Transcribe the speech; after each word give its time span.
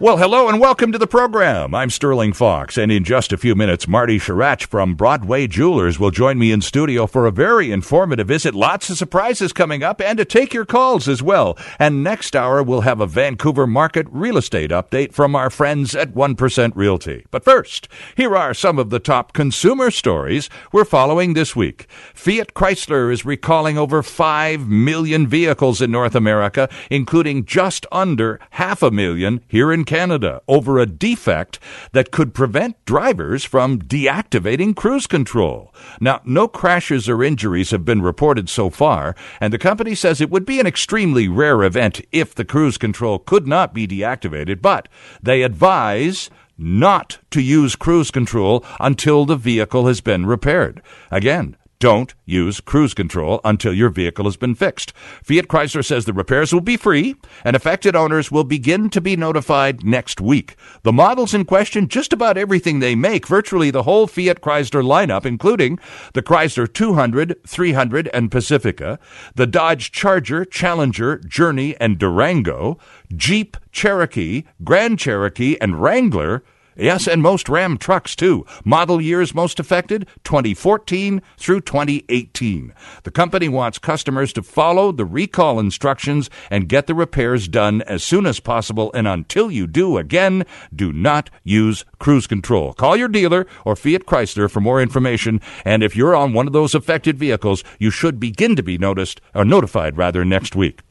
Well, 0.00 0.16
hello 0.16 0.48
and 0.48 0.60
welcome 0.60 0.92
to 0.92 0.98
the 0.98 1.08
program. 1.08 1.74
I'm 1.74 1.90
Sterling 1.90 2.32
Fox, 2.32 2.78
and 2.78 2.92
in 2.92 3.02
just 3.02 3.32
a 3.32 3.36
few 3.36 3.56
minutes, 3.56 3.88
Marty 3.88 4.20
Sharach 4.20 4.60
from 4.68 4.94
Broadway 4.94 5.48
Jewelers 5.48 5.98
will 5.98 6.12
join 6.12 6.38
me 6.38 6.52
in 6.52 6.60
studio 6.60 7.08
for 7.08 7.26
a 7.26 7.32
very 7.32 7.72
informative 7.72 8.28
visit. 8.28 8.54
Lots 8.54 8.88
of 8.90 8.96
surprises 8.96 9.52
coming 9.52 9.82
up, 9.82 10.00
and 10.00 10.16
to 10.18 10.24
take 10.24 10.54
your 10.54 10.64
calls 10.64 11.08
as 11.08 11.20
well. 11.20 11.58
And 11.80 12.04
next 12.04 12.36
hour, 12.36 12.62
we'll 12.62 12.82
have 12.82 13.00
a 13.00 13.08
Vancouver 13.08 13.66
market 13.66 14.06
real 14.12 14.36
estate 14.36 14.70
update 14.70 15.14
from 15.14 15.34
our 15.34 15.50
friends 15.50 15.96
at 15.96 16.14
1% 16.14 16.76
Realty. 16.76 17.26
But 17.32 17.42
first, 17.42 17.88
here 18.16 18.36
are 18.36 18.54
some 18.54 18.78
of 18.78 18.90
the 18.90 19.00
top 19.00 19.32
consumer 19.32 19.90
stories 19.90 20.48
we're 20.70 20.84
following 20.84 21.34
this 21.34 21.56
week. 21.56 21.88
Fiat 22.14 22.54
Chrysler 22.54 23.12
is 23.12 23.24
recalling 23.24 23.76
over 23.76 24.04
5 24.04 24.68
million 24.68 25.26
vehicles 25.26 25.82
in 25.82 25.90
North 25.90 26.14
America, 26.14 26.68
including 26.88 27.44
just 27.44 27.84
under 27.90 28.38
half 28.50 28.80
a 28.80 28.92
million 28.92 29.40
here 29.48 29.72
in 29.72 29.86
Canada 29.88 30.42
over 30.46 30.78
a 30.78 30.84
defect 30.84 31.58
that 31.92 32.10
could 32.10 32.34
prevent 32.34 32.84
drivers 32.84 33.42
from 33.42 33.80
deactivating 33.80 34.76
cruise 34.76 35.06
control. 35.06 35.74
Now, 35.98 36.20
no 36.26 36.46
crashes 36.46 37.08
or 37.08 37.24
injuries 37.24 37.70
have 37.70 37.86
been 37.86 38.02
reported 38.02 38.50
so 38.50 38.68
far, 38.68 39.16
and 39.40 39.50
the 39.50 39.56
company 39.56 39.94
says 39.94 40.20
it 40.20 40.28
would 40.28 40.44
be 40.44 40.60
an 40.60 40.66
extremely 40.66 41.26
rare 41.26 41.62
event 41.62 42.02
if 42.12 42.34
the 42.34 42.44
cruise 42.44 42.76
control 42.76 43.18
could 43.18 43.46
not 43.46 43.72
be 43.72 43.88
deactivated, 43.88 44.60
but 44.60 44.88
they 45.22 45.40
advise 45.40 46.28
not 46.58 47.18
to 47.30 47.40
use 47.40 47.74
cruise 47.74 48.10
control 48.10 48.62
until 48.78 49.24
the 49.24 49.36
vehicle 49.36 49.86
has 49.86 50.02
been 50.02 50.26
repaired. 50.26 50.82
Again, 51.10 51.56
don't 51.80 52.14
use 52.24 52.60
cruise 52.60 52.94
control 52.94 53.40
until 53.44 53.72
your 53.72 53.90
vehicle 53.90 54.24
has 54.24 54.36
been 54.36 54.54
fixed. 54.54 54.92
Fiat 55.22 55.48
Chrysler 55.48 55.84
says 55.84 56.04
the 56.04 56.12
repairs 56.12 56.52
will 56.52 56.60
be 56.60 56.76
free 56.76 57.14
and 57.44 57.54
affected 57.54 57.94
owners 57.94 58.30
will 58.30 58.44
begin 58.44 58.90
to 58.90 59.00
be 59.00 59.16
notified 59.16 59.84
next 59.84 60.20
week. 60.20 60.56
The 60.82 60.92
models 60.92 61.34
in 61.34 61.44
question, 61.44 61.88
just 61.88 62.12
about 62.12 62.36
everything 62.36 62.80
they 62.80 62.94
make, 62.94 63.26
virtually 63.26 63.70
the 63.70 63.84
whole 63.84 64.06
Fiat 64.06 64.40
Chrysler 64.40 64.82
lineup, 64.82 65.24
including 65.24 65.78
the 66.14 66.22
Chrysler 66.22 66.72
200, 66.72 67.36
300, 67.46 68.08
and 68.08 68.30
Pacifica, 68.30 68.98
the 69.34 69.46
Dodge 69.46 69.92
Charger, 69.92 70.44
Challenger, 70.44 71.18
Journey, 71.18 71.76
and 71.80 71.98
Durango, 71.98 72.78
Jeep, 73.14 73.56
Cherokee, 73.70 74.44
Grand 74.64 74.98
Cherokee, 74.98 75.56
and 75.60 75.80
Wrangler, 75.80 76.42
Yes, 76.78 77.08
and 77.08 77.20
most 77.20 77.48
Ram 77.48 77.76
trucks 77.76 78.14
too. 78.14 78.46
Model 78.64 79.00
years 79.00 79.34
most 79.34 79.58
affected 79.58 80.06
2014 80.22 81.20
through 81.36 81.60
2018. 81.62 82.72
The 83.02 83.10
company 83.10 83.48
wants 83.48 83.80
customers 83.80 84.32
to 84.34 84.44
follow 84.44 84.92
the 84.92 85.04
recall 85.04 85.58
instructions 85.58 86.30
and 86.52 86.68
get 86.68 86.86
the 86.86 86.94
repairs 86.94 87.48
done 87.48 87.82
as 87.82 88.04
soon 88.04 88.26
as 88.26 88.38
possible. 88.38 88.92
And 88.94 89.08
until 89.08 89.50
you 89.50 89.66
do, 89.66 89.98
again, 89.98 90.46
do 90.72 90.92
not 90.92 91.30
use 91.42 91.84
cruise 91.98 92.28
control. 92.28 92.74
Call 92.74 92.96
your 92.96 93.08
dealer 93.08 93.48
or 93.64 93.74
Fiat 93.74 94.06
Chrysler 94.06 94.48
for 94.48 94.60
more 94.60 94.80
information. 94.80 95.40
And 95.64 95.82
if 95.82 95.96
you're 95.96 96.14
on 96.14 96.32
one 96.32 96.46
of 96.46 96.52
those 96.52 96.76
affected 96.76 97.18
vehicles, 97.18 97.64
you 97.80 97.90
should 97.90 98.20
begin 98.20 98.54
to 98.54 98.62
be 98.62 98.78
noticed 98.78 99.20
or 99.34 99.44
notified 99.44 99.96
rather 99.96 100.24
next 100.24 100.54
week. 100.54 100.82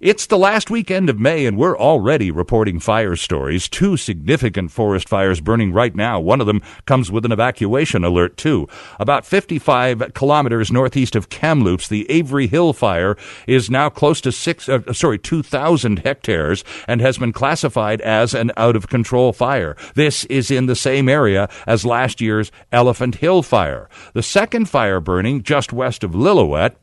It's 0.00 0.26
the 0.26 0.36
last 0.36 0.68
weekend 0.68 1.08
of 1.08 1.18
May, 1.18 1.46
and 1.46 1.56
we're 1.56 1.78
already 1.78 2.30
reporting 2.30 2.80
fire 2.80 3.16
stories. 3.16 3.66
Two 3.66 3.96
significant 3.96 4.70
forest 4.70 5.08
fires 5.08 5.40
burning 5.40 5.72
right 5.72 5.94
now. 5.94 6.20
One 6.20 6.42
of 6.42 6.46
them 6.46 6.60
comes 6.84 7.10
with 7.10 7.24
an 7.24 7.32
evacuation 7.32 8.04
alert, 8.04 8.36
too. 8.36 8.68
About 9.00 9.24
55 9.24 10.12
kilometers 10.12 10.70
northeast 10.70 11.16
of 11.16 11.30
Kamloops, 11.30 11.88
the 11.88 12.10
Avery 12.10 12.46
Hill 12.46 12.74
fire 12.74 13.16
is 13.46 13.70
now 13.70 13.88
close 13.88 14.20
to 14.20 14.32
six, 14.32 14.68
uh, 14.68 14.92
sorry, 14.92 15.18
2,000 15.18 16.00
hectares 16.00 16.62
and 16.86 17.00
has 17.00 17.16
been 17.16 17.32
classified 17.32 18.02
as 18.02 18.34
an 18.34 18.52
out 18.58 18.76
of 18.76 18.88
control 18.88 19.32
fire. 19.32 19.78
This 19.94 20.26
is 20.26 20.50
in 20.50 20.66
the 20.66 20.76
same 20.76 21.08
area 21.08 21.48
as 21.66 21.86
last 21.86 22.20
year's 22.20 22.52
Elephant 22.70 23.14
Hill 23.14 23.42
fire. 23.42 23.88
The 24.12 24.22
second 24.22 24.68
fire 24.68 25.00
burning 25.00 25.42
just 25.42 25.72
west 25.72 26.04
of 26.04 26.10
Lillooet 26.10 26.74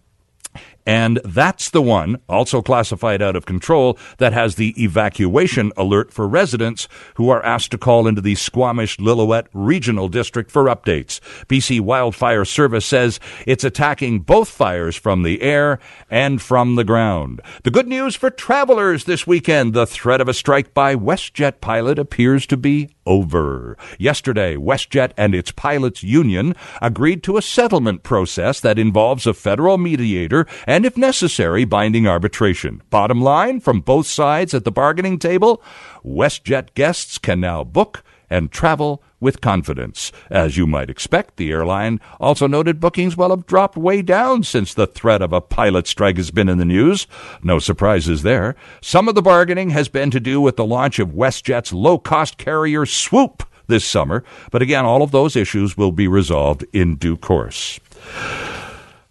and 0.85 1.19
that's 1.23 1.69
the 1.69 1.81
one, 1.81 2.17
also 2.27 2.61
classified 2.61 3.21
out 3.21 3.35
of 3.35 3.45
control, 3.45 3.97
that 4.17 4.33
has 4.33 4.55
the 4.55 4.73
evacuation 4.81 5.71
alert 5.77 6.11
for 6.11 6.27
residents 6.27 6.87
who 7.15 7.29
are 7.29 7.43
asked 7.45 7.71
to 7.71 7.77
call 7.77 8.07
into 8.07 8.21
the 8.21 8.35
Squamish 8.35 8.97
Lillooet 8.97 9.47
Regional 9.53 10.09
District 10.09 10.51
for 10.51 10.65
updates. 10.65 11.19
BC 11.47 11.79
Wildfire 11.79 12.45
Service 12.45 12.85
says 12.85 13.19
it's 13.45 13.63
attacking 13.63 14.19
both 14.19 14.49
fires 14.49 14.95
from 14.95 15.23
the 15.23 15.41
air 15.41 15.79
and 16.09 16.41
from 16.41 16.75
the 16.75 16.83
ground. 16.83 17.41
The 17.63 17.71
good 17.71 17.87
news 17.87 18.15
for 18.15 18.29
travelers 18.29 19.05
this 19.05 19.25
weekend 19.25 19.73
the 19.73 19.87
threat 19.87 20.21
of 20.21 20.27
a 20.27 20.33
strike 20.33 20.73
by 20.73 20.95
WestJet 20.95 21.61
pilot 21.61 21.97
appears 21.97 22.45
to 22.47 22.57
be 22.57 22.89
over. 23.05 23.77
Yesterday, 23.97 24.55
WestJet 24.55 25.11
and 25.17 25.35
its 25.35 25.51
pilots 25.51 26.03
union 26.03 26.55
agreed 26.81 27.23
to 27.23 27.37
a 27.37 27.41
settlement 27.41 28.03
process 28.03 28.59
that 28.59 28.79
involves 28.79 29.27
a 29.27 29.33
federal 29.33 29.77
mediator 29.77 30.45
and, 30.67 30.85
if 30.85 30.97
necessary, 30.97 31.65
binding 31.65 32.07
arbitration. 32.07 32.81
Bottom 32.89 33.21
line 33.21 33.59
from 33.59 33.81
both 33.81 34.07
sides 34.07 34.53
at 34.53 34.65
the 34.65 34.71
bargaining 34.71 35.19
table 35.19 35.61
WestJet 36.03 36.73
guests 36.73 37.17
can 37.17 37.39
now 37.39 37.63
book 37.63 38.03
and 38.29 38.51
travel 38.51 39.03
with 39.23 39.41
confidence. 39.41 40.11
As 40.29 40.57
you 40.57 40.67
might 40.67 40.89
expect, 40.89 41.37
the 41.37 41.51
airline 41.51 41.99
also 42.19 42.45
noted 42.45 42.79
bookings 42.79 43.17
will 43.17 43.31
have 43.31 43.47
dropped 43.47 43.77
way 43.77 44.03
down 44.03 44.43
since 44.43 44.73
the 44.73 44.85
threat 44.85 45.21
of 45.23 45.33
a 45.33 45.41
pilot 45.41 45.87
strike 45.87 46.17
has 46.17 46.29
been 46.29 46.49
in 46.49 46.59
the 46.59 46.65
news. 46.65 47.07
No 47.41 47.57
surprises 47.57 48.21
there. 48.21 48.55
Some 48.81 49.07
of 49.07 49.15
the 49.15 49.21
bargaining 49.21 49.71
has 49.71 49.87
been 49.87 50.11
to 50.11 50.19
do 50.19 50.39
with 50.39 50.57
the 50.57 50.65
launch 50.65 50.99
of 50.99 51.09
WestJet's 51.09 51.73
low 51.73 51.97
cost 51.97 52.37
carrier 52.37 52.85
Swoop 52.85 53.43
this 53.67 53.85
summer, 53.85 54.23
but 54.51 54.61
again, 54.61 54.85
all 54.85 55.01
of 55.01 55.11
those 55.11 55.35
issues 55.35 55.77
will 55.77 55.93
be 55.93 56.07
resolved 56.07 56.65
in 56.73 56.97
due 56.97 57.15
course. 57.15 57.79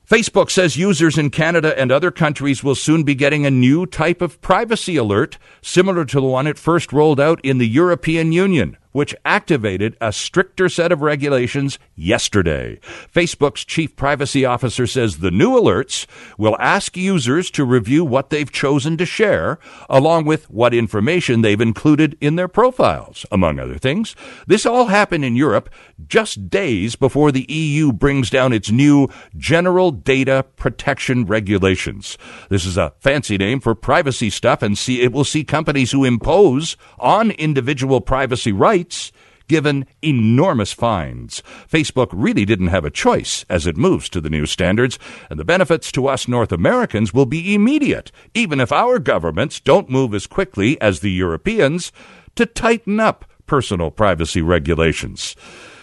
Facebook 0.06 0.50
says 0.50 0.76
users 0.76 1.16
in 1.16 1.30
Canada 1.30 1.76
and 1.80 1.90
other 1.90 2.10
countries 2.10 2.62
will 2.62 2.74
soon 2.74 3.02
be 3.02 3.14
getting 3.14 3.46
a 3.46 3.50
new 3.50 3.86
type 3.86 4.20
of 4.20 4.38
privacy 4.42 4.96
alert, 4.96 5.38
similar 5.62 6.04
to 6.04 6.20
the 6.20 6.26
one 6.26 6.46
it 6.46 6.58
first 6.58 6.92
rolled 6.92 7.18
out 7.18 7.40
in 7.42 7.56
the 7.56 7.66
European 7.66 8.30
Union 8.30 8.76
which 8.92 9.14
activated 9.24 9.96
a 10.00 10.12
stricter 10.12 10.68
set 10.68 10.92
of 10.92 11.02
regulations 11.02 11.78
yesterday. 11.94 12.78
Facebook's 13.12 13.64
chief 13.64 13.96
privacy 13.96 14.44
officer 14.44 14.86
says 14.86 15.18
the 15.18 15.30
new 15.30 15.50
alerts 15.50 16.06
will 16.38 16.56
ask 16.60 16.96
users 16.96 17.50
to 17.50 17.64
review 17.64 18.04
what 18.04 18.30
they've 18.30 18.52
chosen 18.52 18.96
to 18.96 19.06
share, 19.06 19.58
along 19.88 20.24
with 20.24 20.48
what 20.50 20.74
information 20.74 21.40
they've 21.40 21.60
included 21.60 22.16
in 22.20 22.36
their 22.36 22.48
profiles, 22.48 23.26
among 23.32 23.58
other 23.58 23.78
things. 23.78 24.14
This 24.46 24.66
all 24.66 24.86
happened 24.86 25.24
in 25.24 25.36
Europe 25.36 25.70
just 26.06 26.50
days 26.50 26.96
before 26.96 27.32
the 27.32 27.50
EU 27.50 27.92
brings 27.92 28.30
down 28.30 28.52
its 28.52 28.70
new 28.70 29.08
General 29.36 29.90
Data 29.90 30.44
Protection 30.56 31.24
Regulations. 31.24 32.18
This 32.48 32.64
is 32.64 32.76
a 32.76 32.92
fancy 33.00 33.38
name 33.38 33.60
for 33.60 33.74
privacy 33.74 34.30
stuff, 34.30 34.62
and 34.62 34.76
see, 34.76 35.00
it 35.00 35.12
will 35.12 35.24
see 35.24 35.44
companies 35.44 35.92
who 35.92 36.04
impose 36.04 36.76
on 36.98 37.30
individual 37.32 38.00
privacy 38.00 38.52
rights 38.52 38.81
given 39.48 39.86
enormous 40.02 40.72
fines. 40.72 41.42
Facebook 41.70 42.08
really 42.10 42.44
didn't 42.44 42.68
have 42.68 42.84
a 42.84 42.90
choice 42.90 43.44
as 43.50 43.66
it 43.66 43.76
moves 43.76 44.08
to 44.08 44.20
the 44.20 44.30
new 44.30 44.46
standards, 44.46 44.98
and 45.28 45.38
the 45.38 45.44
benefits 45.44 45.92
to 45.92 46.06
us 46.06 46.26
North 46.26 46.52
Americans 46.52 47.12
will 47.12 47.26
be 47.26 47.54
immediate, 47.54 48.10
even 48.34 48.60
if 48.60 48.72
our 48.72 48.98
governments 48.98 49.60
don't 49.60 49.90
move 49.90 50.14
as 50.14 50.26
quickly 50.26 50.80
as 50.80 51.00
the 51.00 51.10
Europeans 51.10 51.92
to 52.34 52.46
tighten 52.46 52.98
up 52.98 53.26
personal 53.46 53.90
privacy 53.90 54.40
regulations. 54.40 55.36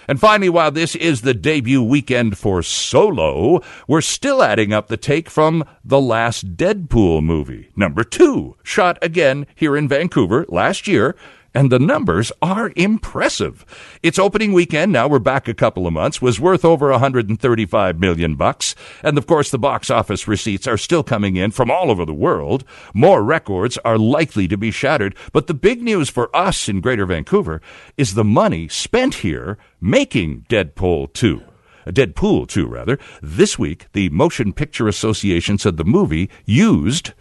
And 0.07 0.19
finally, 0.19 0.49
while 0.49 0.71
this 0.71 0.95
is 0.95 1.21
the 1.21 1.35
debut 1.35 1.83
weekend 1.83 2.35
for 2.35 2.63
Solo, 2.63 3.61
we're 3.87 4.01
still 4.01 4.41
adding 4.41 4.73
up 4.73 4.87
the 4.87 4.97
take 4.97 5.29
from 5.29 5.63
the 5.85 6.01
last 6.01 6.57
Deadpool 6.57 7.21
movie. 7.21 7.69
Number 7.75 8.03
two, 8.03 8.55
shot 8.63 8.97
again 9.03 9.45
here 9.53 9.77
in 9.77 9.87
Vancouver 9.87 10.47
last 10.49 10.87
year 10.87 11.15
and 11.53 11.71
the 11.71 11.79
numbers 11.79 12.31
are 12.41 12.71
impressive. 12.75 13.65
Its 14.03 14.19
opening 14.19 14.53
weekend, 14.53 14.91
now 14.91 15.07
we're 15.07 15.19
back 15.19 15.47
a 15.47 15.53
couple 15.53 15.87
of 15.87 15.93
months, 15.93 16.21
was 16.21 16.39
worth 16.39 16.63
over 16.63 16.91
135 16.91 17.99
million 17.99 18.35
bucks, 18.35 18.75
and 19.03 19.17
of 19.17 19.27
course 19.27 19.51
the 19.51 19.59
box 19.59 19.89
office 19.89 20.27
receipts 20.27 20.67
are 20.67 20.77
still 20.77 21.03
coming 21.03 21.35
in 21.35 21.51
from 21.51 21.71
all 21.71 21.91
over 21.91 22.05
the 22.05 22.13
world. 22.13 22.63
More 22.93 23.23
records 23.23 23.77
are 23.79 23.97
likely 23.97 24.47
to 24.47 24.57
be 24.57 24.71
shattered, 24.71 25.15
but 25.33 25.47
the 25.47 25.53
big 25.53 25.81
news 25.81 26.09
for 26.09 26.35
us 26.35 26.69
in 26.69 26.81
Greater 26.81 27.05
Vancouver 27.05 27.61
is 27.97 28.13
the 28.13 28.23
money 28.23 28.67
spent 28.67 29.15
here 29.15 29.57
making 29.81 30.45
Deadpool 30.49 31.13
2. 31.13 31.43
Uh, 31.85 31.91
Deadpool 31.91 32.47
2, 32.47 32.67
rather. 32.67 32.99
This 33.21 33.57
week, 33.57 33.87
the 33.93 34.09
Motion 34.09 34.53
Picture 34.53 34.87
Association 34.87 35.57
said 35.57 35.77
the 35.77 35.83
movie 35.83 36.29
used 36.45 37.13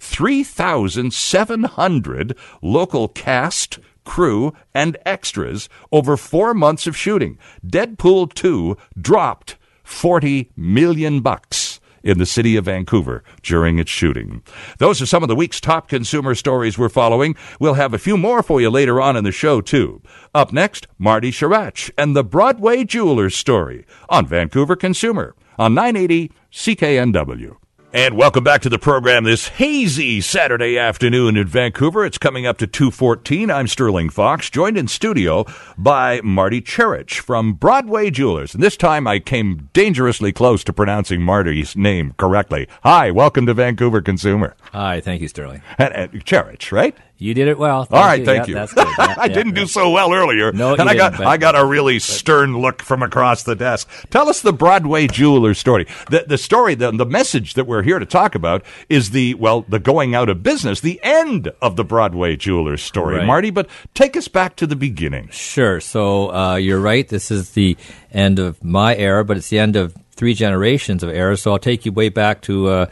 3,700 0.00 2.36
local 2.62 3.08
cast, 3.08 3.78
crew, 4.04 4.54
and 4.74 4.96
extras 5.04 5.68
over 5.92 6.16
four 6.16 6.54
months 6.54 6.86
of 6.86 6.96
shooting. 6.96 7.36
Deadpool 7.66 8.32
2 8.32 8.78
dropped 9.00 9.56
40 9.84 10.50
million 10.56 11.20
bucks 11.20 11.80
in 12.06 12.18
the 12.18 12.26
city 12.26 12.56
of 12.56 12.66
Vancouver 12.66 13.24
during 13.42 13.78
its 13.78 13.90
shooting. 13.90 14.42
Those 14.78 15.02
are 15.02 15.06
some 15.06 15.24
of 15.24 15.28
the 15.28 15.34
week's 15.34 15.60
top 15.60 15.88
consumer 15.88 16.36
stories 16.36 16.78
we're 16.78 16.88
following. 16.88 17.34
We'll 17.58 17.74
have 17.74 17.92
a 17.92 17.98
few 17.98 18.16
more 18.16 18.42
for 18.42 18.60
you 18.60 18.70
later 18.70 19.00
on 19.00 19.16
in 19.16 19.24
the 19.24 19.32
show, 19.32 19.60
too. 19.60 20.00
Up 20.32 20.52
next, 20.52 20.86
Marty 20.98 21.32
Sharach 21.32 21.90
and 21.98 22.14
the 22.14 22.24
Broadway 22.24 22.84
Jewelers 22.84 23.34
story 23.34 23.84
on 24.08 24.24
Vancouver 24.24 24.76
Consumer 24.76 25.34
on 25.58 25.74
980 25.74 26.30
CKNW. 26.52 27.56
And 27.96 28.14
welcome 28.14 28.44
back 28.44 28.60
to 28.60 28.68
the 28.68 28.78
program 28.78 29.24
this 29.24 29.48
hazy 29.48 30.20
Saturday 30.20 30.76
afternoon 30.76 31.38
in 31.38 31.46
Vancouver. 31.46 32.04
It's 32.04 32.18
coming 32.18 32.46
up 32.46 32.58
to 32.58 32.66
214. 32.66 33.50
I'm 33.50 33.66
Sterling 33.66 34.10
Fox, 34.10 34.50
joined 34.50 34.76
in 34.76 34.86
studio 34.86 35.46
by 35.78 36.20
Marty 36.20 36.60
Cherich 36.60 37.20
from 37.20 37.54
Broadway 37.54 38.10
Jewelers. 38.10 38.52
And 38.52 38.62
this 38.62 38.76
time 38.76 39.06
I 39.06 39.18
came 39.18 39.70
dangerously 39.72 40.30
close 40.30 40.62
to 40.64 40.74
pronouncing 40.74 41.22
Marty's 41.22 41.74
name 41.74 42.12
correctly. 42.18 42.68
Hi, 42.82 43.10
welcome 43.10 43.46
to 43.46 43.54
Vancouver 43.54 44.02
Consumer. 44.02 44.54
Hi, 44.72 45.00
thank 45.00 45.22
you, 45.22 45.28
Sterling. 45.28 45.62
And, 45.78 45.94
and 45.94 46.22
Cherich, 46.26 46.72
right? 46.72 46.94
You 47.18 47.32
did 47.32 47.48
it 47.48 47.56
well. 47.58 47.84
Thank 47.86 47.98
All 48.02 48.06
right, 48.06 48.20
you. 48.20 48.26
thank 48.26 48.40
yeah, 48.40 48.46
you. 48.46 48.54
That's 48.54 48.72
good. 48.74 48.86
Yeah, 48.98 49.14
I 49.18 49.28
didn't 49.28 49.54
do 49.54 49.66
so 49.66 49.90
well 49.90 50.12
earlier. 50.12 50.52
No, 50.52 50.74
and 50.74 50.88
I 50.88 50.94
got 50.94 51.16
but- 51.16 51.26
I 51.26 51.36
got 51.38 51.56
a 51.58 51.64
really 51.64 51.98
stern 51.98 52.58
look 52.58 52.82
from 52.82 53.02
across 53.02 53.42
the 53.42 53.54
desk. 53.54 53.88
Tell 54.10 54.28
us 54.28 54.42
the 54.42 54.52
Broadway 54.52 55.06
jeweler 55.06 55.54
story. 55.54 55.86
The 56.10 56.24
the 56.26 56.36
story, 56.38 56.74
the 56.74 56.90
the 56.90 57.06
message 57.06 57.54
that 57.54 57.66
we're 57.66 57.82
here 57.82 57.98
to 57.98 58.04
talk 58.06 58.34
about 58.34 58.62
is 58.90 59.10
the 59.10 59.32
well, 59.34 59.62
the 59.68 59.78
going 59.78 60.14
out 60.14 60.28
of 60.28 60.42
business, 60.42 60.80
the 60.80 61.00
end 61.02 61.50
of 61.62 61.76
the 61.76 61.84
Broadway 61.84 62.36
jeweler 62.36 62.76
story, 62.76 63.16
Right. 63.16 63.26
Marty. 63.26 63.50
But 63.50 63.68
take 63.94 64.16
us 64.16 64.28
back 64.28 64.56
to 64.56 64.66
the 64.66 64.76
beginning. 64.76 65.28
Sure. 65.30 65.80
So 65.80 66.32
uh, 66.34 66.56
you're 66.56 66.80
right. 66.80 67.08
This 67.08 67.30
is 67.30 67.52
the 67.52 67.76
end 68.12 68.38
of 68.38 68.62
my 68.62 68.94
era, 68.96 69.24
but 69.24 69.36
it's 69.38 69.48
the 69.48 69.58
end 69.58 69.76
of 69.76 69.94
three 70.12 70.34
generations 70.34 71.02
of 71.02 71.10
era. 71.10 71.36
So 71.36 71.52
I'll 71.52 71.58
take 71.58 71.84
you 71.86 71.92
way 71.92 72.08
back 72.10 72.40
to 72.42 72.68
uh, 72.68 72.86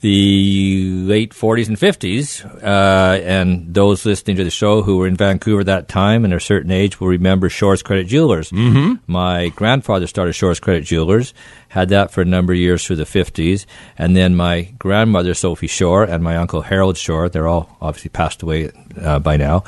the 0.00 0.90
late 1.04 1.32
40s 1.32 1.68
and 1.68 1.76
50s. 1.76 2.44
Uh, 2.62 3.20
and 3.22 3.72
those 3.74 4.04
listening 4.04 4.36
to 4.36 4.44
the 4.44 4.50
show 4.50 4.82
who 4.82 4.98
were 4.98 5.06
in 5.06 5.16
Vancouver 5.16 5.64
that 5.64 5.88
time 5.88 6.24
and 6.24 6.32
are 6.34 6.38
a 6.38 6.40
certain 6.40 6.70
age 6.70 7.00
will 7.00 7.08
remember 7.08 7.48
Shores 7.48 7.82
Credit 7.82 8.06
Jewelers. 8.06 8.50
Mm-hmm. 8.50 8.94
My 9.10 9.48
grandfather 9.50 10.06
started 10.06 10.34
Shores 10.34 10.60
Credit 10.60 10.84
Jewelers, 10.84 11.32
had 11.68 11.88
that 11.90 12.10
for 12.10 12.20
a 12.20 12.26
number 12.26 12.52
of 12.52 12.58
years 12.58 12.84
through 12.86 12.96
the 12.96 13.04
50s. 13.04 13.66
And 13.98 14.16
then 14.16 14.36
my 14.36 14.62
grandmother, 14.78 15.34
Sophie 15.34 15.66
Shore, 15.66 16.04
and 16.04 16.22
my 16.22 16.36
uncle 16.36 16.62
Harold 16.62 16.96
Shore, 16.96 17.28
they're 17.28 17.48
all 17.48 17.76
obviously 17.80 18.10
passed 18.10 18.42
away 18.42 18.70
uh, 19.00 19.18
by 19.18 19.36
now. 19.36 19.64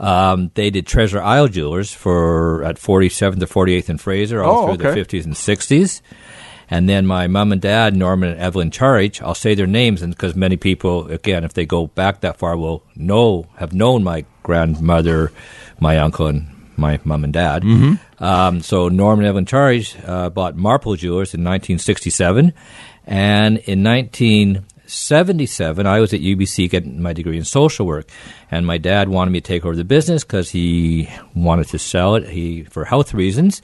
Um, 0.00 0.52
they 0.54 0.70
did 0.70 0.86
Treasure 0.86 1.20
Isle 1.20 1.48
Jewelers 1.48 1.92
for 1.92 2.62
at 2.62 2.76
47th 2.76 3.40
to 3.40 3.46
48th 3.46 3.88
and 3.88 4.00
Fraser 4.00 4.42
all 4.44 4.62
Oh, 4.70 4.76
through 4.76 4.86
okay. 4.90 5.02
the 5.02 5.18
50s 5.18 5.24
and 5.24 5.34
60s. 5.34 6.02
And 6.70 6.88
then 6.88 7.06
my 7.06 7.26
mom 7.26 7.52
and 7.52 7.60
dad, 7.60 7.96
Norman 7.96 8.30
and 8.30 8.40
Evelyn 8.40 8.70
Charich, 8.70 9.22
I'll 9.22 9.34
say 9.34 9.54
their 9.54 9.66
names 9.66 10.04
because 10.04 10.36
many 10.36 10.56
people, 10.56 11.10
again, 11.10 11.44
if 11.44 11.54
they 11.54 11.64
go 11.64 11.86
back 11.86 12.20
that 12.20 12.38
far, 12.38 12.56
will 12.56 12.82
know, 12.94 13.46
have 13.56 13.72
known 13.72 14.04
my 14.04 14.24
grandmother, 14.42 15.32
my 15.80 15.98
uncle, 15.98 16.26
and 16.26 16.48
my 16.76 17.00
mom 17.04 17.24
and 17.24 17.32
dad. 17.32 17.64
Um, 18.20 18.60
so 18.60 18.88
Norman 18.88 19.24
and 19.24 19.30
Evelyn 19.30 19.46
Charich 19.46 19.96
uh, 20.08 20.30
bought 20.30 20.56
Marple 20.56 20.94
Jewelers 20.96 21.34
in 21.34 21.42
1967. 21.42 22.52
And 23.06 23.58
in 23.58 23.82
1977, 23.82 25.86
I 25.86 26.00
was 26.00 26.12
at 26.12 26.20
UBC 26.20 26.70
getting 26.70 27.00
my 27.00 27.14
degree 27.14 27.38
in 27.38 27.44
social 27.44 27.86
work. 27.86 28.08
And 28.50 28.66
my 28.66 28.78
dad 28.78 29.08
wanted 29.08 29.30
me 29.30 29.40
to 29.40 29.46
take 29.46 29.64
over 29.64 29.74
the 29.74 29.84
business 29.84 30.24
because 30.24 30.50
he 30.50 31.08
wanted 31.34 31.68
to 31.68 31.78
sell 31.78 32.16
it 32.16 32.28
he, 32.28 32.64
for 32.64 32.84
health 32.84 33.14
reasons. 33.14 33.62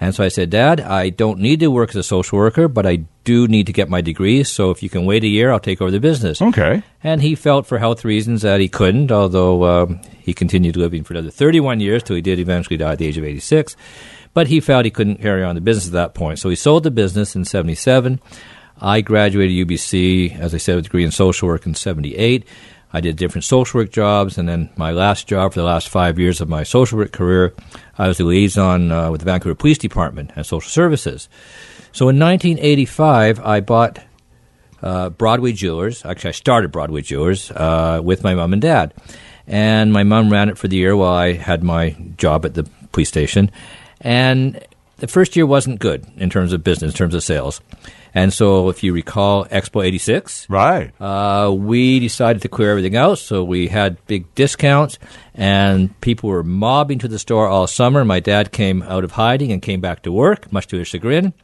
And 0.00 0.14
so 0.14 0.24
I 0.24 0.28
said, 0.28 0.50
Dad, 0.50 0.80
I 0.80 1.08
don't 1.08 1.38
need 1.38 1.60
to 1.60 1.70
work 1.70 1.90
as 1.90 1.96
a 1.96 2.02
social 2.02 2.38
worker, 2.38 2.68
but 2.68 2.86
I 2.86 3.04
do 3.24 3.48
need 3.48 3.66
to 3.66 3.72
get 3.72 3.88
my 3.88 4.00
degree. 4.00 4.44
So 4.44 4.70
if 4.70 4.82
you 4.82 4.90
can 4.90 5.06
wait 5.06 5.24
a 5.24 5.28
year, 5.28 5.50
I'll 5.50 5.60
take 5.60 5.80
over 5.80 5.90
the 5.90 6.00
business. 6.00 6.42
Okay. 6.42 6.82
And 7.02 7.22
he 7.22 7.34
felt 7.34 7.66
for 7.66 7.78
health 7.78 8.04
reasons 8.04 8.42
that 8.42 8.60
he 8.60 8.68
couldn't, 8.68 9.10
although 9.10 9.64
um, 9.64 10.00
he 10.18 10.34
continued 10.34 10.76
living 10.76 11.02
for 11.02 11.14
another 11.14 11.30
31 11.30 11.80
years 11.80 12.02
till 12.02 12.16
he 12.16 12.22
did 12.22 12.38
eventually 12.38 12.76
die 12.76 12.92
at 12.92 12.98
the 12.98 13.06
age 13.06 13.16
of 13.16 13.24
86. 13.24 13.76
But 14.34 14.48
he 14.48 14.60
felt 14.60 14.84
he 14.84 14.90
couldn't 14.90 15.22
carry 15.22 15.42
on 15.42 15.54
the 15.54 15.62
business 15.62 15.86
at 15.86 15.92
that 15.92 16.14
point. 16.14 16.38
So 16.38 16.50
he 16.50 16.56
sold 16.56 16.82
the 16.82 16.90
business 16.90 17.34
in 17.34 17.46
77. 17.46 18.20
I 18.78 19.00
graduated 19.00 19.66
UBC, 19.66 20.38
as 20.38 20.54
I 20.54 20.58
said, 20.58 20.76
with 20.76 20.84
a 20.84 20.88
degree 20.88 21.04
in 21.04 21.10
social 21.10 21.48
work 21.48 21.64
in 21.64 21.74
78. 21.74 22.46
I 22.96 23.00
did 23.00 23.16
different 23.16 23.44
social 23.44 23.80
work 23.80 23.90
jobs, 23.92 24.38
and 24.38 24.48
then 24.48 24.70
my 24.74 24.90
last 24.90 25.28
job 25.28 25.52
for 25.52 25.60
the 25.60 25.66
last 25.66 25.90
five 25.90 26.18
years 26.18 26.40
of 26.40 26.48
my 26.48 26.62
social 26.62 26.96
work 26.96 27.12
career, 27.12 27.52
I 27.98 28.08
was 28.08 28.18
a 28.20 28.24
liaison 28.24 28.90
uh, 28.90 29.10
with 29.10 29.20
the 29.20 29.26
Vancouver 29.26 29.54
Police 29.54 29.76
Department 29.76 30.30
and 30.34 30.46
Social 30.46 30.70
Services. 30.70 31.28
So 31.92 32.08
in 32.08 32.18
1985, 32.18 33.40
I 33.40 33.60
bought 33.60 33.98
uh, 34.80 35.10
Broadway 35.10 35.52
Jewelers. 35.52 36.06
Actually, 36.06 36.28
I 36.28 36.32
started 36.32 36.72
Broadway 36.72 37.02
Jewelers 37.02 37.50
uh, 37.50 38.00
with 38.02 38.24
my 38.24 38.34
mom 38.34 38.54
and 38.54 38.62
dad. 38.62 38.94
And 39.46 39.92
my 39.92 40.02
mom 40.02 40.32
ran 40.32 40.48
it 40.48 40.56
for 40.56 40.66
the 40.66 40.76
year 40.76 40.96
while 40.96 41.12
I 41.12 41.34
had 41.34 41.62
my 41.62 41.90
job 42.16 42.46
at 42.46 42.54
the 42.54 42.66
police 42.92 43.08
station. 43.08 43.50
And 44.00 44.66
the 44.96 45.06
first 45.06 45.36
year 45.36 45.44
wasn't 45.44 45.80
good 45.80 46.06
in 46.16 46.30
terms 46.30 46.54
of 46.54 46.64
business, 46.64 46.92
in 46.92 46.96
terms 46.96 47.14
of 47.14 47.22
sales. 47.22 47.60
And 48.16 48.32
so, 48.32 48.70
if 48.70 48.82
you 48.82 48.94
recall 48.94 49.44
Expo 49.44 49.84
86, 49.84 50.46
Right. 50.48 50.90
uh, 50.98 51.52
we 51.52 52.00
decided 52.00 52.40
to 52.40 52.48
clear 52.48 52.70
everything 52.70 52.96
out, 52.96 53.18
so 53.18 53.44
we 53.44 53.68
had 53.68 53.98
big 54.06 54.24
discounts, 54.34 54.98
and 55.34 56.00
people 56.00 56.30
were 56.30 56.42
mobbing 56.42 56.98
to 57.00 57.08
the 57.08 57.18
store 57.18 57.46
all 57.46 57.66
summer. 57.66 58.06
My 58.06 58.20
dad 58.20 58.52
came 58.52 58.80
out 58.84 59.04
of 59.04 59.12
hiding 59.12 59.52
and 59.52 59.60
came 59.60 59.82
back 59.82 60.02
to 60.04 60.10
work, 60.12 60.50
much 60.50 60.66
to 60.68 60.78
his 60.78 60.88
chagrin. 60.88 61.34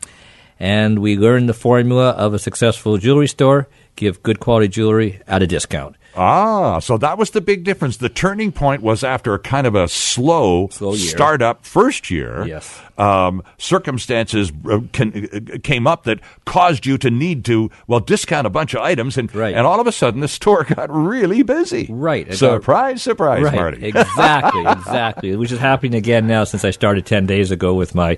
And 0.62 1.00
we 1.00 1.16
learned 1.16 1.48
the 1.48 1.54
formula 1.54 2.10
of 2.10 2.34
a 2.34 2.38
successful 2.38 2.96
jewelry 2.96 3.26
store 3.26 3.66
give 3.96 4.22
good 4.22 4.38
quality 4.38 4.68
jewelry 4.68 5.20
at 5.26 5.42
a 5.42 5.46
discount. 5.48 5.96
Ah, 6.14 6.78
so 6.78 6.96
that 6.98 7.18
was 7.18 7.30
the 7.30 7.40
big 7.40 7.64
difference. 7.64 7.96
The 7.96 8.08
turning 8.08 8.52
point 8.52 8.80
was 8.80 9.02
after 9.02 9.34
a 9.34 9.40
kind 9.40 9.66
of 9.66 9.74
a 9.74 9.88
slow, 9.88 10.68
Slow 10.70 10.94
startup 10.94 11.64
first 11.66 12.10
year. 12.12 12.44
Yes. 12.46 12.80
Um, 12.96 13.42
circumstances 13.58 14.52
uh, 14.70 14.80
can, 14.92 15.28
uh, 15.54 15.58
came 15.64 15.86
up 15.88 16.04
that 16.04 16.20
caused 16.44 16.86
you 16.86 16.96
to 16.98 17.10
need 17.10 17.44
to 17.46 17.68
well 17.88 17.98
discount 18.00 18.46
a 18.46 18.50
bunch 18.50 18.72
of 18.74 18.82
items, 18.82 19.18
and 19.18 19.34
Right. 19.34 19.54
and 19.56 19.66
all 19.66 19.80
of 19.80 19.86
a 19.88 19.92
sudden 19.92 20.20
the 20.20 20.28
store 20.28 20.62
got 20.76 20.94
really 20.94 21.42
busy. 21.42 21.88
Right. 21.90 22.26
It 22.28 22.38
got- 22.38 22.38
Surprise, 22.38 23.02
surprise, 23.02 23.42
right. 23.42 23.54
Marty. 23.54 23.84
exactly, 23.86 24.64
exactly. 24.64 25.34
Which 25.36 25.50
is 25.50 25.58
happening 25.58 25.94
again 25.96 26.28
now 26.28 26.44
since 26.44 26.64
I 26.64 26.70
started 26.70 27.04
10 27.04 27.26
days 27.26 27.50
ago 27.50 27.74
with 27.74 27.94
my 27.96 28.16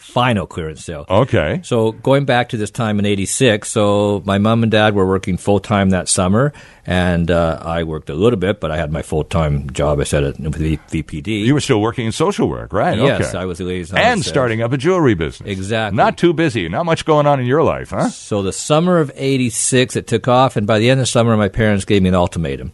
final 0.00 0.46
clearance 0.46 0.84
sale. 0.84 1.04
okay. 1.08 1.60
So 1.62 1.92
going 1.92 2.24
back 2.24 2.48
to 2.48 2.56
this 2.56 2.70
time 2.70 2.98
in 2.98 3.06
'86, 3.06 3.68
so 3.70 4.22
my 4.24 4.38
mom 4.38 4.62
and 4.62 4.72
dad 4.72 4.94
were 4.94 5.06
working 5.06 5.36
full 5.36 5.60
time 5.60 5.90
that 5.90 6.08
summer, 6.08 6.52
and 6.86 7.30
uh, 7.30 7.60
I 7.62 7.84
worked 7.84 8.10
a 8.10 8.14
little 8.14 8.38
bit, 8.38 8.58
but 8.60 8.70
I 8.70 8.76
had 8.76 8.90
my 8.90 9.02
full 9.02 9.22
time 9.24 9.70
job. 9.70 10.00
I 10.00 10.04
said 10.04 10.24
at 10.24 10.36
the 10.36 10.48
VPD. 10.50 11.44
You 11.44 11.54
were 11.54 11.60
still 11.60 11.80
working 11.80 12.06
in 12.06 12.12
social 12.12 12.48
work, 12.48 12.72
right? 12.72 12.98
yes, 12.98 13.28
okay. 13.28 13.38
I 13.38 13.44
was 13.44 13.60
a 13.60 13.64
liaison. 13.64 13.98
and 13.98 14.24
starting 14.24 14.62
up 14.62 14.72
a 14.72 14.76
jewelry 14.76 15.14
business. 15.14 15.48
Exactly. 15.48 15.96
Not 15.96 16.18
too 16.18 16.32
busy. 16.32 16.68
Not 16.68 16.86
much 16.86 17.04
going 17.04 17.26
on 17.26 17.38
in 17.38 17.46
your 17.46 17.62
life, 17.62 17.90
huh? 17.90 18.08
So 18.08 18.42
the 18.42 18.52
summer 18.52 18.98
of 18.98 19.12
'86, 19.14 19.94
it 19.96 20.06
took 20.06 20.26
off, 20.26 20.56
and 20.56 20.66
by 20.66 20.78
the 20.78 20.90
end 20.90 20.98
of 20.98 21.02
the 21.02 21.10
summer, 21.10 21.36
my 21.36 21.48
parents 21.48 21.84
gave 21.84 22.02
me 22.02 22.08
an 22.08 22.14
ultimatum: 22.16 22.72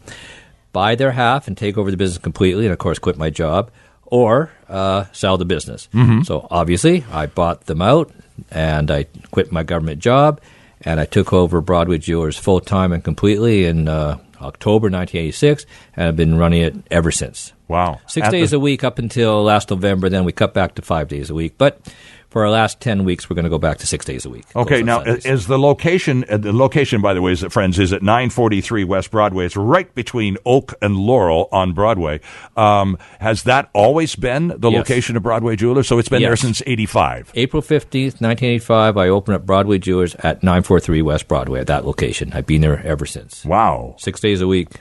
buy 0.73 0.95
their 0.95 1.12
half 1.12 1.49
and 1.49 1.56
take 1.56 1.76
over 1.76 1.90
the 1.90 1.97
business 1.97 2.18
completely, 2.18 2.64
and 2.64 2.73
of 2.73 2.78
course, 2.78 2.99
quit 2.99 3.18
my 3.18 3.30
job, 3.30 3.71
or 4.07 4.51
uh, 4.69 5.05
sell 5.13 5.37
the 5.39 5.45
business. 5.45 5.89
So 6.25 6.47
obviously, 6.51 7.05
I 7.13 7.27
bought 7.27 7.67
them 7.67 7.83
out, 7.83 8.11
and 8.51 8.91
I 8.91 9.07
quit 9.31 9.53
my 9.53 9.63
government 9.63 10.01
job, 10.01 10.41
and 10.83 11.01
I 11.01 11.05
took 11.05 11.33
over 11.33 11.61
Broadway 11.61 11.99
Jewelers 11.99 12.37
full 12.39 12.61
time 12.61 12.93
and 12.93 13.03
completely 13.03 13.65
in 13.65 13.89
uh, 13.89 14.19
October 14.41 14.87
1986, 14.91 15.67
and 15.97 16.09
I've 16.09 16.17
been 16.17 16.37
running 16.37 16.63
it 16.63 16.75
ever 16.91 17.11
since. 17.11 17.53
Wow. 17.69 18.01
Six 18.07 18.27
At 18.27 18.31
days 18.31 18.51
the- 18.51 18.59
a 18.59 18.61
week 18.61 18.85
up 18.85 18.99
until 18.99 19.43
last 19.43 19.71
November. 19.71 20.09
Then 20.09 20.25
we 20.25 20.33
cut 20.33 20.55
back 20.55 20.75
to 20.77 20.83
five 20.83 21.09
days 21.09 21.31
a 21.31 21.35
week. 21.35 21.55
But 21.59 21.81
for 22.28 22.45
our 22.45 22.50
last 22.50 22.80
ten 22.80 23.04
weeks, 23.04 23.28
we're 23.30 23.35
going 23.35 23.45
to 23.45 23.50
go 23.50 23.59
back 23.59 23.78
to 23.78 23.87
six 23.87 24.04
days 24.04 24.25
a 24.26 24.30
week. 24.30 24.45
Okay, 24.54 24.83
now 24.83 25.00
is 25.02 25.47
the 25.47 25.59
location 25.59 26.25
uh, 26.28 26.37
the 26.37 26.52
location 26.52 27.00
by 27.00 27.14
the 27.14 27.23
way, 27.23 27.33
is 27.33 27.42
it, 27.42 27.52
friends, 27.52 27.78
is 27.78 27.92
at 27.92 28.02
943 28.02 28.85
West 28.85 29.11
Broadway. 29.11 29.47
It's 29.47 29.56
right 29.56 29.92
between 29.95 30.37
Oak 30.45 30.75
and 30.83 30.97
Laurel 30.97 31.49
on 31.52 31.73
Broadway. 31.73 32.21
Um, 32.56 32.99
has 33.21 33.45
that 33.45 33.71
always 33.73 34.16
been 34.16 34.49
the 34.56 34.71
Yes. 34.71 34.78
location 34.78 35.16
of 35.16 35.23
Broadway 35.23 35.56
Jewelers? 35.56 35.88
So 35.88 35.99
it's 35.99 36.09
been 36.09 36.23
there 36.23 36.37
since 36.37 36.62
85. 36.66 37.33
April 37.35 37.62
15th, 37.62 38.21
1985, 38.21 38.97
I 38.97 39.09
opened 39.09 39.37
up 39.37 39.47
Broadway 39.47 39.78
Jewelers 39.78 40.14
at 40.16 40.42
943 40.42 41.02
West 41.02 41.28
Broadway 41.28 41.61
at 41.61 41.66
that 41.68 41.85
location. 41.87 42.30
I've 42.35 42.47
been 42.47 42.61
there 42.62 42.85
ever 42.85 43.06
since. 43.06 43.45
Wow. 43.45 43.95
Six 43.99 44.21
days 44.21 44.40
a 44.40 44.47
week. 44.47 44.80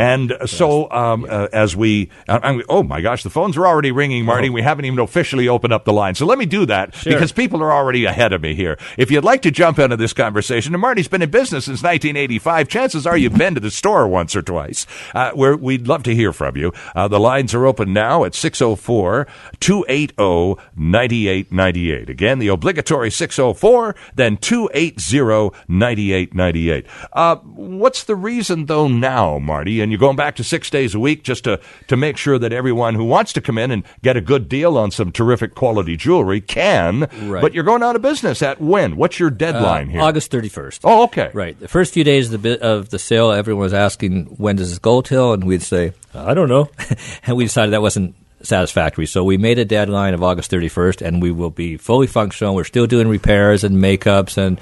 And 0.00 0.32
so, 0.46 0.90
um, 0.90 1.26
uh, 1.28 1.48
as 1.52 1.76
we, 1.76 2.08
I'm, 2.26 2.62
oh 2.70 2.82
my 2.82 3.02
gosh, 3.02 3.22
the 3.22 3.28
phones 3.28 3.58
are 3.58 3.66
already 3.66 3.92
ringing, 3.92 4.24
Marty. 4.24 4.48
Oh. 4.48 4.52
We 4.52 4.62
haven't 4.62 4.86
even 4.86 4.98
officially 4.98 5.46
opened 5.46 5.74
up 5.74 5.84
the 5.84 5.92
line. 5.92 6.14
So 6.14 6.24
let 6.24 6.38
me 6.38 6.46
do 6.46 6.64
that 6.66 6.94
Sure. 6.94 7.12
because 7.12 7.32
people 7.32 7.62
are 7.62 7.70
already 7.70 8.06
ahead 8.06 8.32
of 8.32 8.40
me 8.40 8.54
here. 8.54 8.78
If 8.96 9.10
you'd 9.10 9.24
like 9.24 9.42
to 9.42 9.50
jump 9.50 9.78
into 9.78 9.98
this 9.98 10.14
conversation, 10.14 10.72
and 10.72 10.80
Marty's 10.80 11.06
been 11.06 11.20
in 11.20 11.30
business 11.30 11.66
since 11.66 11.82
1985, 11.82 12.68
chances 12.68 13.06
are 13.06 13.14
you've 13.14 13.36
been 13.36 13.54
to 13.54 13.60
the 13.60 13.70
store 13.70 14.08
once 14.08 14.34
or 14.34 14.40
twice. 14.40 14.86
Uh, 15.14 15.32
where 15.32 15.54
we'd 15.54 15.86
love 15.86 16.02
to 16.04 16.14
hear 16.14 16.32
from 16.32 16.56
you. 16.56 16.72
Uh, 16.94 17.06
the 17.06 17.20
lines 17.20 17.52
are 17.52 17.66
open 17.66 17.92
now 17.92 18.24
at 18.24 18.34
604 18.34 19.26
280 19.60 20.62
9898. 20.76 22.08
Again, 22.08 22.38
the 22.38 22.48
obligatory 22.48 23.10
604, 23.10 23.94
then 24.14 24.38
280 24.38 25.50
9898. 25.68 26.86
Uh, 27.12 27.36
what's 27.36 28.04
the 28.04 28.16
reason, 28.16 28.64
though, 28.64 28.88
now, 28.88 29.38
Marty? 29.38 29.89
And 29.90 29.92
you're 29.92 30.06
going 30.06 30.14
back 30.14 30.36
to 30.36 30.44
six 30.44 30.70
days 30.70 30.94
a 30.94 31.00
week 31.00 31.24
just 31.24 31.42
to, 31.44 31.58
to 31.88 31.96
make 31.96 32.16
sure 32.16 32.38
that 32.38 32.52
everyone 32.52 32.94
who 32.94 33.04
wants 33.04 33.32
to 33.32 33.40
come 33.40 33.58
in 33.58 33.72
and 33.72 33.82
get 34.02 34.16
a 34.16 34.20
good 34.20 34.48
deal 34.48 34.78
on 34.78 34.92
some 34.92 35.10
terrific 35.10 35.56
quality 35.56 35.96
jewelry 35.96 36.40
can. 36.40 37.08
Right. 37.24 37.40
But 37.42 37.54
you're 37.54 37.64
going 37.64 37.82
out 37.82 37.96
of 37.96 38.02
business 38.02 38.40
at 38.40 38.60
when? 38.60 38.94
What's 38.94 39.18
your 39.18 39.30
deadline 39.30 39.88
Uh, 39.88 39.90
here? 39.90 40.00
August 40.02 40.30
31st. 40.30 40.80
Oh, 40.84 41.02
okay. 41.04 41.30
Right. 41.34 41.58
The 41.58 41.66
first 41.66 41.92
few 41.92 42.04
days 42.04 42.32
of 42.32 42.40
the, 42.40 42.56
bi- 42.56 42.64
of 42.64 42.90
the 42.90 43.00
sale, 43.00 43.32
everyone 43.32 43.62
was 43.64 43.74
asking, 43.74 44.26
when 44.38 44.54
does 44.54 44.70
this 44.70 44.78
go 44.78 45.00
till? 45.00 45.32
And 45.32 45.42
we'd 45.42 45.62
say, 45.62 45.92
I 46.14 46.34
don't 46.34 46.48
know. 46.48 46.70
and 47.26 47.36
we 47.36 47.42
decided 47.44 47.72
that 47.72 47.82
wasn't 47.82 48.14
satisfactory. 48.42 49.06
So 49.06 49.24
we 49.24 49.36
made 49.38 49.58
a 49.58 49.64
deadline 49.64 50.14
of 50.14 50.22
August 50.22 50.50
31st, 50.52 51.04
and 51.04 51.20
we 51.20 51.32
will 51.32 51.50
be 51.50 51.76
fully 51.76 52.06
functional. 52.06 52.54
We're 52.54 52.62
still 52.64 52.86
doing 52.86 53.08
repairs 53.08 53.64
and 53.64 53.76
makeups 53.76 54.38
and, 54.38 54.60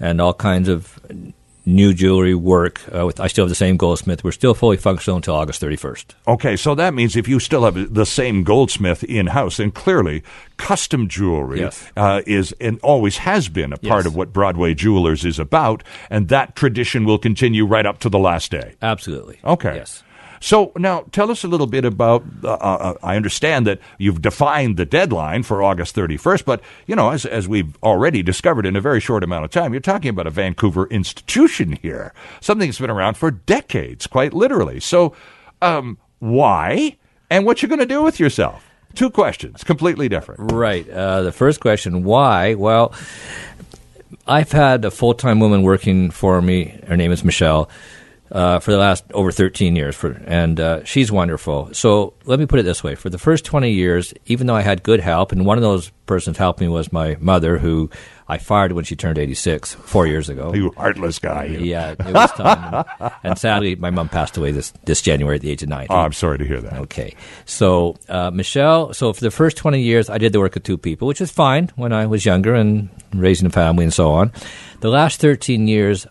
and 0.00 0.20
all 0.20 0.32
kinds 0.34 0.68
of 0.68 0.98
new 1.64 1.94
jewelry 1.94 2.34
work. 2.34 2.80
Uh, 2.94 3.06
with, 3.06 3.20
I 3.20 3.26
still 3.28 3.44
have 3.44 3.48
the 3.50 3.54
same 3.54 3.76
goldsmith. 3.76 4.24
We're 4.24 4.32
still 4.32 4.54
fully 4.54 4.76
functional 4.76 5.16
until 5.16 5.34
August 5.34 5.60
31st. 5.62 6.04
Okay, 6.28 6.56
so 6.56 6.74
that 6.74 6.94
means 6.94 7.16
if 7.16 7.28
you 7.28 7.38
still 7.38 7.64
have 7.64 7.94
the 7.94 8.06
same 8.06 8.42
goldsmith 8.44 9.04
in 9.04 9.28
house, 9.28 9.58
and 9.58 9.72
clearly 9.74 10.22
custom 10.56 11.08
jewelry 11.08 11.60
Yes. 11.60 11.90
uh, 11.96 12.22
is 12.26 12.52
and 12.60 12.78
always 12.82 13.18
has 13.18 13.48
been 13.48 13.72
a 13.72 13.78
part 13.78 14.06
of 14.06 14.14
what 14.16 14.32
Broadway 14.32 14.74
Jewelers 14.74 15.24
is 15.24 15.38
about, 15.38 15.82
and 16.10 16.28
that 16.28 16.54
tradition 16.56 17.04
will 17.04 17.18
continue 17.18 17.64
right 17.66 17.86
up 17.86 17.98
to 18.00 18.08
the 18.08 18.18
last 18.18 18.50
day. 18.50 18.74
Absolutely. 18.82 19.38
Okay. 19.44 19.74
Yes. 19.76 20.02
So 20.42 20.72
now 20.76 21.04
tell 21.12 21.30
us 21.30 21.44
a 21.44 21.48
little 21.48 21.68
bit 21.68 21.84
about. 21.84 22.24
Uh, 22.42 22.54
uh, 22.54 22.94
I 23.02 23.14
understand 23.14 23.64
that 23.68 23.78
you've 23.96 24.20
defined 24.20 24.76
the 24.76 24.84
deadline 24.84 25.44
for 25.44 25.62
August 25.62 25.94
31st, 25.94 26.44
but 26.44 26.60
you 26.88 26.96
know, 26.96 27.10
as 27.10 27.24
as 27.24 27.46
we've 27.46 27.80
already 27.80 28.24
discovered 28.24 28.66
in 28.66 28.74
a 28.74 28.80
very 28.80 28.98
short 28.98 29.22
amount 29.22 29.44
of 29.44 29.52
time, 29.52 29.72
you're 29.72 29.80
talking 29.80 30.08
about 30.08 30.26
a 30.26 30.30
Vancouver 30.30 30.88
institution 30.88 31.78
here, 31.80 32.12
something 32.40 32.68
that's 32.68 32.80
been 32.80 32.90
around 32.90 33.16
for 33.16 33.30
decades, 33.30 34.08
quite 34.08 34.34
literally. 34.34 34.80
So, 34.80 35.14
um, 35.62 35.96
why 36.18 36.96
and 37.30 37.46
what 37.46 37.62
you're 37.62 37.68
going 37.68 37.78
to 37.78 37.86
do 37.86 38.02
with 38.02 38.18
yourself? 38.18 38.68
Two 38.96 39.10
questions, 39.10 39.62
completely 39.62 40.08
different. 40.08 40.52
Right. 40.52 40.88
Uh, 40.90 41.22
the 41.22 41.32
first 41.32 41.60
question, 41.60 42.02
why? 42.02 42.54
Well, 42.54 42.92
I've 44.26 44.50
had 44.50 44.84
a 44.84 44.90
full 44.90 45.14
time 45.14 45.38
woman 45.38 45.62
working 45.62 46.10
for 46.10 46.42
me. 46.42 46.80
Her 46.88 46.96
name 46.96 47.12
is 47.12 47.22
Michelle. 47.22 47.70
Uh, 48.32 48.58
for 48.60 48.72
the 48.72 48.78
last 48.78 49.04
over 49.12 49.30
13 49.30 49.76
years, 49.76 49.94
for, 49.94 50.12
and 50.24 50.58
uh, 50.58 50.82
she's 50.84 51.12
wonderful. 51.12 51.68
So 51.74 52.14
let 52.24 52.38
me 52.38 52.46
put 52.46 52.58
it 52.58 52.62
this 52.62 52.82
way: 52.82 52.94
for 52.94 53.10
the 53.10 53.18
first 53.18 53.44
20 53.44 53.70
years, 53.70 54.14
even 54.24 54.46
though 54.46 54.56
I 54.56 54.62
had 54.62 54.82
good 54.82 55.00
help, 55.00 55.32
and 55.32 55.44
one 55.44 55.58
of 55.58 55.62
those 55.62 55.90
persons 56.06 56.38
helping 56.38 56.68
me 56.68 56.72
was 56.72 56.90
my 56.90 57.16
mother, 57.20 57.58
who 57.58 57.90
I 58.28 58.38
fired 58.38 58.72
when 58.72 58.84
she 58.84 58.96
turned 58.96 59.18
86 59.18 59.74
four 59.74 60.06
years 60.06 60.30
ago. 60.30 60.54
You 60.54 60.72
heartless 60.76 61.18
guy. 61.18 61.44
you. 61.44 61.58
Yeah, 61.58 61.90
it 61.90 62.00
was 62.00 62.32
time. 62.32 62.84
and, 63.22 63.36
sadly, 63.36 63.74
my 63.74 63.90
mom 63.90 64.08
passed 64.08 64.38
away 64.38 64.50
this 64.52 64.72
this 64.84 65.02
January 65.02 65.36
at 65.36 65.42
the 65.42 65.50
age 65.50 65.62
of 65.62 65.68
90. 65.68 65.92
Oh, 65.92 65.96
I'm 65.96 66.14
sorry 66.14 66.38
to 66.38 66.46
hear 66.46 66.60
that. 66.62 66.78
Okay. 66.80 67.14
So, 67.44 67.96
uh, 68.08 68.30
Michelle, 68.30 68.94
so 68.94 69.12
for 69.12 69.20
the 69.20 69.30
first 69.30 69.58
20 69.58 69.82
years, 69.82 70.08
I 70.08 70.16
did 70.16 70.32
the 70.32 70.40
work 70.40 70.56
of 70.56 70.62
two 70.62 70.78
people, 70.78 71.06
which 71.06 71.20
was 71.20 71.30
fine 71.30 71.70
when 71.76 71.92
I 71.92 72.06
was 72.06 72.24
younger 72.24 72.54
and 72.54 72.88
raising 73.12 73.46
a 73.46 73.50
family 73.50 73.84
and 73.84 73.92
so 73.92 74.10
on. 74.12 74.32
The 74.80 74.88
last 74.88 75.20
13 75.20 75.68
years 75.68 76.06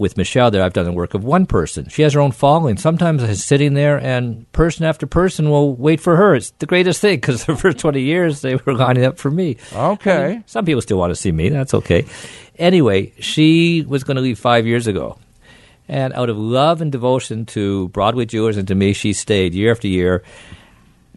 with 0.00 0.16
Michelle 0.16 0.50
there, 0.50 0.62
I've 0.62 0.72
done 0.72 0.86
the 0.86 0.92
work 0.92 1.12
of 1.12 1.24
one 1.24 1.44
person. 1.44 1.90
She 1.90 2.00
has 2.00 2.14
her 2.14 2.20
own 2.20 2.32
following. 2.32 2.78
Sometimes 2.78 3.22
I'm 3.22 3.34
sitting 3.34 3.74
there 3.74 4.00
and 4.00 4.50
person 4.52 4.86
after 4.86 5.06
person 5.06 5.50
will 5.50 5.74
wait 5.76 6.00
for 6.00 6.16
her. 6.16 6.34
It's 6.34 6.52
the 6.52 6.64
greatest 6.64 7.02
thing 7.02 7.16
because 7.16 7.44
the 7.44 7.54
first 7.56 7.78
20 7.78 8.00
years 8.00 8.40
they 8.40 8.56
were 8.56 8.72
lining 8.72 9.04
up 9.04 9.18
for 9.18 9.30
me. 9.30 9.58
Okay. 9.74 10.24
I 10.24 10.28
mean, 10.28 10.44
some 10.46 10.64
people 10.64 10.80
still 10.80 10.96
want 10.96 11.10
to 11.10 11.16
see 11.16 11.30
me. 11.30 11.50
That's 11.50 11.74
okay. 11.74 12.06
Anyway, 12.58 13.12
she 13.20 13.84
was 13.86 14.02
going 14.02 14.14
to 14.14 14.22
leave 14.22 14.38
five 14.38 14.66
years 14.66 14.86
ago. 14.86 15.18
And 15.86 16.14
out 16.14 16.30
of 16.30 16.38
love 16.38 16.80
and 16.80 16.90
devotion 16.90 17.44
to 17.46 17.88
Broadway 17.88 18.24
Jewelers 18.24 18.56
and 18.56 18.66
to 18.68 18.74
me, 18.74 18.94
she 18.94 19.12
stayed 19.12 19.52
year 19.52 19.70
after 19.70 19.86
year. 19.86 20.22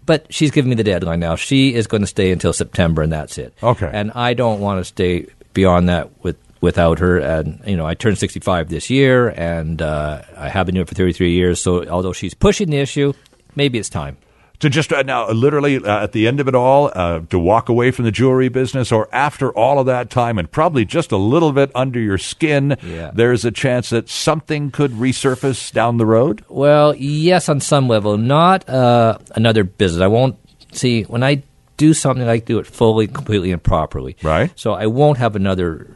But 0.05 0.25
she's 0.29 0.51
giving 0.51 0.69
me 0.69 0.75
the 0.75 0.83
deadline 0.83 1.21
now. 1.21 1.37
She 1.37 1.73
is 1.73 1.87
going 1.87 2.01
to 2.01 2.07
stay 2.07 2.33
until 2.33 2.51
September, 2.51 3.01
and 3.01 3.13
that's 3.13 3.37
it. 3.37 3.53
Okay. 3.63 3.89
And 3.93 4.11
I 4.11 4.33
don't 4.33 4.59
want 4.59 4.81
to 4.81 4.83
stay 4.83 5.27
beyond 5.53 5.87
that 5.87 6.21
with 6.21 6.35
without 6.63 6.98
her. 7.00 7.20
And 7.20 7.62
you 7.67 7.77
know, 7.77 7.86
I 7.86 7.93
turned 7.93 8.17
65 8.17 8.70
this 8.70 8.89
year, 8.89 9.29
and 9.29 9.82
uh, 9.82 10.22
I 10.38 10.50
have 10.50 10.65
been 10.65 10.75
doing 10.75 10.84
it 10.84 10.89
for 10.89 10.96
33 10.96 11.32
years. 11.32 11.62
So 11.62 11.86
although 11.88 12.13
she's 12.13 12.34
pushing 12.34 12.70
the 12.72 12.77
issue, 12.77 13.13
maybe 13.55 13.77
it's 13.77 13.89
time. 13.89 14.17
to 14.60 14.70
just 14.70 14.93
uh, 14.93 15.01
now 15.03 15.29
literally 15.29 15.75
uh, 15.77 16.03
at 16.05 16.12
the 16.13 16.25
end 16.25 16.39
of 16.39 16.48
it 16.48 16.55
all 16.55 16.89
uh, 16.96 17.20
to 17.29 17.38
walk 17.38 17.67
away 17.70 17.91
from 17.91 18.05
the 18.05 18.12
jewelry 18.12 18.48
business 18.50 18.91
or 18.93 19.10
after 19.12 19.51
all 19.51 19.77
of 19.79 19.86
that 19.88 20.10
time 20.10 20.39
and 20.39 20.50
probably 20.50 20.86
just 20.86 21.12
a 21.12 21.17
little 21.17 21.51
bit 21.51 21.70
under 21.75 22.00
your 22.00 22.17
skin 22.17 22.77
Yeah. 22.82 23.12
there's 23.13 23.43
a 23.46 23.51
chance 23.51 23.89
that 23.89 24.08
something 24.08 24.72
could 24.72 24.91
resurface 24.93 25.72
down 25.74 25.98
the 25.98 26.05
road 26.05 26.46
Well, 26.48 26.96
yes, 26.96 27.50
on 27.50 27.60
some 27.60 27.89
level, 27.89 28.17
not 28.17 28.63
uh, 28.70 29.17
another 29.36 29.65
business. 29.65 30.01
I 30.01 30.08
won't 30.08 30.36
see 30.72 31.03
when 31.12 31.24
I 31.24 31.43
do 31.75 31.93
something. 31.93 32.25
I 32.25 32.38
do 32.39 32.58
it 32.60 32.67
fully, 32.67 33.08
completely, 33.08 33.51
and 33.51 33.62
properly. 33.62 34.15
Right. 34.24 34.50
So 34.55 34.74
I 34.74 34.86
won't 34.88 35.17
have 35.17 35.36
another 35.36 35.88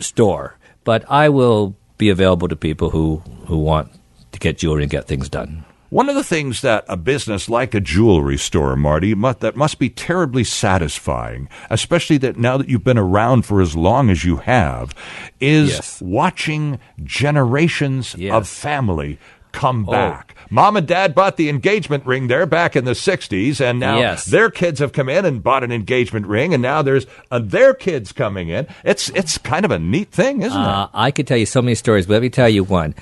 store, 0.00 0.56
but 0.84 1.04
I 1.10 1.28
will 1.28 1.74
be 1.98 2.08
available 2.10 2.48
to 2.48 2.56
people 2.56 2.90
who 2.90 3.22
who 3.46 3.58
want 3.58 3.90
to 4.32 4.38
get 4.38 4.58
jewelry 4.58 4.82
and 4.82 4.90
get 4.90 5.06
things 5.06 5.28
done. 5.28 5.64
one 5.88 6.08
of 6.08 6.16
the 6.16 6.24
things 6.24 6.60
that 6.62 6.84
a 6.88 6.96
business 6.96 7.48
like 7.48 7.72
a 7.72 7.80
jewelry 7.80 8.36
store 8.36 8.74
marty 8.76 9.14
mu- 9.14 9.32
that 9.38 9.54
must 9.56 9.78
be 9.78 9.88
terribly 9.88 10.42
satisfying 10.44 11.48
especially 11.70 12.18
that 12.18 12.36
now 12.36 12.56
that 12.58 12.68
you've 12.68 12.82
been 12.84 12.98
around 12.98 13.42
for 13.46 13.60
as 13.62 13.76
long 13.76 14.10
as 14.10 14.24
you 14.24 14.36
have 14.38 14.92
is 15.40 15.70
Yes. 15.70 16.02
watching 16.02 16.78
generations 17.04 18.14
Yes. 18.18 18.34
of 18.34 18.48
family 18.48 19.18
come 19.52 19.86
Oh. 19.88 19.92
back 19.92 20.34
Mom 20.50 20.76
and 20.76 20.86
dad 20.86 21.14
bought 21.14 21.36
the 21.36 21.48
engagement 21.48 22.06
ring 22.06 22.28
there 22.28 22.46
back 22.46 22.76
in 22.76 22.84
the 22.84 22.92
60s, 22.92 23.60
and 23.60 23.80
now 23.80 23.98
Yes. 23.98 24.24
their 24.26 24.50
kids 24.50 24.80
have 24.80 24.92
come 24.92 25.08
in 25.08 25.24
and 25.24 25.42
bought 25.42 25.64
an 25.64 25.72
engagement 25.72 26.26
ring, 26.26 26.52
and 26.54 26.62
now 26.62 26.82
there's 26.82 27.06
uh, 27.30 27.38
their 27.38 27.74
kids 27.74 28.12
coming 28.12 28.48
in. 28.48 28.66
It's 28.84 29.08
it's 29.10 29.38
kind 29.38 29.64
of 29.64 29.70
a 29.70 29.78
neat 29.78 30.10
thing, 30.12 30.42
isn't 30.42 30.56
Uh, 30.58 30.88
I 30.94 31.10
could 31.10 31.26
tell 31.26 31.36
you 31.38 31.46
so 31.46 31.60
many 31.62 31.74
stories, 31.74 32.06
but 32.06 32.14
let 32.14 32.22
me 32.22 32.30
tell 32.30 32.48
you 32.48 32.62
one. 32.64 32.94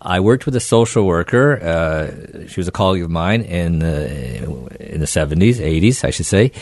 I 0.00 0.20
worked 0.20 0.46
with 0.46 0.56
a 0.56 0.60
social 0.60 1.06
worker. 1.06 1.60
Uh, 1.62 2.46
she 2.48 2.58
was 2.60 2.68
a 2.68 2.72
colleague 2.72 3.02
of 3.04 3.10
mine 3.10 3.42
in 3.42 3.78
the 3.80 4.92
in 4.94 5.00
the 5.00 5.06
seventies, 5.06 5.60
eighties, 5.60 6.04
I 6.04 6.10
should 6.10 6.26
say, 6.26 6.52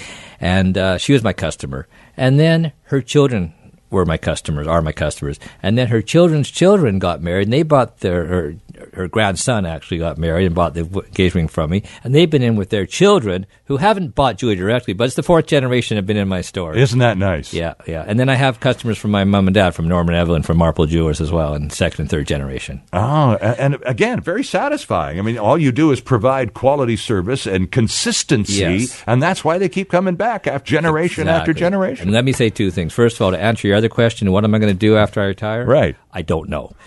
and 0.40 0.76
uh, 0.78 0.98
she 0.98 1.12
was 1.12 1.22
my 1.22 1.32
customer. 1.32 1.86
And 2.16 2.38
then 2.38 2.72
her 2.84 3.00
children 3.00 3.52
were 3.90 4.04
my 4.04 4.18
customers, 4.18 4.66
are 4.66 4.82
my 4.82 4.92
customers. 4.92 5.40
And 5.62 5.76
then 5.76 5.88
her 5.88 6.00
children's 6.02 6.50
children 6.50 6.98
got 6.98 7.22
married, 7.22 7.46
and 7.48 7.52
they 7.52 7.62
bought 7.64 8.00
their 8.00 8.54
her, 8.94 9.08
grandson 9.08 9.66
actually 9.66 9.98
got 9.98 10.18
married 10.18 10.46
and 10.46 10.54
bought 10.54 10.74
the 10.74 10.80
engagement 10.80 11.34
ring 11.34 11.48
from 11.48 11.70
me. 11.70 11.82
And 12.04 12.14
they've 12.14 12.28
been 12.30 12.42
in 12.42 12.56
with 12.56 12.70
their 12.70 12.86
children 12.86 13.46
who 13.66 13.76
haven't 13.78 14.14
bought 14.14 14.38
jewelry 14.38 14.56
directly, 14.56 14.94
but 14.94 15.04
it's 15.04 15.14
the 15.16 15.22
fourth 15.22 15.46
generation 15.46 15.96
have 15.96 16.06
been 16.06 16.16
in 16.16 16.28
my 16.28 16.40
store. 16.40 16.74
Isn't 16.76 16.98
that 16.98 17.16
nice? 17.18 17.52
Yeah, 17.54 17.74
yeah. 17.86 18.04
And 18.06 18.18
then 18.18 18.28
I 18.28 18.34
have 18.34 18.60
customers 18.60 18.98
from 18.98 19.10
my 19.12 19.24
mom 19.24 19.46
and 19.46 19.54
dad, 19.54 19.70
from 19.74 19.88
Norman 19.88 20.14
Evelyn, 20.14 20.42
from 20.42 20.56
Marple 20.58 20.86
Jewelers 20.86 21.20
as 21.20 21.30
well, 21.30 21.54
in 21.54 21.70
second 21.70 22.00
and 22.02 22.10
third 22.10 22.26
generation. 22.26 22.82
Oh, 22.92 23.36
and 23.36 23.78
again, 23.86 24.20
very 24.20 24.42
satisfying. 24.44 25.18
I 25.18 25.22
mean, 25.22 25.38
all 25.38 25.58
you 25.58 25.72
do 25.72 25.92
is 25.92 26.00
provide 26.00 26.54
quality 26.54 26.96
service 26.96 27.46
and 27.46 27.70
consistency, 27.70 28.54
Yes. 28.60 29.04
and 29.06 29.22
that's 29.22 29.44
why 29.44 29.58
they 29.58 29.68
keep 29.68 29.90
coming 29.90 30.16
back 30.16 30.46
after 30.46 30.70
generation 30.70 31.28
after 31.28 31.52
generation. 31.52 32.08
And 32.08 32.12
let 32.12 32.24
me 32.24 32.32
say 32.32 32.50
two 32.50 32.70
things. 32.70 32.92
First 32.92 33.16
of 33.16 33.22
all, 33.22 33.30
to 33.30 33.38
answer 33.38 33.68
your 33.68 33.76
other 33.76 33.88
question, 33.88 34.30
what 34.32 34.44
am 34.44 34.54
I 34.54 34.58
going 34.58 34.72
to 34.72 34.78
do 34.78 34.96
after 34.96 35.20
I 35.20 35.26
retire? 35.26 35.64
Right. 35.64 35.96
I 36.12 36.22
don't 36.22 36.48
know. 36.48 36.72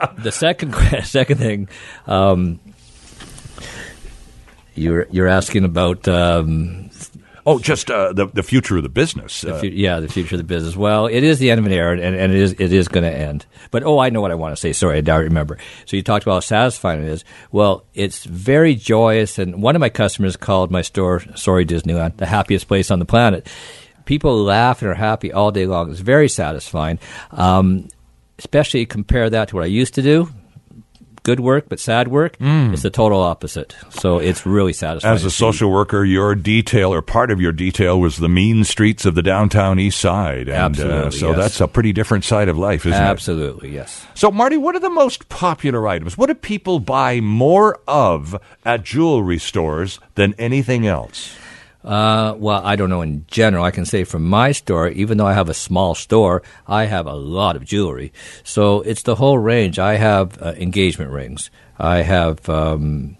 the 0.18 0.32
second 0.32 0.74
second 1.04 1.38
thing, 1.38 1.68
um, 2.06 2.60
you're 4.74 5.06
you're 5.10 5.28
asking 5.28 5.64
about 5.64 6.06
um, 6.08 6.90
oh, 7.46 7.58
just 7.58 7.90
uh, 7.90 8.12
the 8.12 8.26
the 8.26 8.42
future 8.42 8.76
of 8.76 8.82
the 8.82 8.88
business. 8.88 9.40
the 9.42 9.54
Uh, 9.54 9.60
fu- 9.60 9.66
yeah 9.66 10.00
the 10.00 10.08
future 10.08 10.36
of 10.36 10.38
the 10.38 10.44
business. 10.44 10.76
Well, 10.76 11.06
it 11.06 11.22
is 11.22 11.38
the 11.38 11.50
end 11.50 11.58
of 11.58 11.66
an 11.66 11.72
era, 11.72 11.92
and, 11.92 12.14
and 12.16 12.32
it 12.32 12.38
is 12.38 12.52
it 12.58 12.72
is 12.72 12.88
going 12.88 13.04
to 13.04 13.12
end. 13.14 13.46
But 13.70 13.82
oh, 13.82 13.98
I 13.98 14.10
know 14.10 14.20
what 14.20 14.30
I 14.30 14.34
want 14.36 14.52
to 14.54 14.60
say. 14.60 14.72
Sorry, 14.72 14.98
I 14.98 15.00
don't 15.00 15.24
remember. 15.24 15.58
So 15.86 15.96
you 15.96 16.02
talked 16.02 16.24
about 16.24 16.34
how 16.34 16.40
satisfying 16.40 17.02
it 17.02 17.08
is. 17.08 17.24
Well, 17.52 17.84
it's 17.94 18.24
very 18.24 18.74
joyous, 18.74 19.38
and 19.38 19.62
one 19.62 19.76
of 19.76 19.80
my 19.80 19.90
customers 19.90 20.36
called 20.36 20.70
my 20.70 20.82
store, 20.82 21.20
sorry 21.36 21.66
Disneyland, 21.66 22.16
the 22.16 22.26
happiest 22.26 22.68
place 22.68 22.90
on 22.90 22.98
the 23.00 23.04
planet. 23.04 23.48
People 24.06 24.42
laugh 24.42 24.82
and 24.82 24.90
are 24.90 24.94
happy 24.94 25.32
all 25.32 25.52
day 25.52 25.66
long. 25.66 25.90
It's 25.90 26.00
very 26.00 26.28
satisfying. 26.28 26.98
Um, 27.30 27.88
especially 28.40 28.84
compare 28.86 29.30
that 29.30 29.48
to 29.48 29.54
what 29.54 29.62
I 29.62 29.68
used 29.68 29.94
to 29.94 30.02
do. 30.02 30.28
good 31.22 31.38
work 31.40 31.68
but 31.68 31.78
sad 31.78 32.08
work. 32.08 32.38
Mm. 32.38 32.72
It's 32.72 32.80
the 32.82 32.88
total 32.90 33.20
opposite. 33.20 33.76
So 33.90 34.18
it's 34.18 34.46
really 34.46 34.72
satisfying. 34.72 35.14
As 35.14 35.22
a 35.22 35.30
social 35.30 35.70
worker, 35.70 36.02
your 36.02 36.34
detail 36.34 36.94
or 36.94 37.02
part 37.02 37.30
of 37.30 37.42
your 37.42 37.52
detail 37.52 38.00
was 38.00 38.16
the 38.16 38.28
mean 38.28 38.64
streets 38.64 39.04
of 39.04 39.14
the 39.14 39.22
downtown 39.22 39.78
east 39.78 40.00
side. 40.00 40.48
And, 40.48 40.56
uh, 40.56 40.64
Absolutely, 40.64 41.18
so 41.18 41.28
yes. 41.28 41.36
that's 41.36 41.60
a 41.60 41.68
pretty 41.68 41.92
different 41.92 42.24
side 42.24 42.48
of 42.48 42.56
life, 42.56 42.86
isn't 42.86 42.98
it? 42.98 43.04
Absolutely, 43.04 43.68
yes. 43.74 44.06
So, 44.14 44.30
Marty, 44.30 44.56
what 44.56 44.74
are 44.74 44.80
the 44.80 44.88
most 44.88 45.28
popular 45.28 45.86
items? 45.86 46.16
What 46.16 46.28
do 46.28 46.34
people 46.34 46.80
buy 46.80 47.20
more 47.20 47.78
of 47.86 48.34
at 48.64 48.82
jewelry 48.82 49.38
stores 49.38 50.00
than 50.14 50.34
anything 50.38 50.86
else? 50.86 51.36
Uh, 51.82 52.34
well, 52.36 52.60
I 52.64 52.76
don't 52.76 52.90
know 52.90 53.00
in 53.00 53.24
general. 53.26 53.64
I 53.64 53.70
can 53.70 53.86
say 53.86 54.04
from 54.04 54.28
my 54.28 54.52
store, 54.52 54.88
even 54.88 55.16
though 55.16 55.26
I 55.26 55.32
have 55.32 55.48
a 55.48 55.54
small 55.54 55.94
store, 55.94 56.42
I 56.66 56.84
have 56.84 57.06
a 57.06 57.14
lot 57.14 57.56
of 57.56 57.64
jewelry. 57.64 58.12
So 58.44 58.82
it's 58.82 59.02
the 59.02 59.14
whole 59.14 59.38
range. 59.38 59.78
I 59.78 59.94
have 59.94 60.40
uh, 60.42 60.54
engagement 60.56 61.10
rings. 61.10 61.50
I 61.78 62.02
have. 62.02 62.48
Um, 62.48 63.16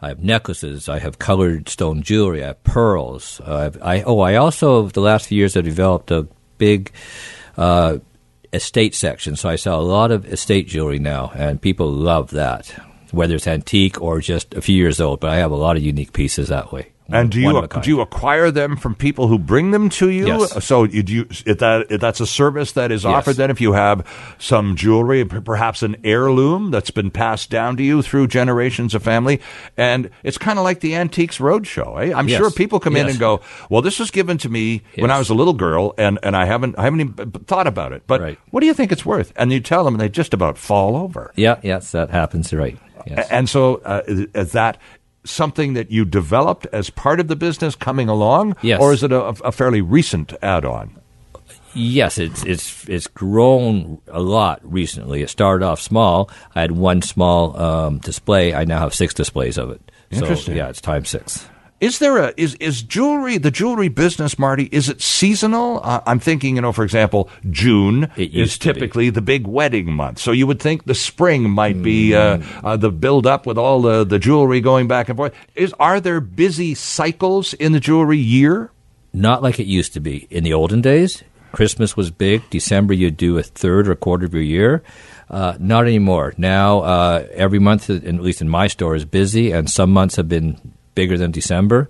I 0.00 0.08
have 0.08 0.22
necklaces. 0.22 0.90
I 0.90 0.98
have 0.98 1.18
colored 1.18 1.70
stone 1.70 2.02
jewelry. 2.02 2.44
I 2.44 2.48
have 2.48 2.62
pearls. 2.64 3.40
Have, 3.44 3.78
I 3.82 4.02
oh, 4.02 4.20
I 4.20 4.36
also 4.36 4.88
the 4.88 5.00
last 5.00 5.26
few 5.26 5.38
years 5.38 5.54
have 5.54 5.64
developed 5.64 6.10
a 6.10 6.28
big 6.58 6.92
uh, 7.56 7.98
estate 8.52 8.94
section. 8.94 9.36
So 9.36 9.48
I 9.48 9.56
sell 9.56 9.80
a 9.80 9.82
lot 9.82 10.10
of 10.10 10.30
estate 10.30 10.68
jewelry 10.68 10.98
now, 10.98 11.32
and 11.34 11.60
people 11.60 11.90
love 11.90 12.30
that, 12.30 12.68
whether 13.10 13.34
it's 13.34 13.46
antique 13.46 14.00
or 14.00 14.20
just 14.20 14.54
a 14.54 14.60
few 14.60 14.76
years 14.76 15.00
old. 15.00 15.20
But 15.20 15.30
I 15.30 15.36
have 15.36 15.50
a 15.50 15.56
lot 15.56 15.76
of 15.76 15.82
unique 15.82 16.12
pieces 16.12 16.48
that 16.48 16.72
way. 16.72 16.92
And 17.08 17.30
do 17.30 17.40
you 17.40 17.56
of 17.56 17.64
a 17.64 17.68
kind. 17.68 17.84
do 17.84 17.90
you 17.90 18.00
acquire 18.00 18.50
them 18.50 18.76
from 18.76 18.94
people 18.96 19.28
who 19.28 19.38
bring 19.38 19.70
them 19.70 19.88
to 19.90 20.08
you? 20.10 20.26
Yes. 20.26 20.64
So 20.64 20.82
you, 20.84 21.02
do 21.04 21.12
you, 21.12 21.26
if 21.46 21.58
that 21.58 21.86
if 21.90 22.00
that's 22.00 22.20
a 22.20 22.26
service 22.26 22.72
that 22.72 22.90
is 22.90 23.04
Yes. 23.04 23.12
offered. 23.14 23.36
Then 23.36 23.50
if 23.50 23.60
you 23.60 23.74
have 23.74 24.04
some 24.38 24.74
jewelry, 24.76 25.24
perhaps 25.24 25.82
an 25.82 25.96
heirloom 26.04 26.70
that's 26.70 26.90
been 26.90 27.10
passed 27.10 27.48
down 27.50 27.76
to 27.76 27.82
you 27.84 28.02
through 28.02 28.26
generations 28.26 28.94
of 28.94 29.02
family, 29.02 29.40
and 29.76 30.10
it's 30.24 30.38
kind 30.38 30.58
of 30.58 30.64
like 30.64 30.80
the 30.80 30.96
Antiques 30.96 31.38
Roadshow. 31.38 32.02
Eh? 32.08 32.12
I'm 32.12 32.28
Yes. 32.28 32.38
sure 32.38 32.50
people 32.50 32.80
come 32.80 32.96
in 32.96 33.08
and 33.08 33.18
go, 33.18 33.40
"Well, 33.70 33.82
this 33.82 33.98
was 33.98 34.10
given 34.10 34.36
to 34.38 34.48
me 34.48 34.82
when 34.98 35.10
I 35.10 35.18
was 35.18 35.30
a 35.30 35.34
little 35.34 35.54
girl, 35.54 35.94
and, 35.98 36.18
and 36.22 36.34
I 36.36 36.44
haven't 36.46 36.76
I 36.78 36.82
haven't 36.84 37.00
even 37.00 37.30
thought 37.46 37.66
about 37.66 37.92
it. 37.92 38.02
But 38.06 38.20
Right. 38.20 38.38
what 38.50 38.60
do 38.60 38.66
you 38.66 38.74
think 38.74 38.90
it's 38.90 39.06
worth?" 39.06 39.32
And 39.36 39.52
you 39.52 39.60
tell 39.60 39.84
them, 39.84 39.94
and 39.94 40.00
they 40.00 40.08
just 40.08 40.34
about 40.34 40.58
fall 40.58 40.96
over. 40.96 41.32
Yeah, 41.36 41.56
yes, 41.62 41.92
that 41.92 42.10
happens. 42.10 42.52
Right. 42.52 42.78
Yes. 43.06 43.28
And 43.30 43.48
so, 43.48 43.76
uh, 43.84 44.00
that 44.34 44.78
something 45.26 45.74
that 45.74 45.90
you 45.90 46.04
developed 46.04 46.66
as 46.72 46.90
part 46.90 47.20
of 47.20 47.28
the 47.28 47.36
business 47.36 47.74
coming 47.74 48.08
along? 48.08 48.56
Yes. 48.62 48.80
Or 48.80 48.92
is 48.92 49.02
it 49.02 49.12
a, 49.12 49.24
a 49.24 49.52
fairly 49.52 49.80
recent 49.80 50.32
add 50.42 50.64
on? 50.64 50.96
Yes, 51.74 52.16
it's 52.16 52.42
it's 52.44 52.88
it's 52.88 53.06
grown 53.06 54.00
a 54.08 54.20
lot 54.22 54.60
recently. 54.62 55.20
It 55.20 55.28
started 55.28 55.62
off 55.62 55.78
small. 55.78 56.30
I 56.54 56.62
had 56.62 56.72
one 56.72 57.02
small 57.02 57.54
um, 57.60 57.98
display. 57.98 58.54
I 58.54 58.64
now 58.64 58.78
have 58.78 58.94
six 58.94 59.12
displays 59.12 59.58
of 59.58 59.70
it. 59.70 59.92
Interesting. 60.10 60.54
So 60.54 60.56
yeah, 60.56 60.68
it's 60.70 60.80
time 60.80 61.04
six. 61.04 61.46
Is 61.78 61.98
there 61.98 62.16
a 62.16 62.32
is 62.38 62.54
is 62.54 62.82
jewelry 62.82 63.36
the 63.36 63.50
jewelry 63.50 63.88
business, 63.88 64.38
Marty? 64.38 64.64
Is 64.72 64.88
it 64.88 65.02
seasonal? 65.02 65.80
Uh, 65.84 66.00
I'm 66.06 66.18
thinking, 66.18 66.56
you 66.56 66.62
know, 66.62 66.72
for 66.72 66.84
example, 66.84 67.28
June 67.50 68.10
is 68.16 68.56
typically 68.56 69.10
the 69.10 69.20
big 69.20 69.46
wedding 69.46 69.92
month. 69.92 70.18
So 70.18 70.32
you 70.32 70.46
would 70.46 70.58
think 70.60 70.84
the 70.86 70.94
spring 70.94 71.50
might 71.50 71.82
be 71.82 72.14
uh, 72.14 72.38
Mm. 72.38 72.64
uh, 72.64 72.76
the 72.78 72.90
build 72.90 73.26
up 73.26 73.44
with 73.46 73.58
all 73.58 73.82
the 73.82 74.04
the 74.04 74.18
jewelry 74.18 74.60
going 74.62 74.88
back 74.88 75.08
and 75.10 75.16
forth. 75.18 75.34
Is 75.54 75.74
are 75.78 76.00
there 76.00 76.20
busy 76.20 76.74
cycles 76.74 77.52
in 77.52 77.72
the 77.72 77.80
jewelry 77.80 78.18
year? 78.18 78.70
Not 79.12 79.42
like 79.42 79.60
it 79.60 79.66
used 79.66 79.92
to 79.94 80.00
be 80.00 80.26
in 80.30 80.44
the 80.44 80.54
olden 80.54 80.80
days. 80.80 81.24
Christmas 81.52 81.96
was 81.96 82.10
big. 82.10 82.48
December, 82.50 82.94
you'd 82.94 83.16
do 83.18 83.36
a 83.38 83.42
third 83.42 83.86
or 83.88 83.92
a 83.92 83.96
quarter 83.96 84.24
of 84.26 84.32
your 84.34 84.42
year. 84.42 84.82
Uh, 85.30 85.54
not 85.58 85.84
anymore. 85.86 86.32
Now, 86.36 86.80
uh, 86.80 87.26
every 87.32 87.58
month, 87.58 87.88
at 87.90 88.02
least 88.04 88.40
in 88.42 88.48
my 88.48 88.66
store, 88.66 88.94
is 88.94 89.04
busy, 89.04 89.52
and 89.52 89.68
some 89.70 89.90
months 89.90 90.16
have 90.16 90.28
been 90.28 90.58
bigger 90.96 91.16
than 91.16 91.30
December. 91.30 91.88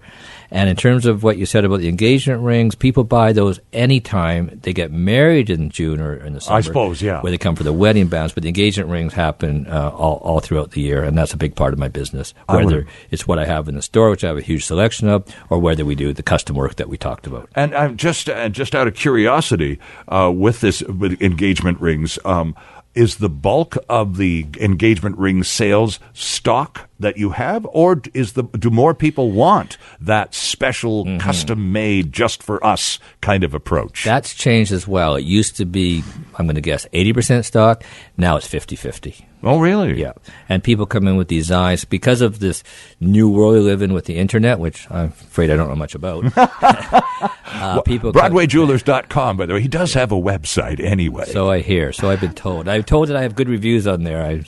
And 0.50 0.68
in 0.68 0.76
terms 0.76 1.06
of 1.06 1.22
what 1.22 1.38
you 1.38 1.46
said 1.46 1.64
about 1.64 1.80
the 1.80 1.88
engagement 1.88 2.42
rings, 2.42 2.74
people 2.74 3.02
buy 3.02 3.32
those 3.32 3.58
anytime 3.72 4.60
they 4.62 4.72
get 4.72 4.92
married 4.92 5.50
in 5.50 5.70
June 5.70 6.00
or 6.00 6.14
in 6.14 6.34
the 6.34 6.40
summer. 6.40 6.58
I 6.58 6.60
suppose, 6.60 7.02
yeah. 7.02 7.20
Where 7.20 7.30
they 7.30 7.38
come 7.38 7.56
for 7.56 7.64
the 7.64 7.72
wedding 7.72 8.06
bands, 8.06 8.32
but 8.32 8.42
the 8.42 8.48
engagement 8.48 8.90
rings 8.90 9.12
happen 9.12 9.66
uh, 9.66 9.90
all, 9.90 10.18
all 10.18 10.40
throughout 10.40 10.72
the 10.72 10.80
year, 10.80 11.02
and 11.02 11.16
that's 11.18 11.32
a 11.32 11.36
big 11.36 11.56
part 11.56 11.72
of 11.72 11.78
my 11.78 11.88
business. 11.88 12.34
Whether 12.48 12.86
it's 13.10 13.26
what 13.26 13.38
I 13.38 13.46
have 13.46 13.68
in 13.68 13.74
the 13.74 13.82
store, 13.82 14.10
which 14.10 14.22
I 14.22 14.28
have 14.28 14.36
a 14.36 14.42
huge 14.42 14.64
selection 14.64 15.08
of, 15.08 15.24
or 15.50 15.58
whether 15.58 15.84
we 15.84 15.94
do 15.94 16.12
the 16.12 16.22
custom 16.22 16.54
work 16.54 16.76
that 16.76 16.88
we 16.88 16.96
talked 16.96 17.26
about. 17.26 17.48
And 17.54 17.74
I'm 17.74 17.96
just 17.96 18.28
uh, 18.28 18.48
just 18.48 18.74
out 18.74 18.86
of 18.86 18.94
curiosity, 18.94 19.80
uh, 20.08 20.32
with 20.34 20.60
this 20.60 20.82
with 20.82 21.20
engagement 21.20 21.80
rings, 21.80 22.18
um, 22.24 22.54
is 22.94 23.16
the 23.16 23.28
bulk 23.28 23.76
of 23.88 24.16
the 24.16 24.46
engagement 24.58 25.18
ring 25.18 25.44
sales 25.44 26.00
stock 26.14 26.88
that 26.98 27.16
you 27.18 27.30
have, 27.30 27.66
or 27.72 28.00
is 28.14 28.32
the 28.32 28.44
do 28.44 28.70
more 28.70 28.94
people 28.94 29.30
want 29.30 29.76
that 30.00 30.34
special, 30.34 31.04
Mm-hmm. 31.04 31.18
custom 31.18 31.72
made, 31.72 32.12
just 32.12 32.42
for 32.42 32.64
us 32.64 32.98
kind 33.20 33.44
of 33.44 33.52
approach? 33.54 34.04
That's 34.04 34.34
changed 34.34 34.72
as 34.72 34.88
well. 34.88 35.16
It 35.16 35.24
used 35.24 35.56
to 35.58 35.64
be, 35.66 36.02
I'm 36.36 36.46
going 36.46 36.54
to 36.56 36.60
guess, 36.62 36.86
80% 36.92 37.44
stock. 37.44 37.84
Now 38.16 38.36
it's 38.36 38.46
50 38.46 38.76
50. 38.76 39.26
oh, 39.42 39.60
really? 39.60 40.00
Yeah. 40.00 40.12
And 40.48 40.64
people 40.64 40.86
come 40.86 41.06
in 41.06 41.16
with 41.16 41.28
designs 41.28 41.84
because 41.84 42.20
of 42.22 42.38
this 42.40 42.62
new 42.98 43.28
world 43.30 43.54
we 43.54 43.60
live 43.60 43.82
in 43.82 43.92
with 43.92 44.06
the 44.06 44.16
internet, 44.16 44.58
which 44.58 44.90
I'm 44.90 45.08
afraid 45.08 45.50
I 45.50 45.56
don't 45.56 45.68
know 45.68 45.76
much 45.76 45.94
about. 45.94 46.24
uh, 46.36 47.80
people 47.82 48.12
come- 48.12 48.32
BroadwayJewelers.com, 48.32 49.36
by 49.36 49.46
the 49.46 49.54
way. 49.54 49.60
He 49.60 49.68
does 49.68 49.92
have 49.94 50.12
a 50.12 50.16
website 50.20 50.80
anyway. 50.82 51.26
So 51.26 51.50
I 51.50 51.60
hear. 51.60 51.92
So 51.92 52.10
I've 52.10 52.20
been 52.20 52.34
told. 52.34 52.68
I've 52.68 52.86
told 52.86 53.08
that 53.08 53.16
I 53.16 53.22
have 53.22 53.34
good 53.34 53.48
reviews 53.48 53.86
on 53.86 54.02
there. 54.04 54.22
I, 54.24 54.42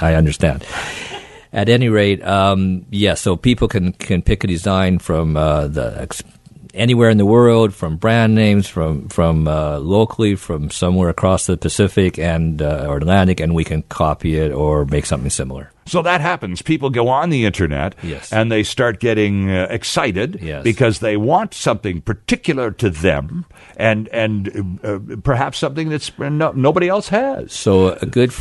I 0.00 0.14
understand. 0.14 0.64
At 1.54 1.68
any 1.68 1.88
rate, 1.88 2.20
um, 2.24 2.84
yeah. 2.90 3.14
So 3.14 3.36
people 3.36 3.68
can 3.68 3.92
can 3.92 4.22
pick 4.22 4.42
a 4.44 4.46
design 4.48 4.98
from 4.98 5.36
uh, 5.36 5.68
the 5.68 5.94
ex- 6.02 6.22
anywhere 6.74 7.08
in 7.10 7.16
the 7.16 7.24
world, 7.24 7.72
from 7.72 7.96
brand 7.96 8.34
names, 8.34 8.66
from 8.68 9.08
from 9.08 9.46
uh, 9.46 9.78
locally, 9.78 10.34
from 10.34 10.68
somewhere 10.70 11.08
across 11.10 11.46
the 11.46 11.56
Pacific 11.56 12.18
and 12.18 12.60
uh, 12.60 12.86
or 12.88 12.96
Atlantic, 12.96 13.38
and 13.40 13.54
we 13.54 13.62
can 13.62 13.82
copy 13.88 14.34
it 14.36 14.50
or 14.50 14.84
make 14.84 15.06
something 15.06 15.30
similar. 15.30 15.70
So 15.86 16.02
that 16.02 16.20
happens. 16.20 16.60
People 16.62 16.90
go 16.90 17.06
on 17.08 17.30
the 17.30 17.44
internet 17.44 17.94
Yes. 18.02 18.32
and 18.32 18.50
they 18.50 18.64
start 18.64 18.98
getting 19.00 19.50
uh, 19.50 19.66
excited 19.70 20.38
Yes. 20.42 20.64
because 20.64 20.98
they 20.98 21.16
want 21.16 21.54
something 21.54 22.00
particular 22.00 22.72
to 22.72 22.90
them 22.90 23.44
and 23.76 24.08
and 24.08 24.80
uh, 24.82 24.98
perhaps 25.22 25.58
something 25.58 25.88
that's 25.90 26.10
no, 26.18 26.50
nobody 26.52 26.88
else 26.88 27.10
has. 27.10 27.52
So 27.52 27.90
a 28.02 28.06
good, 28.06 28.32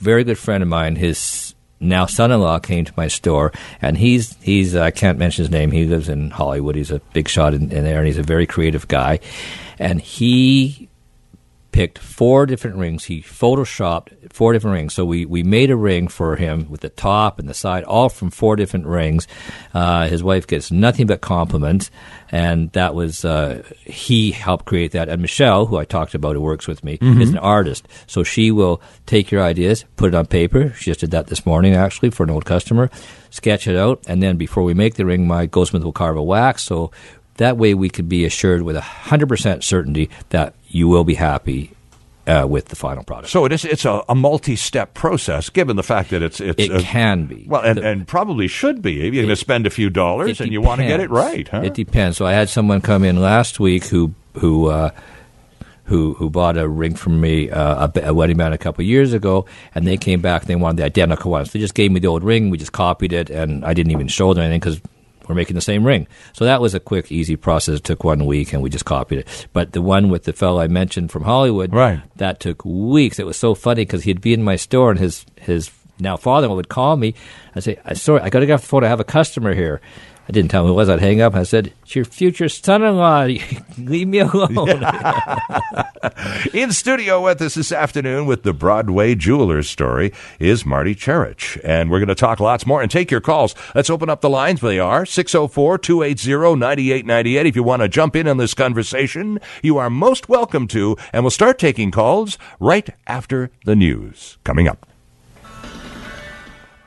very 0.00 0.22
good 0.22 0.38
friend 0.38 0.62
of 0.62 0.68
mine, 0.68 0.96
his 0.96 1.51
now 1.82 2.06
son-in-law 2.06 2.60
came 2.60 2.84
to 2.84 2.92
my 2.96 3.08
store, 3.08 3.52
and 3.80 3.98
he's 3.98 4.36
he's 4.42 4.74
uh, 4.74 4.82
I 4.82 4.90
can't 4.90 5.18
mention 5.18 5.42
his 5.42 5.50
name. 5.50 5.70
He 5.70 5.84
lives 5.84 6.08
in 6.08 6.30
Hollywood. 6.30 6.76
He's 6.76 6.90
a 6.90 7.00
big 7.12 7.28
shot 7.28 7.54
in, 7.54 7.72
in 7.72 7.84
there, 7.84 7.98
and 7.98 8.06
he's 8.06 8.18
a 8.18 8.22
very 8.22 8.46
creative 8.46 8.88
guy. 8.88 9.20
And 9.78 10.00
he 10.00 10.88
picked 11.72 11.98
four 11.98 12.44
different 12.46 12.76
rings. 12.76 13.04
He 13.04 13.22
photoshopped 13.22 14.32
four 14.32 14.52
different 14.52 14.74
rings. 14.74 14.94
So 14.94 15.04
we, 15.04 15.24
we 15.24 15.42
made 15.42 15.70
a 15.70 15.76
ring 15.76 16.06
for 16.06 16.36
him 16.36 16.70
with 16.70 16.82
the 16.82 16.90
top 16.90 17.38
and 17.38 17.48
the 17.48 17.54
side, 17.54 17.82
all 17.84 18.10
from 18.10 18.30
four 18.30 18.56
different 18.56 18.86
rings. 18.86 19.26
Uh, 19.72 20.06
his 20.06 20.22
wife 20.22 20.46
gets 20.46 20.70
nothing 20.70 21.06
but 21.06 21.22
compliments, 21.22 21.90
and 22.30 22.70
that 22.72 22.94
was 22.94 23.24
uh, 23.24 23.62
he 23.84 24.30
helped 24.30 24.66
create 24.66 24.92
that. 24.92 25.08
And 25.08 25.22
Michelle, 25.22 25.66
who 25.66 25.78
I 25.78 25.84
talked 25.84 26.14
about, 26.14 26.36
who 26.36 26.42
works 26.42 26.68
with 26.68 26.84
me, 26.84 26.98
is 27.00 27.30
an 27.30 27.38
artist. 27.38 27.88
So 28.06 28.22
she 28.22 28.50
will 28.50 28.82
take 29.06 29.30
your 29.30 29.42
ideas, 29.42 29.84
put 29.96 30.08
it 30.08 30.14
on 30.14 30.26
paper. 30.26 30.74
She 30.74 30.90
just 30.90 31.00
did 31.00 31.10
that 31.12 31.28
this 31.28 31.46
morning, 31.46 31.74
actually, 31.74 32.10
for 32.10 32.22
an 32.22 32.30
old 32.30 32.44
customer. 32.44 32.90
Sketch 33.30 33.66
it 33.66 33.76
out, 33.76 34.04
and 34.06 34.22
then 34.22 34.36
before 34.36 34.62
we 34.62 34.74
make 34.74 34.96
the 34.96 35.06
ring, 35.06 35.26
my 35.26 35.46
goldsmith 35.46 35.82
will 35.82 35.92
carve 35.92 36.18
a 36.18 36.22
wax. 36.22 36.62
So 36.62 36.90
that 37.38 37.56
way, 37.56 37.72
we 37.72 37.88
could 37.88 38.10
be 38.10 38.26
assured 38.26 38.60
with 38.60 38.76
hundred 38.76 39.28
percent 39.28 39.64
certainty 39.64 40.10
that 40.28 40.54
you 40.74 40.88
will 40.88 41.04
be 41.04 41.14
happy 41.14 41.70
uh, 42.26 42.46
with 42.48 42.66
the 42.68 42.76
final 42.76 43.02
product. 43.04 43.28
So 43.30 43.44
it 43.44 43.52
is 43.52 43.64
it's 43.64 43.84
a, 43.84 44.02
a 44.08 44.14
multi-step 44.14 44.94
process 44.94 45.50
given 45.50 45.76
the 45.76 45.82
fact 45.82 46.10
that 46.10 46.22
it's 46.22 46.40
it's 46.40 46.62
It 46.62 46.70
uh, 46.72 46.80
can 46.80 47.26
be. 47.26 47.44
well 47.48 47.62
and, 47.62 47.78
The- 47.78 47.86
and 47.88 48.06
probably 48.08 48.48
should 48.48 48.80
be. 48.82 48.92
You're 48.92 49.10
going 49.10 49.28
to 49.28 49.36
spend 49.36 49.66
a 49.66 49.70
few 49.70 49.90
dollars 49.90 50.40
and 50.40 50.52
you 50.52 50.60
want 50.60 50.80
to 50.80 50.86
get 50.86 51.00
it 51.00 51.10
right, 51.10 51.46
huh? 51.48 51.62
It 51.64 51.74
depends. 51.74 52.16
So 52.16 52.24
I 52.26 52.32
had 52.32 52.48
someone 52.48 52.80
come 52.80 53.04
in 53.04 53.20
last 53.20 53.60
week 53.60 53.84
who 53.84 54.14
who 54.38 54.68
uh, 54.68 54.90
who 55.84 56.14
who 56.14 56.30
bought 56.30 56.56
a 56.56 56.68
ring 56.68 56.94
from 56.94 57.20
me, 57.20 57.50
uh, 57.50 57.88
a, 57.94 58.00
a 58.10 58.14
wedding 58.14 58.36
band 58.36 58.54
a 58.54 58.58
couple 58.58 58.82
of 58.82 58.88
years 58.88 59.12
ago, 59.12 59.44
and 59.74 59.86
they 59.86 59.96
came 59.96 60.20
back 60.20 60.42
and 60.42 60.48
they 60.48 60.54
wanted 60.56 60.76
the 60.78 60.84
identical 60.84 61.32
one. 61.32 61.44
So 61.44 61.50
they 61.52 61.58
just 61.58 61.74
gave 61.74 61.90
me 61.90 61.98
the 62.00 62.06
old 62.06 62.22
ring. 62.24 62.50
We 62.50 62.56
just 62.56 62.72
copied 62.72 63.12
it, 63.12 63.30
and 63.30 63.64
I 63.64 63.74
didn't 63.74 63.90
even 63.92 64.08
show 64.08 64.32
them 64.32 64.44
anything 64.44 64.60
because. 64.60 64.80
We're 65.32 65.36
making 65.36 65.54
the 65.54 65.62
same 65.62 65.84
ring. 65.84 66.06
So 66.34 66.44
that 66.44 66.60
was 66.60 66.74
a 66.74 66.80
quick, 66.80 67.10
easy 67.10 67.36
process. 67.36 67.78
It 67.78 67.84
took 67.84 68.04
one 68.04 68.26
week 68.26 68.52
and 68.52 68.62
we 68.62 68.68
just 68.68 68.84
copied 68.84 69.20
it. 69.20 69.46
But 69.54 69.72
the 69.72 69.80
one 69.80 70.10
with 70.10 70.24
the 70.24 70.34
fellow 70.34 70.60
I 70.60 70.68
mentioned 70.68 71.10
from 71.10 71.24
Hollywood, 71.24 71.72
Right. 71.72 72.00
that 72.16 72.38
took 72.38 72.62
weeks. 72.64 73.18
It 73.18 73.24
was 73.26 73.38
so 73.38 73.54
funny 73.54 73.82
because 73.86 74.02
he'd 74.04 74.20
be 74.20 74.34
in 74.34 74.42
my 74.42 74.56
store 74.56 74.90
and 74.90 75.00
his, 75.00 75.24
his 75.40 75.70
now 75.98 76.16
father 76.18 76.50
would 76.50 76.68
call 76.68 76.96
me 76.96 77.14
and 77.54 77.64
say, 77.64 77.78
"I 77.84 77.94
sorry, 77.94 78.20
I 78.20 78.28
got 78.28 78.40
to 78.40 78.46
get 78.46 78.54
off 78.54 78.60
the 78.62 78.66
phone. 78.66 78.84
I 78.84 78.88
have 78.88 79.00
a 79.00 79.04
customer 79.04 79.54
here." 79.54 79.80
I 80.28 80.32
didn't 80.32 80.50
tell 80.50 80.62
him 80.62 80.68
who 80.68 80.74
it 80.74 80.76
was. 80.76 80.88
I'd 80.88 81.00
hang 81.00 81.20
up. 81.20 81.34
I 81.34 81.42
said, 81.42 81.72
"It's 81.82 81.96
your 81.96 82.04
future 82.04 82.48
son-in-law. 82.48 83.24
Leave 83.78 84.08
me 84.08 84.20
alone." 84.20 84.84
In 86.54 86.72
studio 86.72 87.22
with 87.24 87.42
us 87.42 87.54
this 87.54 87.72
afternoon 87.72 88.26
with 88.26 88.44
the 88.44 88.52
Broadway 88.52 89.14
Jewelers 89.14 89.68
story 89.68 90.12
is 90.38 90.64
Marty 90.64 90.94
Cherich. 90.94 91.60
And 91.64 91.90
we're 91.90 91.98
going 91.98 92.08
to 92.08 92.14
talk 92.14 92.38
lots 92.38 92.66
more 92.66 92.80
and 92.80 92.90
take 92.90 93.10
your 93.10 93.20
calls. 93.20 93.54
Let's 93.74 93.90
open 93.90 94.08
up 94.08 94.20
the 94.20 94.30
lines. 94.30 94.60
They 94.60 94.78
are 94.78 95.04
604 95.04 95.78
280 95.78 96.56
9898. 96.56 97.46
If 97.46 97.56
you 97.56 97.62
want 97.62 97.82
to 97.82 97.88
jump 97.88 98.14
in 98.14 98.28
on 98.28 98.36
this 98.36 98.54
conversation, 98.54 99.40
you 99.62 99.78
are 99.78 99.90
most 99.90 100.28
welcome 100.28 100.68
to. 100.68 100.96
And 101.12 101.24
we'll 101.24 101.30
start 101.30 101.58
taking 101.58 101.90
calls 101.90 102.38
right 102.60 102.88
after 103.06 103.50
the 103.64 103.74
news. 103.74 104.38
Coming 104.44 104.68
up. 104.68 104.86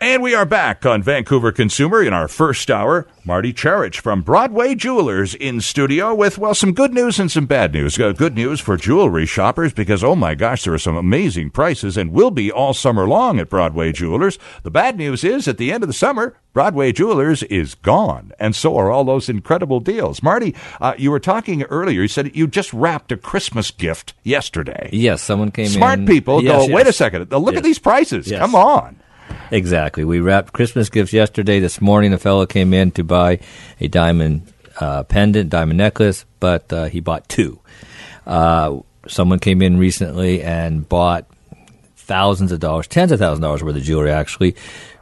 And 0.06 0.22
we 0.22 0.36
are 0.36 0.46
back 0.46 0.86
on 0.86 1.02
Vancouver 1.02 1.52
Consumer 1.52 2.04
in 2.04 2.14
our 2.14 2.28
first 2.28 2.70
hour. 2.70 3.08
Marty 3.24 3.52
Cherich 3.52 3.96
from 4.00 4.22
Broadway 4.22 4.76
Jewelers 4.76 5.34
in 5.34 5.62
studio 5.62 6.14
with, 6.14 6.38
well, 6.38 6.54
some 6.54 6.74
good 6.74 6.94
news 6.94 7.18
and 7.18 7.32
some 7.32 7.48
bad 7.48 7.74
news. 7.74 7.98
Uh, 8.00 8.12
good 8.12 8.36
news 8.36 8.60
for 8.60 8.78
jewelry 8.78 9.26
shoppers 9.26 9.74
because, 9.74 10.04
oh 10.04 10.16
my 10.16 10.36
gosh, 10.36 10.64
there 10.64 10.76
are 10.76 10.78
some 10.78 10.96
amazing 10.96 11.50
prices 11.50 11.98
and 11.98 12.12
will 12.12 12.30
be 12.30 12.52
all 12.52 12.76
summer 12.76 13.08
long 13.08 13.40
at 13.40 13.50
Broadway 13.50 13.92
Jewelers. 13.92 14.38
The 14.62 14.70
bad 14.70 14.96
news 14.96 15.24
is 15.24 15.48
at 15.48 15.58
the 15.58 15.72
end 15.72 15.82
of 15.84 15.88
the 15.90 15.94
summer, 15.94 16.38
Broadway 16.54 16.92
Jewelers 16.92 17.42
is 17.42 17.74
gone, 17.74 18.32
and 18.40 18.56
so 18.56 18.78
are 18.78 18.92
all 18.92 19.06
those 19.06 19.28
incredible 19.28 19.80
deals. 19.80 20.22
Marty, 20.22 20.54
uh, 20.80 20.94
you 21.00 21.10
were 21.10 21.20
talking 21.20 21.64
earlier. 21.64 22.04
You 22.04 22.08
said 22.08 22.36
you 22.36 22.46
just 22.46 22.72
wrapped 22.74 23.12
a 23.12 23.18
Christmas 23.18 23.72
gift 23.72 24.14
yesterday. 24.24 24.88
yes, 24.94 25.24
someone 25.24 25.50
came 25.50 25.66
Smart 25.66 25.98
in. 25.98 26.06
people 26.06 26.44
Yes, 26.44 26.68
go, 26.68 26.72
wait 26.76 26.86
a 26.86 26.94
second. 26.94 27.32
Look 27.32 27.54
Yes. 27.56 27.58
at 27.58 27.64
these 27.64 27.80
prices. 27.80 28.30
Yes. 28.30 28.40
Come 28.40 28.54
on. 28.54 28.98
Exactly. 29.52 30.04
We 30.04 30.20
wrapped 30.20 30.54
Christmas 30.54 30.90
gifts 30.90 31.14
yesterday. 31.14 31.60
This 31.60 31.80
morning, 31.82 32.14
a 32.14 32.18
fellow 32.18 32.46
came 32.46 32.74
in 32.74 32.92
to 32.92 33.04
buy 33.04 33.40
a 33.80 33.88
diamond 33.88 34.52
uh, 34.80 35.04
pendant, 35.04 35.50
diamond 35.50 35.78
necklace, 35.78 36.26
but 36.40 36.72
uh, 36.74 36.86
he 36.86 37.00
bought 37.00 37.28
two. 37.30 37.60
Uh, 38.26 38.80
someone 39.08 39.40
came 39.40 39.62
in 39.62 39.78
recently 39.78 40.42
and 40.42 40.88
bought 40.88 41.26
thousands 41.96 42.52
of 42.52 42.60
dollars, 42.60 42.88
tens 42.88 43.12
of 43.12 43.20
thousands 43.20 43.40
of 43.40 43.44
dollars 43.44 43.64
worth 43.64 43.76
of 43.76 43.84
jewelry, 43.84 44.12
actually, 44.12 44.56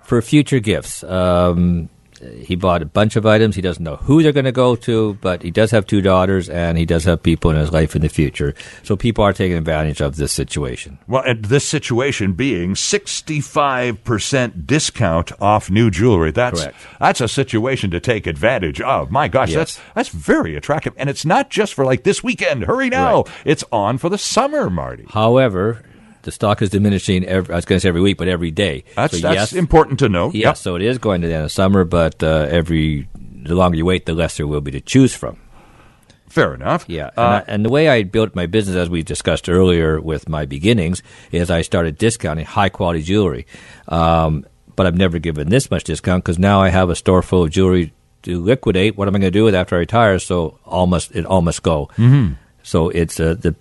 for 0.04 0.22
future 0.22 0.60
gifts. 0.60 1.04
Um, 1.04 1.90
Uh, 2.24 2.30
he 2.44 2.56
bought 2.56 2.82
a 2.82 2.86
bunch 2.86 3.16
of 3.16 3.26
items. 3.26 3.56
He 3.56 3.62
doesn't 3.62 3.84
know 3.84 3.98
who 3.98 4.22
they're 4.24 4.32
going 4.32 4.46
to 4.46 4.52
go 4.52 4.76
to, 4.78 5.16
but 5.22 5.42
he 5.44 5.52
does 5.52 5.72
have 5.72 5.86
two 5.88 6.02
daughters, 6.02 6.50
and 6.50 6.78
he 6.78 6.86
does 6.86 7.04
have 7.04 7.22
people 7.24 7.52
in 7.52 7.58
his 7.58 7.72
life 7.72 7.96
in 7.96 8.02
the 8.02 8.10
future. 8.10 8.54
So 8.84 8.96
people 8.96 9.24
are 9.24 9.34
taking 9.34 9.58
advantage 9.58 10.02
of 10.02 10.16
this 10.16 10.32
situation. 10.32 11.00
Well, 11.08 11.24
and 11.26 11.46
this 11.46 11.68
situation 11.68 12.34
being 12.34 12.76
65% 12.76 14.66
discount 14.66 15.32
off 15.42 15.70
new 15.70 15.90
jewelry. 15.92 16.32
That's 16.32 16.62
Correct. 16.62 16.78
that's 17.00 17.22
a 17.22 17.28
situation 17.28 17.92
to 17.92 18.00
take 18.00 18.28
advantage 18.28 18.82
of. 18.82 19.12
My 19.12 19.28
gosh, 19.28 19.50
Yes. 19.50 19.58
that's 19.58 19.80
that's 19.96 20.10
very 20.10 20.56
attractive. 20.56 20.94
And 20.98 21.10
it's 21.10 21.26
not 21.26 21.50
just 21.50 21.74
for 21.74 21.86
like 21.86 22.04
this 22.04 22.24
weekend, 22.24 22.64
hurry 22.64 22.90
now. 22.90 23.24
Right. 23.24 23.34
It's 23.46 23.64
on 23.72 23.98
for 23.98 24.10
the 24.10 24.18
summer, 24.18 24.70
Marty. 24.70 25.06
However, 25.10 25.84
the 26.24 26.32
stock 26.32 26.62
is 26.62 26.70
diminishing. 26.70 27.24
Every, 27.26 27.54
I 27.54 27.58
was 27.58 27.66
going 27.66 27.78
to 27.78 27.82
say 27.82 27.90
every 27.90 28.02
week, 28.02 28.18
but 28.18 28.28
every 28.28 28.52
day. 28.52 28.84
That's 28.96 29.20
so 29.20 29.28
that's 29.28 29.52
yes, 29.52 29.54
important 29.54 30.00
to 30.00 30.10
know. 30.10 30.32
yes. 30.34 30.60
So 30.62 30.76
it 30.76 30.82
is 30.82 30.98
going 30.98 31.22
to 31.22 31.28
the 31.28 31.36
end 31.36 31.46
of 31.46 31.52
summer, 31.52 31.84
but 31.84 32.24
uh, 32.24 32.48
every 32.50 33.08
the 33.16 33.56
longer 33.56 33.78
you 33.78 33.86
wait, 33.86 34.06
the 34.06 34.14
less 34.14 34.38
there 34.38 34.48
will 34.48 34.62
be 34.62 34.72
to 34.72 34.82
choose 34.82 35.14
from. 35.14 35.38
Fair 36.30 36.56
enough. 36.56 36.86
Yeah, 36.88 37.12
and, 37.16 37.20
Uh, 37.20 37.22
I, 37.22 37.44
and 37.48 37.64
the 37.64 37.70
way 37.70 37.88
I 37.90 38.04
built 38.04 38.36
my 38.36 38.48
business, 38.48 38.76
as 38.76 38.90
we 38.90 39.04
discussed 39.04 39.48
earlier 39.48 40.02
with 40.02 40.28
my 40.28 40.46
beginnings, 40.46 41.04
is 41.32 41.52
I 41.52 41.62
started 41.62 41.98
discounting 42.00 42.46
high 42.46 42.70
quality 42.70 43.04
jewelry. 43.04 43.46
Um, 43.88 44.46
but 44.76 44.88
I've 44.88 44.98
never 44.98 45.20
given 45.20 45.50
this 45.50 45.70
much 45.70 45.84
discount 45.84 46.24
because 46.24 46.40
now 46.40 46.60
I 46.60 46.70
have 46.70 46.90
a 46.90 46.96
store 46.96 47.22
full 47.22 47.44
of 47.44 47.52
jewelry 47.52 47.94
to 48.24 48.42
liquidate. 48.42 48.98
What 48.98 49.08
am 49.08 49.16
I 49.16 49.20
going 49.20 49.32
to 49.32 49.40
do 49.40 49.44
with 49.44 49.54
it 49.54 49.58
after 49.58 49.76
I 49.76 49.80
retire? 49.80 50.18
So 50.18 50.58
all 50.66 50.88
must 50.88 51.16
it 51.16 51.26
all 51.26 51.42
must 51.42 51.62
go. 51.62 51.90
Mm-hmm. 51.98 52.34
So 52.64 52.90
it's 52.90 53.20
uh, 53.20 53.36
the 53.36 53.56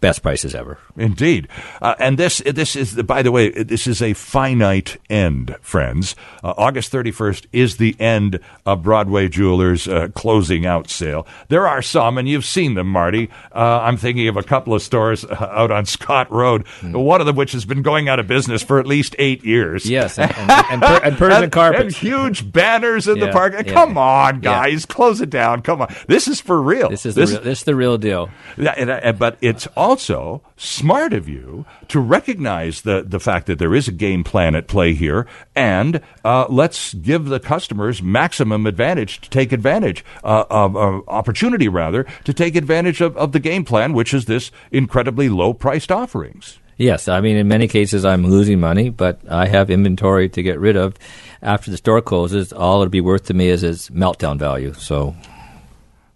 best 0.00 0.22
prices 0.22 0.54
ever. 0.54 0.78
Indeed, 0.96 1.48
uh, 1.82 1.94
and 1.98 2.18
this 2.18 2.38
this 2.38 2.76
is 2.76 2.94
by 3.02 3.22
the 3.22 3.32
way 3.32 3.50
this 3.50 3.86
is 3.86 4.00
a 4.02 4.12
finite 4.14 4.96
end, 5.10 5.56
friends. 5.60 6.14
Uh, 6.44 6.54
August 6.56 6.90
thirty 6.90 7.10
first 7.10 7.46
is 7.52 7.76
the 7.76 7.96
end 8.00 8.38
of 8.64 8.82
Broadway 8.82 9.28
Jewelers' 9.28 9.88
uh, 9.88 10.08
closing 10.14 10.66
out 10.66 10.88
sale. 10.90 11.26
There 11.48 11.66
are 11.66 11.82
some, 11.82 12.18
and 12.18 12.28
you've 12.28 12.44
seen 12.44 12.74
them, 12.74 12.88
Marty. 12.88 13.30
Uh, 13.54 13.80
I'm 13.82 13.96
thinking 13.96 14.28
of 14.28 14.36
a 14.36 14.42
couple 14.42 14.74
of 14.74 14.82
stores 14.82 15.24
uh, 15.24 15.34
out 15.52 15.70
on 15.70 15.86
Scott 15.86 16.30
Road, 16.30 16.66
one 16.82 17.20
of 17.20 17.26
them 17.26 17.36
which 17.36 17.52
has 17.52 17.64
been 17.64 17.82
going 17.82 18.08
out 18.08 18.18
of 18.18 18.26
business 18.26 18.62
for 18.62 18.78
at 18.78 18.86
least 18.86 19.14
eight 19.18 19.44
years. 19.44 19.88
Yes, 19.88 20.18
and, 20.18 20.30
and, 20.36 20.50
and, 20.50 20.82
per, 20.82 21.00
and 21.02 21.16
Persian 21.18 21.42
And- 21.44 21.52
carpets. 21.52 21.82
and 21.84 21.92
huge 21.94 22.52
banners 22.52 23.08
in 23.08 23.18
the 23.18 23.28
park. 23.28 23.52
yeah. 23.54 23.62
Come 23.72 23.96
on, 23.98 24.36
Yeah. 24.36 24.40
guys, 24.40 24.86
close 24.86 25.20
it 25.20 25.30
down. 25.30 25.62
Come 25.62 25.82
on, 25.82 25.94
this 26.08 26.28
is 26.28 26.40
for 26.40 26.60
real. 26.60 26.88
This 26.90 27.06
is 27.06 27.14
the 27.14 27.26
real, 27.26 27.40
this 27.40 27.58
is 27.60 27.64
the 27.64 27.74
real 27.74 27.98
deal. 27.98 28.30
Yeah, 28.56 28.72
uh, 28.72 29.12
but 29.12 29.36
it's 29.40 29.66
also 29.86 30.42
smart 30.56 31.12
of 31.12 31.28
you 31.28 31.64
to 31.86 32.00
recognize 32.00 32.82
the, 32.82 33.04
the 33.06 33.20
fact 33.20 33.46
that 33.46 33.58
there 33.58 33.74
is 33.74 33.86
a 33.86 33.92
game 33.92 34.24
plan 34.24 34.56
at 34.56 34.66
play 34.66 34.94
here, 34.94 35.26
and 35.54 36.00
uh, 36.24 36.46
let's 36.48 36.94
give 36.94 37.26
the 37.26 37.38
customers 37.38 38.02
maximum 38.02 38.66
advantage 38.66 39.20
to 39.20 39.30
take 39.30 39.52
advantage 39.52 40.04
uh, 40.24 40.44
of 40.50 40.76
uh, 40.76 41.00
opportunity, 41.06 41.68
rather, 41.68 42.04
to 42.24 42.34
take 42.34 42.56
advantage 42.56 43.00
of, 43.00 43.16
of 43.16 43.30
the 43.30 43.38
game 43.40 43.64
plan, 43.64 43.92
which 43.92 44.12
is 44.12 44.24
this 44.24 44.50
incredibly 44.72 45.28
low 45.28 45.54
priced 45.54 45.92
offerings. 45.92 46.58
Yes, 46.76 47.08
I 47.08 47.20
mean 47.20 47.36
in 47.36 47.48
many 47.48 47.68
cases 47.68 48.04
I'm 48.04 48.26
losing 48.26 48.60
money, 48.60 48.90
but 48.90 49.20
I 49.30 49.46
have 49.46 49.70
inventory 49.70 50.28
to 50.30 50.42
get 50.42 50.60
rid 50.60 50.76
of. 50.76 50.94
After 51.40 51.70
the 51.70 51.78
store 51.78 52.02
closes, 52.02 52.52
all 52.52 52.82
it'll 52.82 52.90
be 52.90 53.00
worth 53.00 53.24
to 53.26 53.34
me 53.34 53.48
is 53.48 53.62
its 53.62 53.88
meltdown 53.88 54.38
value. 54.38 54.74
So 54.74 55.14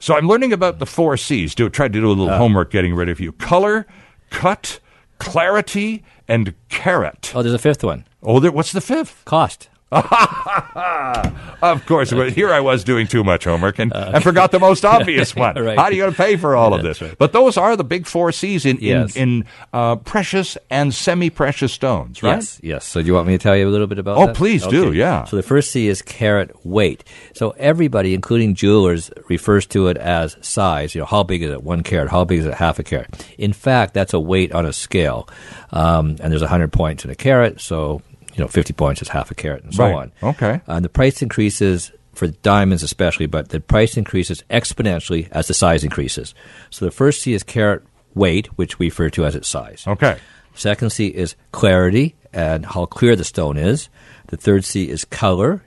So 0.01 0.17
I'm 0.17 0.27
learning 0.27 0.53
about 0.53 0.79
the 0.79 0.87
four 0.87 1.17
C's. 1.17 1.55
Do 1.55 1.69
try 1.69 1.87
to 1.87 1.93
do 1.93 2.07
a 2.07 2.09
little 2.09 2.31
uh. 2.31 2.39
homework 2.39 2.71
getting 2.71 2.95
rid 2.95 3.09
of 3.09 3.21
you: 3.21 3.33
color, 3.33 3.87
cut, 4.31 4.81
clarity, 5.19 6.03
and 6.27 6.55
carat. 6.69 7.33
oh, 7.35 7.43
there's 7.43 7.55
a 7.55 7.59
fifth 7.59 7.85
one: 7.85 8.07
Oh, 8.23 8.41
there, 8.41 8.51
what's 8.51 8.73
the 8.73 8.81
fifth? 8.81 9.23
cost. 9.27 9.69
Of 11.63 11.85
course, 11.85 12.11
but 12.11 12.33
here 12.33 12.51
I 12.51 12.61
was 12.61 12.85
doing 12.85 13.07
too 13.07 13.23
much 13.23 13.45
homework 13.45 13.79
and 13.79 13.93
I 13.93 14.21
forgot 14.21 14.51
the 14.51 14.59
most 14.59 14.83
obvious 14.85 15.37
one. 15.37 15.57
Right. 15.57 15.77
How 15.77 15.85
are 15.85 15.93
you 15.93 15.99
going 16.01 16.11
to 16.13 16.17
pay 16.17 16.37
for 16.37 16.57
all 16.57 16.73
of 16.73 16.83
this? 16.83 17.03
right. 17.03 17.15
But 17.19 17.33
those 17.35 17.59
are 17.59 17.77
the 17.77 17.85
big 17.85 18.07
four 18.07 18.33
C's 18.33 18.65
in 18.65 18.79
Yes. 18.81 19.15
in, 19.15 19.29
in 19.41 19.45
uh, 19.75 19.97
precious 19.97 20.57
and 20.71 20.95
semi-precious 20.95 21.71
stones, 21.73 22.23
right? 22.23 22.37
Yes, 22.37 22.61
yes. 22.63 22.85
So 22.87 23.03
do 23.03 23.07
you 23.09 23.13
want 23.15 23.27
me 23.27 23.35
to 23.35 23.43
tell 23.43 23.55
you 23.55 23.69
a 23.69 23.71
little 23.71 23.87
bit 23.87 23.99
about 23.99 24.17
Oh, 24.17 24.27
that? 24.29 24.37
please 24.37 24.67
do, 24.67 24.93
yeah. 24.93 25.25
So 25.25 25.37
the 25.37 25.43
first 25.43 25.71
C 25.71 25.89
is 25.89 26.01
carat 26.01 26.65
weight. 26.65 27.05
So 27.35 27.51
everybody, 27.59 28.15
including 28.15 28.55
jewelers, 28.55 29.11
refers 29.29 29.67
to 29.67 29.89
it 29.89 29.99
as 29.99 30.37
size. 30.41 30.95
You 30.95 31.01
know, 31.03 31.07
how 31.07 31.25
big 31.25 31.43
is 31.43 31.51
it? 31.53 31.63
One 31.63 31.83
carat. 31.83 32.11
How 32.11 32.25
big 32.25 32.39
is 32.39 32.47
it? 32.47 32.55
Half 32.55 32.79
a 32.79 32.83
carat. 32.83 33.27
In 33.37 33.53
fact, 33.53 33.93
that's 33.93 34.15
a 34.15 34.21
weight 34.21 34.53
on 34.53 34.65
a 34.65 34.73
scale. 34.73 35.29
Um, 35.73 36.17
and 36.21 36.33
there's 36.33 36.41
100 36.41 36.73
points 36.73 37.05
in 37.05 37.11
a 37.11 37.15
carat, 37.15 37.61
so 37.61 38.01
you 38.41 38.45
know, 38.47 38.49
50 38.49 38.73
points 38.73 39.03
is 39.03 39.09
half 39.09 39.31
a 39.31 39.35
carat, 39.35 39.65
and 39.65 39.75
so 39.75 39.85
Right. 39.85 39.95
on. 39.95 40.13
Okay. 40.23 40.61
Uh, 40.67 40.73
and 40.73 40.85
the 40.85 40.89
price 40.89 41.21
increases 41.21 41.93
for 42.15 42.29
diamonds 42.29 42.83
especially, 42.83 43.27
but 43.27 43.51
the 43.51 43.61
price 43.61 43.99
increases 43.99 44.43
exponentially 44.51 45.29
as 45.31 45.47
the 45.47 45.53
size 45.53 45.85
increases. 45.85 46.35
So 46.71 46.87
the 46.87 46.91
first 46.91 47.21
C 47.21 47.35
is 47.35 47.43
carat 47.43 47.83
weight, 48.15 48.47
which 48.57 48.79
we 48.79 48.87
refer 48.87 49.11
to 49.11 49.27
as 49.27 49.35
its 49.35 49.47
size. 49.47 49.85
Okay. 49.87 50.17
Second 50.55 50.91
C 50.91 51.09
is 51.09 51.37
clarity 51.53 52.15
and 52.33 52.65
how 52.65 52.87
clear 52.87 53.15
the 53.15 53.25
stone 53.25 53.59
is. 53.59 53.89
The 54.29 54.39
third 54.39 54.65
C 54.65 54.89
is 54.89 55.05
color, 55.05 55.63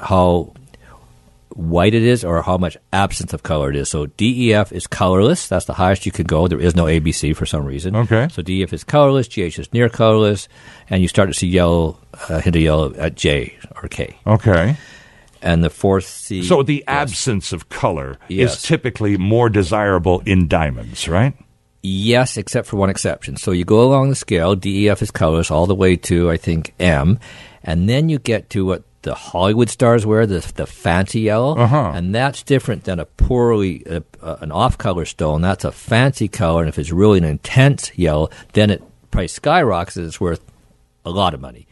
how 0.00 0.52
white 1.56 1.94
it 1.94 2.02
is 2.02 2.24
or 2.24 2.42
how 2.42 2.56
much 2.58 2.76
absence 2.92 3.32
of 3.32 3.42
color 3.42 3.70
it 3.70 3.76
is. 3.76 3.88
So 3.88 4.06
DEF 4.06 4.72
is 4.72 4.86
colorless. 4.86 5.48
That's 5.48 5.66
the 5.66 5.74
highest 5.74 6.06
you 6.06 6.12
can 6.12 6.26
go. 6.26 6.48
There 6.48 6.60
is 6.60 6.74
no 6.76 6.84
ABC 6.84 7.34
for 7.36 7.46
some 7.46 7.64
reason. 7.64 7.94
Okay. 7.96 8.28
So 8.30 8.42
DEF 8.42 8.72
is 8.72 8.84
colorless, 8.84 9.28
GH 9.28 9.58
is 9.58 9.72
near 9.72 9.88
colorless, 9.88 10.48
and 10.90 11.02
you 11.02 11.08
start 11.08 11.28
to 11.28 11.34
see 11.34 11.46
yellow, 11.48 11.98
uh, 12.28 12.40
hint 12.40 12.56
of 12.56 12.62
yellow 12.62 12.94
at 12.94 13.14
J 13.14 13.56
or 13.82 13.88
K. 13.88 14.16
Okay. 14.26 14.76
And 15.40 15.64
the 15.64 15.70
fourth 15.70 16.04
C. 16.06 16.42
So 16.42 16.62
the 16.62 16.76
yes. 16.76 16.84
absence 16.86 17.52
of 17.52 17.68
color 17.68 18.18
Yes. 18.28 18.56
is 18.56 18.62
typically 18.62 19.16
more 19.16 19.48
desirable 19.48 20.22
in 20.24 20.46
diamonds, 20.48 21.08
right? 21.08 21.34
Yes, 21.82 22.36
except 22.36 22.68
for 22.68 22.76
one 22.76 22.90
exception. 22.90 23.36
So 23.36 23.50
you 23.50 23.64
go 23.64 23.82
along 23.82 24.08
the 24.10 24.14
scale, 24.14 24.54
DEF 24.54 25.02
is 25.02 25.10
colorless 25.10 25.50
all 25.50 25.66
the 25.66 25.74
way 25.74 25.96
to, 25.96 26.30
I 26.30 26.36
think, 26.36 26.74
M, 26.78 27.18
and 27.64 27.88
then 27.88 28.08
you 28.08 28.20
get 28.20 28.50
to 28.50 28.64
what 28.64 28.84
the 29.02 29.14
Hollywood 29.14 29.68
stars 29.68 30.06
wear, 30.06 30.26
the, 30.26 30.40
the 30.54 30.66
fancy 30.66 31.20
yellow, 31.20 31.56
Uh-huh. 31.56 31.92
and 31.94 32.14
that's 32.14 32.42
different 32.42 32.84
than 32.84 32.98
a 33.00 33.04
poorly, 33.04 33.84
uh, 33.86 34.00
uh, 34.22 34.36
an 34.40 34.52
off-color 34.52 35.04
stone. 35.04 35.42
That's 35.42 35.64
a 35.64 35.72
fancy 35.72 36.28
color, 36.28 36.62
and 36.62 36.68
if 36.68 36.78
it's 36.78 36.92
really 36.92 37.18
an 37.18 37.24
intense 37.24 37.90
yellow, 37.98 38.30
then 38.52 38.70
it 38.70 38.82
price 39.10 39.32
skyrockets 39.32 39.96
and 39.96 40.06
it's 40.06 40.20
worth 40.20 40.40
a 41.04 41.10
lot 41.10 41.34
of 41.34 41.40
money. 41.40 41.66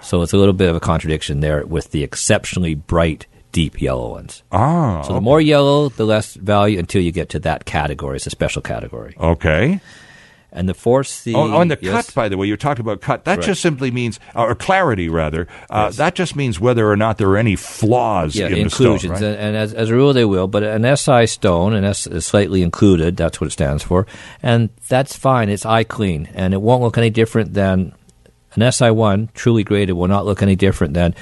So 0.00 0.20
it's 0.22 0.32
a 0.34 0.36
little 0.36 0.52
bit 0.52 0.68
of 0.68 0.76
a 0.76 0.80
contradiction 0.80 1.40
there 1.40 1.64
with 1.66 1.90
the 1.90 2.04
exceptionally 2.04 2.74
bright, 2.74 3.26
deep 3.52 3.80
yellow 3.80 4.10
ones. 4.10 4.42
Ah. 4.52 5.00
So 5.02 5.14
the 5.14 5.20
more 5.20 5.40
yellow, 5.40 5.88
the 5.88 6.04
less 6.04 6.34
value 6.34 6.78
until 6.78 7.00
you 7.02 7.10
get 7.12 7.30
to 7.30 7.38
that 7.40 7.64
category. 7.64 8.16
It's 8.16 8.26
a 8.26 8.30
special 8.30 8.60
category. 8.62 9.16
Okay. 9.18 9.80
And 10.56 10.68
the 10.68 10.72
4C. 10.72 11.34
Oh, 11.34 11.52
oh, 11.52 11.60
and 11.60 11.68
the 11.68 11.78
yes. 11.80 12.06
cut, 12.06 12.14
by 12.14 12.28
the 12.28 12.36
way, 12.36 12.46
you 12.46 12.56
talked 12.56 12.78
about 12.78 13.00
cut. 13.00 13.24
That 13.24 13.38
Right. 13.38 13.46
just 13.46 13.60
simply 13.60 13.90
means, 13.90 14.20
or 14.36 14.54
clarity 14.54 15.08
rather. 15.08 15.48
Uh, 15.68 15.86
Yes. 15.86 15.96
That 15.96 16.14
just 16.14 16.36
means 16.36 16.60
whether 16.60 16.88
or 16.88 16.96
not 16.96 17.18
there 17.18 17.28
are 17.30 17.36
any 17.36 17.56
flaws 17.56 18.36
yeah, 18.36 18.46
in 18.46 18.52
the 18.52 18.60
inclusions, 18.60 19.18
stone. 19.18 19.30
Right? 19.30 19.38
and, 19.40 19.56
as, 19.56 19.74
as 19.74 19.90
a 19.90 19.94
rule 19.94 20.12
they 20.12 20.24
will. 20.24 20.46
But 20.46 20.62
an 20.62 20.84
SI 20.84 21.26
stone, 21.26 21.74
and 21.74 21.84
S 21.84 22.06
is 22.06 22.24
slightly 22.24 22.62
included. 22.62 23.16
That's 23.16 23.40
what 23.40 23.48
it 23.48 23.50
stands 23.50 23.82
for, 23.82 24.06
and 24.44 24.70
that's 24.88 25.16
fine. 25.16 25.48
It's 25.48 25.66
eye 25.66 25.82
clean, 25.82 26.28
and 26.34 26.54
it 26.54 26.62
won't 26.62 26.82
look 26.82 26.96
any 26.98 27.10
different 27.10 27.54
than 27.54 27.92
an 28.54 28.62
SI 28.72 28.92
one 28.92 29.30
truly 29.34 29.64
graded. 29.64 29.96
Will 29.96 30.06
not 30.06 30.24
look 30.24 30.40
any 30.40 30.54
different 30.54 30.94
than 30.94 31.16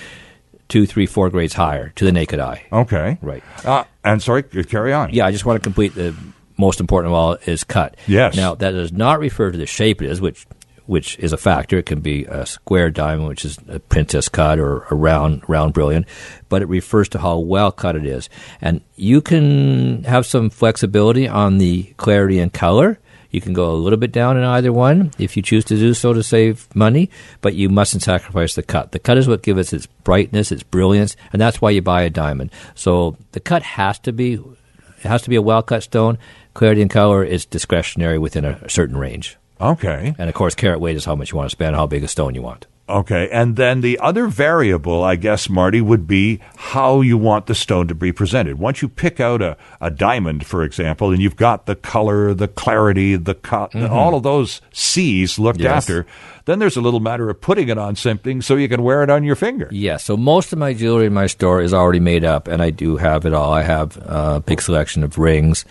two, 0.68 0.84
three, 0.86 1.06
four 1.06 1.30
grades 1.30 1.54
higher 1.54 1.88
to 1.96 2.04
the 2.04 2.12
naked 2.12 2.38
eye. 2.38 2.64
Okay. 2.70 3.16
Right. 3.22 3.42
Uh, 3.64 3.84
and 4.04 4.22
sorry, 4.22 4.42
carry 4.42 4.92
on. 4.92 5.08
Yeah, 5.14 5.24
I 5.24 5.32
just 5.32 5.46
want 5.46 5.56
to 5.56 5.62
complete 5.64 5.94
the 5.94 6.14
most 6.56 6.80
important 6.80 7.12
of 7.12 7.18
all 7.18 7.36
is 7.46 7.64
cut. 7.64 7.96
Yes. 8.06 8.36
Now 8.36 8.54
that 8.54 8.70
does 8.72 8.92
not 8.92 9.18
refer 9.20 9.50
to 9.50 9.58
the 9.58 9.66
shape 9.66 10.02
it 10.02 10.10
is, 10.10 10.20
which 10.20 10.46
which 10.86 11.18
is 11.18 11.32
a 11.32 11.36
factor. 11.36 11.78
It 11.78 11.86
can 11.86 12.00
be 12.00 12.24
a 12.24 12.44
square 12.44 12.90
diamond, 12.90 13.28
which 13.28 13.44
is 13.44 13.58
a 13.68 13.78
princess 13.78 14.28
cut, 14.28 14.58
or 14.58 14.84
a 14.90 14.94
round 14.94 15.42
round 15.48 15.72
brilliant, 15.72 16.06
but 16.48 16.62
it 16.62 16.68
refers 16.68 17.08
to 17.10 17.18
how 17.18 17.38
well 17.38 17.72
cut 17.72 17.96
it 17.96 18.06
is. 18.06 18.28
And 18.60 18.80
you 18.96 19.20
can 19.20 20.04
have 20.04 20.26
some 20.26 20.50
flexibility 20.50 21.28
on 21.28 21.58
the 21.58 21.84
clarity 21.96 22.38
and 22.38 22.52
color. 22.52 22.98
You 23.30 23.40
can 23.40 23.54
go 23.54 23.70
a 23.70 23.72
little 23.72 23.98
bit 23.98 24.12
down 24.12 24.36
in 24.36 24.44
either 24.44 24.72
one 24.72 25.10
if 25.18 25.38
you 25.38 25.42
choose 25.42 25.64
to 25.66 25.76
do 25.76 25.94
so 25.94 26.12
to 26.12 26.22
save 26.22 26.68
money, 26.76 27.08
but 27.40 27.54
you 27.54 27.70
mustn't 27.70 28.02
sacrifice 28.02 28.54
the 28.54 28.62
cut. 28.62 28.92
The 28.92 28.98
cut 28.98 29.16
is 29.16 29.26
what 29.26 29.42
gives 29.42 29.60
us 29.60 29.72
its 29.72 29.86
brightness, 29.86 30.52
its 30.52 30.62
brilliance, 30.62 31.16
and 31.32 31.40
that's 31.40 31.58
why 31.58 31.70
you 31.70 31.80
buy 31.80 32.02
a 32.02 32.10
diamond. 32.10 32.50
So 32.74 33.16
the 33.32 33.40
cut 33.40 33.62
has 33.62 33.98
to 34.00 34.12
be 34.12 34.34
it 34.34 35.08
has 35.08 35.22
to 35.22 35.30
be 35.30 35.36
a 35.36 35.42
well 35.42 35.62
cut 35.62 35.82
stone. 35.82 36.18
Clarity 36.54 36.82
and 36.82 36.90
color 36.90 37.24
is 37.24 37.46
discretionary 37.46 38.18
within 38.18 38.44
a 38.44 38.68
certain 38.68 38.96
range. 38.96 39.36
Okay. 39.60 40.14
And 40.18 40.28
of 40.28 40.34
course, 40.34 40.54
carat 40.54 40.80
weight 40.80 40.96
is 40.96 41.04
how 41.04 41.14
much 41.14 41.30
you 41.30 41.36
want 41.38 41.48
to 41.48 41.56
spend, 41.56 41.76
how 41.76 41.86
big 41.86 42.02
a 42.02 42.08
stone 42.08 42.34
you 42.34 42.42
want. 42.42 42.66
Okay. 42.88 43.28
And 43.30 43.56
then 43.56 43.80
the 43.80 43.98
other 44.00 44.26
variable, 44.26 45.04
I 45.04 45.14
guess, 45.14 45.48
Marty, 45.48 45.80
would 45.80 46.06
be 46.06 46.40
how 46.56 47.00
you 47.00 47.16
want 47.16 47.46
the 47.46 47.54
stone 47.54 47.86
to 47.88 47.94
be 47.94 48.12
presented. 48.12 48.58
Once 48.58 48.82
you 48.82 48.88
pick 48.88 49.20
out 49.20 49.40
a, 49.40 49.56
a 49.80 49.90
diamond, 49.90 50.44
for 50.44 50.64
example, 50.64 51.10
and 51.10 51.22
you've 51.22 51.36
got 51.36 51.66
the 51.66 51.76
color, 51.76 52.34
the 52.34 52.48
clarity, 52.48 53.16
the 53.16 53.36
cut, 53.36 53.70
mm-hmm. 53.70 53.90
all 53.90 54.16
of 54.16 54.24
those 54.24 54.60
C's 54.72 55.38
looked 55.38 55.60
Yes. 55.60 55.70
after, 55.84 56.06
then 56.44 56.58
there's 56.58 56.76
a 56.76 56.80
little 56.80 57.00
matter 57.00 57.30
of 57.30 57.40
putting 57.40 57.68
it 57.68 57.78
on 57.78 57.94
something 57.94 58.42
so 58.42 58.56
you 58.56 58.68
can 58.68 58.82
wear 58.82 59.04
it 59.04 59.10
on 59.10 59.22
your 59.22 59.36
finger. 59.36 59.68
Yeah, 59.70 59.96
so 59.96 60.16
most 60.16 60.52
of 60.52 60.58
my 60.58 60.74
jewelry 60.74 61.06
in 61.06 61.14
my 61.14 61.28
store 61.28 61.62
is 61.62 61.72
already 61.72 62.00
made 62.00 62.24
up, 62.24 62.48
and 62.48 62.60
I 62.60 62.70
do 62.70 62.96
have 62.96 63.24
it 63.24 63.32
all. 63.32 63.52
I 63.52 63.62
have 63.62 63.96
a 63.98 64.42
big 64.44 64.60
selection 64.60 65.04
of 65.04 65.18
rings, 65.18 65.64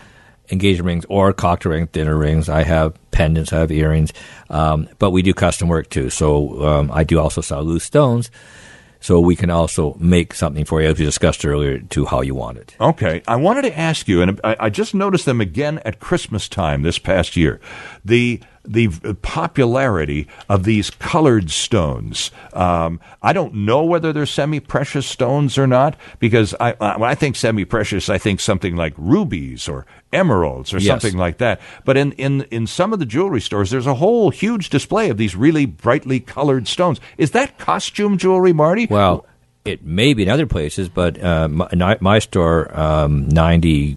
engagement 0.52 0.86
rings, 0.86 1.06
or 1.08 1.32
cocktail 1.32 1.72
rings, 1.72 1.88
dinner 1.90 2.16
rings. 2.16 2.48
I 2.48 2.62
have 2.62 2.96
pendants, 3.10 3.52
I 3.52 3.58
have 3.58 3.72
earrings, 3.72 4.12
um, 4.50 4.88
but 4.98 5.10
we 5.10 5.22
do 5.22 5.34
custom 5.34 5.68
work 5.68 5.88
too. 5.88 6.10
So 6.10 6.64
um, 6.64 6.90
I 6.92 7.02
do 7.04 7.18
also 7.18 7.40
sell 7.40 7.64
loose 7.64 7.84
stones, 7.84 8.30
so 9.00 9.18
we 9.18 9.34
can 9.34 9.50
also 9.50 9.96
make 9.98 10.34
something 10.34 10.64
for 10.64 10.80
you, 10.80 10.88
as 10.88 10.98
we 10.98 11.04
discussed 11.04 11.44
earlier, 11.44 11.80
to 11.80 12.04
how 12.06 12.20
you 12.20 12.36
want 12.36 12.58
it. 12.58 12.76
Okay, 12.80 13.22
I 13.26 13.36
wanted 13.36 13.62
to 13.62 13.76
ask 13.76 14.06
you, 14.06 14.22
and 14.22 14.40
I, 14.44 14.56
I 14.60 14.70
just 14.70 14.94
noticed 14.94 15.24
them 15.24 15.40
again 15.40 15.80
at 15.84 15.98
Christmas 15.98 16.48
time 16.48 16.82
this 16.82 16.98
past 17.00 17.36
year. 17.36 17.60
The 18.04 18.40
the 18.64 19.16
popularity 19.22 20.28
of 20.48 20.62
these 20.64 20.90
colored 20.90 21.50
stones. 21.50 22.30
Um, 22.52 23.00
I 23.20 23.32
don't 23.32 23.54
know 23.54 23.84
whether 23.84 24.12
they're 24.12 24.24
semi-precious 24.26 25.06
stones 25.06 25.58
or 25.58 25.66
not, 25.66 25.96
because 26.20 26.54
I, 26.60 26.76
I, 26.80 26.96
when 26.96 27.10
I 27.10 27.14
think 27.16 27.34
semi-precious, 27.36 28.08
I 28.08 28.18
think 28.18 28.38
something 28.38 28.76
like 28.76 28.94
rubies 28.96 29.68
or 29.68 29.84
emeralds 30.12 30.72
or 30.72 30.78
Yes. 30.78 31.02
something 31.02 31.18
like 31.18 31.38
that. 31.38 31.60
But 31.84 31.96
in, 31.96 32.12
in, 32.12 32.42
in 32.50 32.66
some 32.66 32.92
of 32.92 32.98
the 32.98 33.06
jewelry 33.06 33.40
stores, 33.40 33.70
there's 33.70 33.86
a 33.86 33.94
whole 33.94 34.30
huge 34.30 34.70
display 34.70 35.10
of 35.10 35.16
these 35.16 35.34
really 35.34 35.66
brightly 35.66 36.20
colored 36.20 36.68
stones. 36.68 37.00
Is 37.18 37.32
that 37.32 37.58
costume 37.58 38.16
jewelry, 38.16 38.52
Marty? 38.52 38.86
Well, 38.86 39.26
it 39.64 39.84
may 39.84 40.14
be 40.14 40.22
in 40.22 40.28
other 40.28 40.46
places, 40.46 40.88
but 40.88 41.22
uh, 41.22 41.48
my, 41.48 41.96
my 42.00 42.18
store, 42.18 42.78
um, 42.78 43.28
ninety 43.28 43.96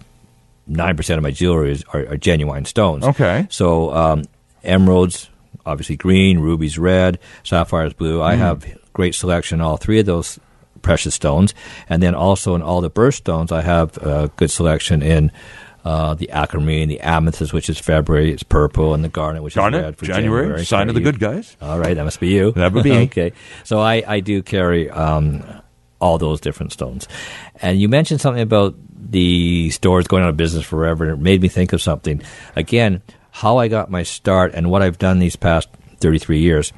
nine 0.67 0.95
percent 0.97 1.17
of 1.17 1.23
my 1.23 1.31
jewelry 1.31 1.71
is, 1.71 1.83
are, 1.93 2.07
are 2.07 2.17
genuine 2.17 2.65
stones. 2.65 3.03
Okay. 3.03 3.45
So 3.49 3.93
um, 3.93 4.23
emeralds, 4.65 5.29
obviously 5.65 5.95
green, 5.95 6.39
rubies 6.39 6.77
red, 6.77 7.19
sapphires 7.43 7.93
blue. 7.93 8.21
I 8.21 8.35
have 8.35 8.65
great 8.93 9.15
selection 9.15 9.59
in 9.59 9.61
all 9.65 9.77
three 9.77 9.99
of 9.99 10.05
those 10.05 10.39
precious 10.81 11.15
stones, 11.15 11.53
and 11.89 12.01
then 12.03 12.13
also 12.15 12.55
in 12.55 12.61
all 12.61 12.81
the 12.81 12.89
birthstones, 12.91 13.51
I 13.51 13.61
have 13.61 13.97
a 13.97 14.31
good 14.35 14.51
selection 14.51 15.01
in. 15.01 15.31
Uh, 15.83 16.15
the 16.15 16.31
aquamarine, 16.31 16.89
the 16.89 16.99
amethyst, 16.99 17.53
which 17.53 17.69
is 17.69 17.77
February, 17.77 18.31
it's 18.31 18.41
purple, 18.41 18.95
and 18.95 19.03
the 19.03 19.07
garnet, 19.07 19.43
which 19.43 19.53
is 19.55 19.57
red 19.57 19.95
for 19.95 20.05
January, 20.05 20.45
January. 20.45 20.65
sign 20.65 20.89
of 20.89 20.95
the 20.95 20.99
You- 20.99 21.05
good 21.11 21.19
guys. 21.19 21.55
all 21.61 21.77
right, 21.77 21.93
that 21.95 22.03
must 22.03 22.19
be 22.19 22.29
you. 22.29 22.53
That 22.53 22.73
would 22.73 22.83
be. 22.83 22.91
okay. 23.05 23.33
So 23.65 23.81
I, 23.81 24.01
I 24.07 24.19
do 24.19 24.41
carry 24.41 24.89
um, 24.89 25.43
all 25.99 26.17
those 26.17 26.41
different 26.41 26.71
stones. 26.73 27.07
And 27.61 27.79
you 27.79 27.87
mentioned 27.87 28.19
something 28.19 28.41
about 28.41 28.73
the 29.11 29.69
stores 29.69 30.07
going 30.07 30.23
out 30.23 30.29
of 30.29 30.37
business 30.37 30.65
forever, 30.65 31.03
and 31.03 31.13
it 31.13 31.23
made 31.23 31.43
me 31.43 31.49
think 31.49 31.71
of 31.71 31.83
something. 31.83 32.19
Again, 32.55 33.03
how 33.35 33.57
I 33.57 33.67
got 33.67 33.91
my 33.91 34.01
start 34.01 34.53
and 34.53 34.71
what 34.71 34.81
I've 34.81 34.97
done 34.97 35.19
these 35.19 35.35
past 35.35 35.67
33 35.99 36.39
years. 36.39 36.71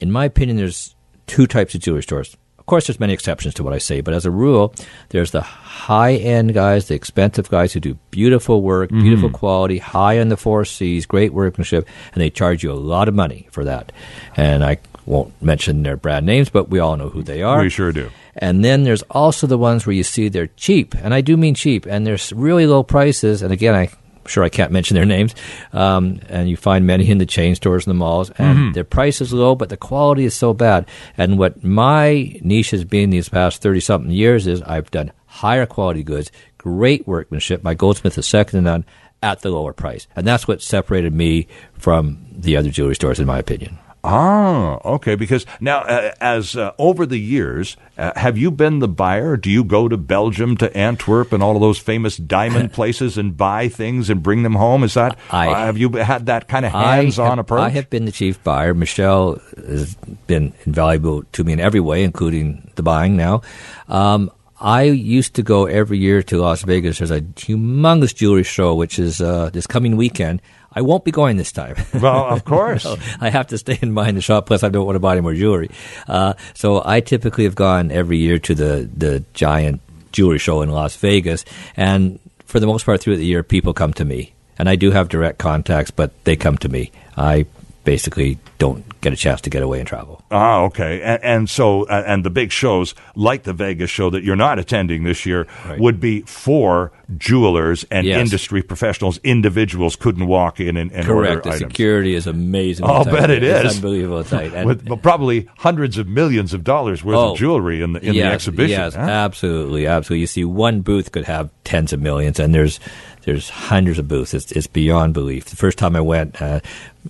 In 0.00 0.10
my 0.10 0.24
opinion, 0.24 0.56
there's 0.56 0.94
two 1.26 1.46
types 1.46 1.74
of 1.74 1.82
jewelry 1.82 2.02
stores. 2.02 2.34
Of 2.58 2.64
course, 2.64 2.86
there's 2.86 2.98
many 2.98 3.12
exceptions 3.12 3.52
to 3.54 3.62
what 3.62 3.74
I 3.74 3.78
say, 3.78 4.00
but 4.00 4.14
as 4.14 4.24
a 4.24 4.30
rule, 4.30 4.74
there's 5.10 5.32
the 5.32 5.42
high 5.42 6.14
end 6.14 6.54
guys, 6.54 6.88
the 6.88 6.94
expensive 6.94 7.50
guys 7.50 7.74
who 7.74 7.80
do 7.80 7.98
beautiful 8.10 8.62
work, 8.62 8.88
mm-hmm. 8.88 9.02
beautiful 9.02 9.28
quality, 9.28 9.76
high 9.76 10.18
on 10.18 10.30
the 10.30 10.38
four 10.38 10.64
C's, 10.64 11.04
great 11.04 11.34
workmanship, 11.34 11.86
and 12.14 12.22
they 12.22 12.30
charge 12.30 12.62
you 12.62 12.72
a 12.72 12.80
lot 12.80 13.06
of 13.06 13.14
money 13.14 13.46
for 13.50 13.62
that. 13.64 13.92
And 14.38 14.64
I 14.64 14.78
won't 15.04 15.42
mention 15.42 15.82
their 15.82 15.98
brand 15.98 16.24
names, 16.24 16.48
but 16.48 16.70
we 16.70 16.78
all 16.78 16.96
know 16.96 17.10
who 17.10 17.22
they 17.22 17.42
are. 17.42 17.60
We 17.60 17.68
sure 17.68 17.92
do. 17.92 18.10
And 18.34 18.64
then 18.64 18.84
there's 18.84 19.02
also 19.10 19.46
the 19.46 19.58
ones 19.58 19.84
where 19.84 19.94
you 19.94 20.04
see 20.04 20.30
they're 20.30 20.46
cheap, 20.46 20.94
and 20.94 21.12
I 21.12 21.20
do 21.20 21.36
mean 21.36 21.54
cheap, 21.54 21.84
and 21.84 22.06
there's 22.06 22.32
really 22.32 22.66
low 22.66 22.82
prices. 22.82 23.42
And 23.42 23.52
again, 23.52 23.74
I'm 23.74 23.88
sure 24.30 24.44
I 24.44 24.48
can't 24.48 24.72
mention 24.72 24.94
their 24.94 25.04
names. 25.04 25.34
Um, 25.72 26.20
and 26.28 26.48
you 26.48 26.56
find 26.56 26.86
many 26.86 27.10
in 27.10 27.18
the 27.18 27.26
chain 27.26 27.54
stores 27.54 27.86
and 27.86 27.90
the 27.90 27.98
malls, 27.98 28.30
and 28.30 28.74
their 28.74 28.84
price 28.84 29.20
is 29.20 29.32
low, 29.32 29.54
but 29.54 29.68
the 29.68 29.76
quality 29.76 30.24
is 30.24 30.34
so 30.34 30.54
bad. 30.54 30.86
And 31.18 31.38
what 31.38 31.62
my 31.62 32.38
niche 32.40 32.70
has 32.70 32.84
been 32.84 33.10
these 33.10 33.28
past 33.28 33.60
thirty 33.60 33.80
something 33.80 34.10
years 34.10 34.46
is 34.46 34.62
I've 34.62 34.90
done 34.90 35.12
higher 35.26 35.66
quality 35.66 36.02
goods, 36.02 36.30
great 36.58 37.06
workmanship. 37.06 37.62
My 37.62 37.74
goldsmith 37.74 38.16
is 38.16 38.26
second 38.26 38.58
to 38.58 38.62
none 38.62 38.84
at 39.22 39.40
the 39.40 39.50
lower 39.50 39.72
price, 39.72 40.06
and 40.16 40.26
that's 40.26 40.48
what 40.48 40.62
separated 40.62 41.12
me 41.12 41.46
from 41.74 42.24
the 42.32 42.56
other 42.56 42.70
jewelry 42.70 42.94
stores, 42.94 43.20
in 43.20 43.26
my 43.26 43.38
opinion. 43.38 43.78
Ah, 44.02 44.78
okay. 44.84 45.14
Because 45.14 45.44
now, 45.60 45.80
uh, 45.80 46.12
as 46.20 46.56
uh, 46.56 46.72
over 46.78 47.04
the 47.04 47.18
years, 47.18 47.76
uh, 47.98 48.12
have 48.16 48.38
you 48.38 48.50
been 48.50 48.78
the 48.78 48.88
buyer? 48.88 49.36
Do 49.36 49.50
you 49.50 49.62
go 49.62 49.88
to 49.88 49.96
Belgium, 49.96 50.56
to 50.58 50.74
Antwerp, 50.76 51.32
and 51.32 51.42
all 51.42 51.54
of 51.54 51.60
those 51.60 51.78
famous 51.78 52.16
diamond 52.16 52.72
places 52.78 53.18
and 53.18 53.36
buy 53.36 53.68
things 53.68 54.08
and 54.08 54.22
bring 54.22 54.42
them 54.42 54.54
home? 54.54 54.84
Is 54.84 54.94
that 54.94 55.18
I- 55.30 55.48
uh, 55.48 55.54
have 55.66 55.76
you 55.78 55.90
had 55.90 56.26
that 56.26 56.48
kind 56.48 56.64
of 56.64 56.72
hands-on 56.72 57.30
have, 57.30 57.38
approach? 57.40 57.60
I 57.60 57.68
have 57.70 57.90
been 57.90 58.06
the 58.06 58.12
chief 58.12 58.42
buyer. 58.42 58.72
Michelle 58.74 59.38
has 59.56 59.94
been 60.26 60.54
invaluable 60.64 61.24
to 61.32 61.44
me 61.44 61.52
in 61.52 61.60
every 61.60 61.80
way, 61.80 62.02
including 62.02 62.70
the 62.76 62.82
buying 62.82 63.16
now. 63.16 63.42
Um, 63.88 64.30
I 64.62 64.82
used 64.82 65.34
to 65.36 65.42
go 65.42 65.64
every 65.64 65.96
year 65.98 66.22
to 66.24 66.36
Las 66.38 66.62
Vegas. 66.64 66.98
There's 66.98 67.10
a 67.10 67.22
humongous 67.22 68.14
jewelry 68.14 68.42
show, 68.44 68.74
which 68.74 68.98
is 68.98 69.20
uh, 69.22 69.48
this 69.50 69.66
coming 69.66 69.96
weekend. 69.96 70.42
I 70.72 70.82
won't 70.82 71.04
be 71.04 71.10
going 71.10 71.36
this 71.36 71.52
time. 71.52 71.76
well, 71.94 72.26
of 72.26 72.44
course. 72.44 72.84
So 72.90 72.96
I 73.20 73.30
have 73.30 73.48
to 73.48 73.58
stay 73.58 73.78
in 73.82 73.92
mind 73.92 74.16
the 74.16 74.20
shop. 74.22 74.46
Plus, 74.46 74.62
I 74.62 74.68
don't 74.68 74.86
want 74.86 74.96
to 74.96 75.00
buy 75.00 75.12
any 75.12 75.20
more 75.20 75.34
jewelry. 75.34 75.70
Uh, 76.08 76.34
so 76.54 76.82
I 76.84 77.00
typically 77.00 77.44
have 77.44 77.54
gone 77.54 77.90
every 77.90 78.18
year 78.18 78.38
to 78.38 78.54
the 78.54 78.88
the 78.96 79.24
giant 79.34 79.80
jewelry 80.12 80.38
show 80.38 80.62
in 80.62 80.70
Las 80.70 80.96
Vegas, 80.96 81.44
and 81.76 82.18
for 82.46 82.58
the 82.58 82.66
most 82.66 82.86
part 82.86 83.00
through 83.00 83.16
the 83.16 83.24
year, 83.24 83.42
people 83.42 83.74
come 83.74 83.92
to 83.94 84.04
me, 84.04 84.32
and 84.58 84.68
I 84.68 84.76
do 84.76 84.90
have 84.90 85.08
direct 85.08 85.38
contacts, 85.38 85.90
but 85.90 86.12
they 86.24 86.36
come 86.36 86.56
to 86.58 86.68
me. 86.68 86.90
I 87.16 87.46
basically 87.84 88.38
don't 88.58 88.84
get 89.00 89.12
a 89.12 89.16
chance 89.16 89.40
to 89.42 89.50
get 89.50 89.62
away 89.62 89.78
and 89.78 89.88
travel. 89.88 90.22
Ah, 90.30 90.60
okay. 90.62 91.00
And, 91.02 91.24
and 91.24 91.50
so, 91.50 91.84
uh, 91.84 92.04
and 92.06 92.24
the 92.24 92.30
big 92.30 92.52
shows 92.52 92.94
like 93.14 93.44
the 93.44 93.52
Vegas 93.52 93.90
show 93.90 94.10
that 94.10 94.22
you're 94.24 94.36
not 94.36 94.58
attending 94.58 95.04
this 95.04 95.24
year 95.24 95.46
Right. 95.66 95.80
would 95.80 96.00
be 96.00 96.20
for 96.22 96.92
jewelers 97.16 97.84
and 97.90 98.06
Yes. 98.06 98.20
industry 98.20 98.62
professionals. 98.62 99.18
Individuals 99.24 99.96
couldn't 99.96 100.26
walk 100.26 100.60
in 100.60 100.76
and, 100.76 100.92
and 100.92 101.04
Correct. 101.06 101.36
order 101.36 101.40
The 101.50 101.56
items. 101.56 101.70
security 101.72 102.14
is 102.14 102.26
amazing. 102.26 102.86
I'll 102.86 103.04
tight. 103.04 103.12
bet 103.14 103.30
it 103.30 103.42
It's 103.42 103.70
is. 103.72 103.76
unbelievable 103.76 104.24
tight. 104.24 104.52
And- 104.54 104.66
With 104.66 105.02
probably 105.02 105.48
hundreds 105.58 105.98
of 105.98 106.06
millions 106.06 106.52
of 106.54 106.62
dollars 106.64 107.02
worth 107.04 107.16
Oh, 107.16 107.32
of 107.32 107.38
jewelry 107.38 107.82
in 107.82 107.92
the 107.94 108.00
in 108.00 108.14
yes, 108.14 108.24
the 108.24 108.32
exhibition. 108.32 108.70
Yes, 108.80 108.94
huh? 108.94 109.00
absolutely, 109.02 109.86
absolutely. 109.86 110.20
You 110.20 110.26
see, 110.26 110.44
one 110.44 110.80
booth 110.82 111.12
could 111.12 111.24
have 111.24 111.50
tens 111.64 111.92
of 111.92 112.00
millions, 112.00 112.38
and 112.40 112.54
there's 112.54 112.80
there's 113.22 113.48
hundreds 113.50 113.98
of 113.98 114.08
booths. 114.08 114.34
It's, 114.34 114.50
it's 114.52 114.66
beyond 114.66 115.14
belief. 115.14 115.46
The 115.46 115.56
first 115.56 115.78
time 115.78 115.94
I 115.96 116.00
went, 116.00 116.40
uh, 116.40 116.60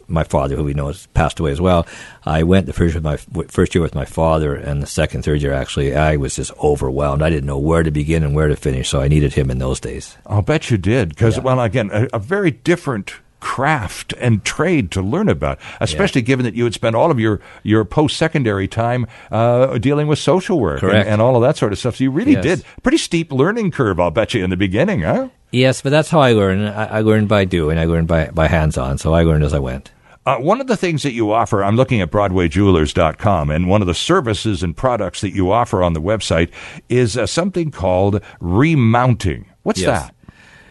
my 0.09 0.25
father, 0.25 0.57
who 0.57 0.65
we 0.65 0.75
know 0.75 0.89
has 0.89 1.07
passed 1.09 1.41
away 1.41 1.51
as 1.53 1.61
well, 1.61 1.87
I 2.25 2.43
went 2.43 2.67
the 2.67 2.73
first 2.73 2.95
with 2.95 3.05
my 3.05 3.17
first 3.49 3.75
year 3.75 3.83
with 3.83 3.95
my 3.95 4.05
father, 4.05 4.55
and 4.55 4.83
the 4.83 4.87
second, 4.87 5.23
third 5.25 5.43
year 5.43 5.53
actually, 5.53 5.95
I 5.95 6.17
was 6.17 6.37
just 6.37 6.53
overwhelmed. 6.63 7.23
I 7.23 7.31
didn't 7.31 7.47
know 7.47 7.59
where 7.59 7.83
to 7.83 7.91
begin 7.91 8.23
and 8.23 8.35
where 8.35 8.49
to 8.49 8.57
finish, 8.57 8.89
so 8.89 9.01
I 9.01 9.09
needed 9.09 9.35
him 9.35 9.51
in 9.51 9.59
those 9.59 9.81
days. 9.81 10.17
I'll 10.27 10.43
bet 10.43 10.71
you 10.71 10.79
did 10.79 11.11
because 11.11 11.37
Yeah. 11.37 11.43
well, 11.43 11.61
again, 11.61 11.91
a, 11.93 12.09
a 12.13 12.19
very 12.19 12.51
different 12.51 13.15
craft 13.41 14.13
and 14.21 14.45
trade 14.45 14.91
to 14.91 15.01
learn 15.01 15.27
about, 15.29 15.59
especially 15.81 16.21
given 16.21 16.45
that 16.45 16.55
you 16.55 16.65
had 16.65 16.75
spent 16.75 16.95
all 16.95 17.11
of 17.11 17.19
your, 17.19 17.41
your 17.63 17.87
post 17.87 18.19
secondary 18.19 18.69
time 18.69 19.07
uh, 19.31 19.79
dealing 19.79 20.07
with 20.07 20.19
social 20.19 20.61
work 20.61 20.83
and, 20.83 20.93
and 20.93 21.23
all 21.23 21.35
of 21.37 21.41
that 21.43 21.57
sort 21.57 21.73
of 21.73 21.79
stuff. 21.79 21.97
So 21.97 22.05
you 22.05 22.11
really 22.11 22.33
Yes. 22.33 22.43
did 22.45 22.65
pretty 22.83 22.99
steep 22.99 23.33
learning 23.33 23.71
curve, 23.71 23.99
I'll 23.99 24.11
bet 24.11 24.35
you, 24.35 24.45
in 24.45 24.51
the 24.51 24.59
beginning, 24.59 25.01
huh? 25.01 25.31
Yes, 25.53 25.83
but 25.83 25.91
that's 25.91 26.11
how 26.11 26.21
I 26.21 26.33
learn. 26.33 26.61
I, 26.67 26.99
I 26.99 27.01
learned 27.01 27.29
by 27.29 27.45
doing. 27.45 27.79
I 27.79 27.85
learned 27.87 28.07
by, 28.09 28.27
by 28.31 28.47
hands 28.49 28.79
on. 28.79 28.99
So 28.99 29.15
I 29.15 29.23
learned 29.25 29.45
as 29.45 29.53
I 29.55 29.59
went. 29.59 29.91
Uh, 30.27 30.37
one 30.37 30.61
of 30.61 30.67
the 30.67 30.77
things 30.77 31.03
that 31.03 31.13
you 31.13 31.33
offer, 31.33 31.65
I'm 31.65 31.77
looking 31.77 32.01
at 32.03 32.11
BroadwayJewelers.com, 32.11 33.51
and 33.51 33.69
one 33.69 33.81
of 33.81 33.87
the 33.87 33.95
services 33.95 34.63
and 34.63 34.77
products 34.77 35.23
that 35.23 35.31
you 35.31 35.51
offer 35.51 35.83
on 35.83 35.95
the 35.95 36.01
website 36.01 36.51
is 36.89 37.17
uh, 37.17 37.27
something 37.27 37.71
called 37.71 38.21
remounting. 38.39 39.47
What's 39.63 39.81
Yes. 39.81 40.03
that? 40.03 40.15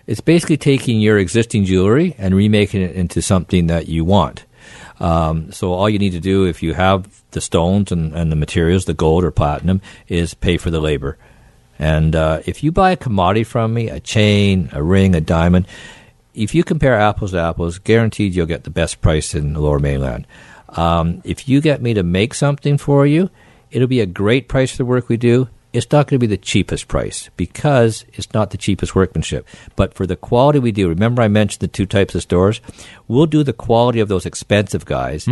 It's 0.06 0.22
basically 0.22 0.58
taking 0.58 1.00
your 1.00 1.18
existing 1.20 1.65
jewelry 1.65 2.15
and 2.18 2.34
remaking 2.36 2.82
it 2.82 2.96
into 2.96 3.22
something 3.22 3.68
that 3.68 3.88
you 3.88 4.06
want. 4.06 4.46
Um, 5.00 5.52
so 5.52 5.74
all 5.74 5.89
you 5.89 6.00
need 6.00 6.12
to 6.12 6.20
do, 6.20 6.46
if 6.46 6.62
you 6.63 6.74
have 6.74 7.24
the 7.32 7.42
stones 7.42 7.92
and, 7.92 8.13
and 8.15 8.32
the 8.32 8.36
materials, 8.36 8.86
the 8.86 8.94
gold 8.94 9.24
or 9.24 9.32
platinum, 9.32 9.82
is 10.08 10.34
pay 10.34 10.58
for 10.58 10.72
the 10.72 10.80
labor. 10.80 11.18
And 11.80 12.13
uh, 12.15 12.42
if 12.46 12.62
you 12.62 12.74
buy 12.74 12.92
a 12.92 12.98
commodity 12.98 13.46
from 13.46 13.74
me, 13.74 13.89
a 13.89 14.02
chain, 14.02 14.70
a 14.74 14.84
ring, 14.84 15.15
a 15.15 15.22
diamond, 15.22 15.65
if 16.34 16.54
you 16.54 16.63
compare 16.63 17.00
apples 17.00 17.32
to 17.32 17.39
apples, 17.39 17.80
guaranteed 17.80 18.36
you'll 18.36 18.46
get 18.46 18.65
the 18.65 18.70
best 18.70 19.02
price 19.02 19.34
in 19.34 19.54
the 19.54 19.62
Lower 19.62 19.80
Mainland. 19.80 20.28
Um, 20.70 21.22
if 21.24 21.50
you 21.50 21.62
get 21.62 21.82
me 21.82 21.94
to 21.96 22.04
make 22.04 22.34
something 22.34 22.78
for 22.78 23.06
you, 23.06 23.30
it'll 23.72 23.88
be 23.88 24.02
a 24.02 24.06
great 24.06 24.48
price 24.48 24.72
for 24.72 24.78
the 24.78 24.86
work 24.86 25.10
we 25.10 25.18
do. 25.18 25.48
It's 25.72 25.92
not 25.92 26.08
going 26.08 26.20
to 26.20 26.28
be 26.28 26.36
the 26.36 26.38
cheapest 26.38 26.88
price 26.88 27.30
because 27.38 28.04
it's 28.13 28.34
not 28.34 28.50
the 28.50 28.58
cheapest 28.58 28.96
workmanship. 28.96 29.48
But 29.76 29.94
for 29.94 30.08
the 30.08 30.15
quality 30.15 30.58
we 30.58 30.72
do, 30.72 30.89
remember 30.89 31.22
I 31.22 31.28
mentioned 31.28 31.62
the 31.62 31.68
two 31.68 31.86
types 31.86 32.15
of 32.15 32.24
stores? 32.24 32.60
We'll 33.08 33.28
do 33.28 33.44
the 33.44 33.54
quality 33.54 34.00
of 34.00 34.08
those 34.10 34.26
expensive 34.26 34.86
guys, 34.86 35.26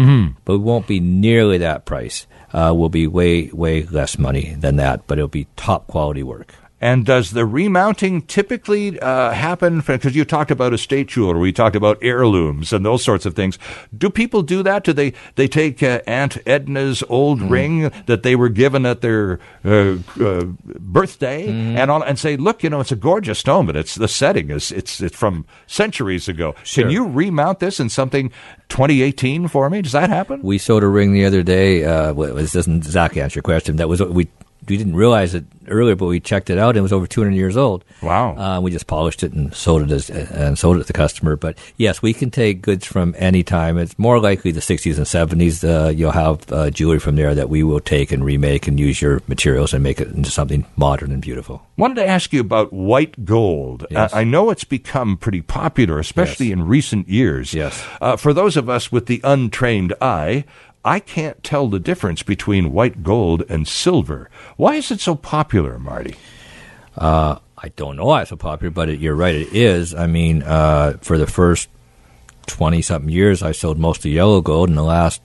but 0.46 0.54
we 0.54 0.64
won't 0.64 0.86
be 0.86 1.00
nearly 1.00 1.58
that 1.60 1.86
price. 1.86 2.28
Uh, 2.54 2.74
we'll 2.76 2.90
be 2.90 3.08
way, 3.08 3.48
way 3.48 3.84
less 3.84 4.18
money 4.18 4.56
than 4.58 4.78
that, 4.78 5.06
but 5.08 5.18
it'll 5.18 5.28
be 5.28 5.48
top 5.56 5.88
quality 5.88 6.24
work. 6.24 6.56
And 6.80 7.06
does 7.06 7.32
the 7.32 7.46
remounting 7.46 8.22
typically 8.22 9.00
uh, 9.00 9.32
happen? 9.32 9.80
Because 9.80 10.16
you 10.16 10.24
talked 10.26 10.52
about 10.52 10.74
estate 10.74 11.08
jewelry, 11.08 11.40
we 11.40 11.52
talked 11.52 11.76
about 11.76 11.98
heirlooms 12.04 12.72
and 12.72 12.86
those 12.86 13.04
sorts 13.04 13.26
of 13.26 13.36
things. 13.36 13.58
Do 13.98 14.12
people 14.12 14.44
do 14.44 14.62
that? 14.62 14.84
Do 14.84 14.94
they 14.94 15.14
they 15.36 15.48
take 15.48 15.82
uh, 15.82 16.02
Aunt 16.06 16.38
Edna's 16.46 17.04
old 17.10 17.42
ring 17.42 17.92
that 18.06 18.22
they 18.22 18.36
were 18.36 18.50
given 18.50 18.86
at 18.86 19.02
their 19.02 19.40
uh, 19.66 19.96
uh, 20.22 20.44
birthday 20.80 21.48
and 21.48 21.90
all, 21.90 22.04
and 22.04 22.20
say, 22.20 22.38
"Look, 22.38 22.62
you 22.62 22.70
know, 22.70 22.80
it's 22.80 22.92
a 22.92 22.96
gorgeous 22.96 23.40
stone, 23.40 23.66
but 23.66 23.76
it's 23.76 23.96
the 23.96 24.08
setting 24.08 24.52
is 24.52 24.72
it's 24.72 25.02
it's 25.02 25.16
from 25.16 25.46
centuries 25.66 26.28
ago. 26.28 26.54
Sure. 26.64 26.84
Can 26.84 26.92
you 26.92 27.08
remount 27.08 27.60
this 27.60 27.80
in 27.80 27.90
something 27.90 28.30
2018 28.70 29.48
for 29.48 29.68
me? 29.70 29.82
Does 29.82 29.94
that 29.94 30.10
happen? 30.10 30.42
We 30.44 30.60
sold 30.60 30.84
a 30.84 30.88
ring 30.88 31.14
the 31.14 31.26
other 31.26 31.42
day. 31.42 31.84
Uh, 31.84 32.14
this 32.14 32.54
doesn't 32.54 32.78
exactly 32.86 33.22
answer 33.22 33.38
your 33.38 33.44
question. 33.44 33.78
That 33.78 33.90
was 33.90 34.02
we 34.02 34.28
we 34.68 34.78
didn't 34.78 34.96
realize 34.96 35.34
it 35.34 35.46
earlier, 35.70 35.96
but 35.96 36.06
we 36.06 36.20
checked 36.20 36.50
it 36.50 36.58
out. 36.58 36.70
and 36.70 36.78
It 36.78 36.82
was 36.82 36.94
over 36.94 37.08
200 37.08 37.36
years 37.36 37.58
old. 37.58 37.84
Wow. 38.02 38.36
Uh, 38.38 38.62
we 38.62 38.72
just 38.72 38.88
polished 38.88 39.22
it 39.24 39.34
and 39.34 39.54
sold 39.54 39.82
it 39.84 39.92
as 39.92 40.10
and 40.10 40.58
sold 40.58 40.78
it 40.78 40.80
to 40.82 40.86
the 40.88 40.94
customer. 40.94 41.36
But 41.36 41.58
yes, 41.78 42.02
we 42.02 42.14
can 42.14 42.32
take 42.32 42.62
goods 42.62 42.86
from 42.86 43.14
any 43.18 43.44
time. 43.44 43.78
It's 43.78 43.98
more 44.00 44.20
likely 44.20 44.52
the 44.52 44.62
60s 44.62 44.96
and 44.98 45.06
70s. 45.06 45.64
Uh, 45.64 45.90
you'll 45.90 46.12
have 46.12 46.50
uh, 46.52 46.70
jewelry 46.70 47.00
from 47.00 47.16
there 47.18 47.36
that 47.36 47.50
we 47.50 47.64
will 47.64 47.80
take 47.82 48.12
and 48.14 48.24
remake 48.24 48.68
and 48.68 48.80
use 48.80 49.02
your 49.02 49.22
materials 49.28 49.74
and 49.74 49.84
make 49.84 50.00
it 50.00 50.08
into 50.10 50.32
something 50.32 50.66
modern 50.78 51.12
and 51.12 51.22
beautiful. 51.22 51.62
Wanted 51.76 51.96
to 51.96 52.08
ask 52.08 52.32
you 52.34 52.40
about 52.42 52.72
white 52.72 53.26
gold. 53.26 53.86
Yes. 53.92 54.14
Uh, 54.14 54.18
I 54.18 54.24
know 54.24 54.50
it's 54.50 54.64
become 54.64 55.18
pretty 55.18 55.42
popular, 55.42 56.00
especially 56.00 56.48
Yes. 56.48 56.54
in 56.54 56.68
recent 56.68 57.10
years. 57.10 57.54
Yes. 57.54 57.84
Uh, 58.02 58.16
for 58.16 58.34
those 58.34 58.56
of 58.58 58.70
us 58.70 58.92
with 58.92 59.08
the 59.08 59.20
untrained 59.24 59.94
eye, 60.02 60.46
I 60.88 61.02
can't 61.02 61.44
tell 61.44 61.68
the 61.68 61.80
difference 61.80 62.24
between 62.24 62.72
white 62.72 63.04
gold 63.04 63.44
and 63.50 63.68
silver. 63.68 64.30
Why 64.56 64.76
is 64.76 64.90
it 64.90 65.02
so 65.02 65.16
popular, 65.16 65.78
Marty? 65.78 66.16
Uh, 66.98 67.40
I 67.58 67.68
don't 67.76 67.98
know 67.98 68.06
why 68.06 68.22
it's 68.22 68.30
so 68.30 68.38
popular, 68.38 68.72
but 68.72 68.88
it, 68.88 69.02
you're 69.02 69.14
right, 69.14 69.36
it 69.36 69.54
is. 69.54 69.94
I 69.94 70.08
mean, 70.08 70.44
uh, 70.44 70.98
for 71.02 71.18
the 71.18 71.28
first 71.28 71.68
20 72.46 72.82
something 72.82 73.10
years, 73.10 73.44
I 73.44 73.52
sold 73.52 73.78
mostly 73.78 74.12
yellow 74.12 74.40
gold. 74.40 74.70
In 74.70 74.76
the 74.76 74.84
last 74.84 75.22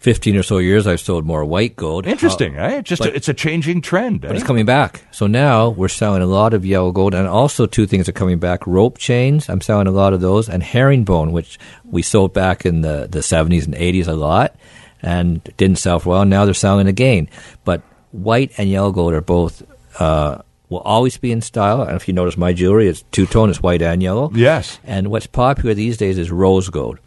15 0.00 0.36
or 0.36 0.42
so 0.44 0.58
years, 0.58 0.86
I've 0.86 1.00
sold 1.00 1.24
more 1.26 1.44
white 1.44 1.74
gold. 1.74 2.06
Interesting, 2.06 2.56
Uh, 2.58 2.62
eh? 2.62 2.82
Just 2.82 3.02
but- 3.02 3.12
a, 3.12 3.16
it's 3.16 3.28
a 3.28 3.34
changing 3.34 3.80
trend. 3.80 4.20
but 4.20 4.30
eh? 4.30 4.34
it's 4.34 4.44
coming 4.44 4.64
back. 4.66 5.02
So 5.10 5.26
now 5.26 5.70
we're 5.70 5.88
selling 5.88 6.22
a 6.22 6.26
lot 6.26 6.54
of 6.54 6.64
yellow 6.64 6.92
gold, 6.92 7.14
and 7.14 7.26
also 7.26 7.66
two 7.66 7.86
things 7.86 8.08
are 8.08 8.12
coming 8.12 8.38
back: 8.38 8.66
rope 8.66 8.98
chains. 8.98 9.48
I'm 9.48 9.60
selling 9.60 9.86
a 9.88 9.90
lot 9.92 10.12
of 10.12 10.20
those, 10.20 10.48
and 10.48 10.62
herringbone, 10.62 11.32
which 11.32 11.58
we 11.84 12.02
sold 12.02 12.32
back 12.32 12.64
in 12.64 12.82
the 12.82 13.08
the 13.10 13.20
70s 13.20 13.66
and 13.66 13.74
80s 13.74 14.06
a 14.06 14.14
lot, 14.14 14.54
and 15.02 15.42
didn't 15.56 15.78
sell 15.78 15.98
for 15.98 16.10
a 16.10 16.12
while. 16.12 16.24
Now 16.24 16.44
they're 16.44 16.54
selling 16.54 16.86
again. 16.86 17.28
But 17.64 17.82
white 18.12 18.52
and 18.58 18.68
yellow 18.70 18.92
gold 18.92 19.14
are 19.14 19.20
both. 19.20 19.62
Uh, 20.00 20.42
Will 20.70 20.80
always 20.80 21.16
be 21.16 21.32
in 21.32 21.40
style, 21.40 21.80
and 21.80 21.96
if 21.96 22.06
you 22.08 22.12
notice 22.12 22.36
my 22.36 22.52
jewelry, 22.52 22.88
it's 22.88 23.00
two 23.10 23.24
tone, 23.24 23.48
it's 23.48 23.62
white 23.62 23.80
and 23.80 24.02
yellow. 24.02 24.30
Yes. 24.34 24.78
And 24.84 25.08
what's 25.08 25.26
popular 25.26 25.72
these 25.74 25.96
days 25.96 26.18
is 26.18 26.30
rose 26.30 26.68
gold. 26.68 26.98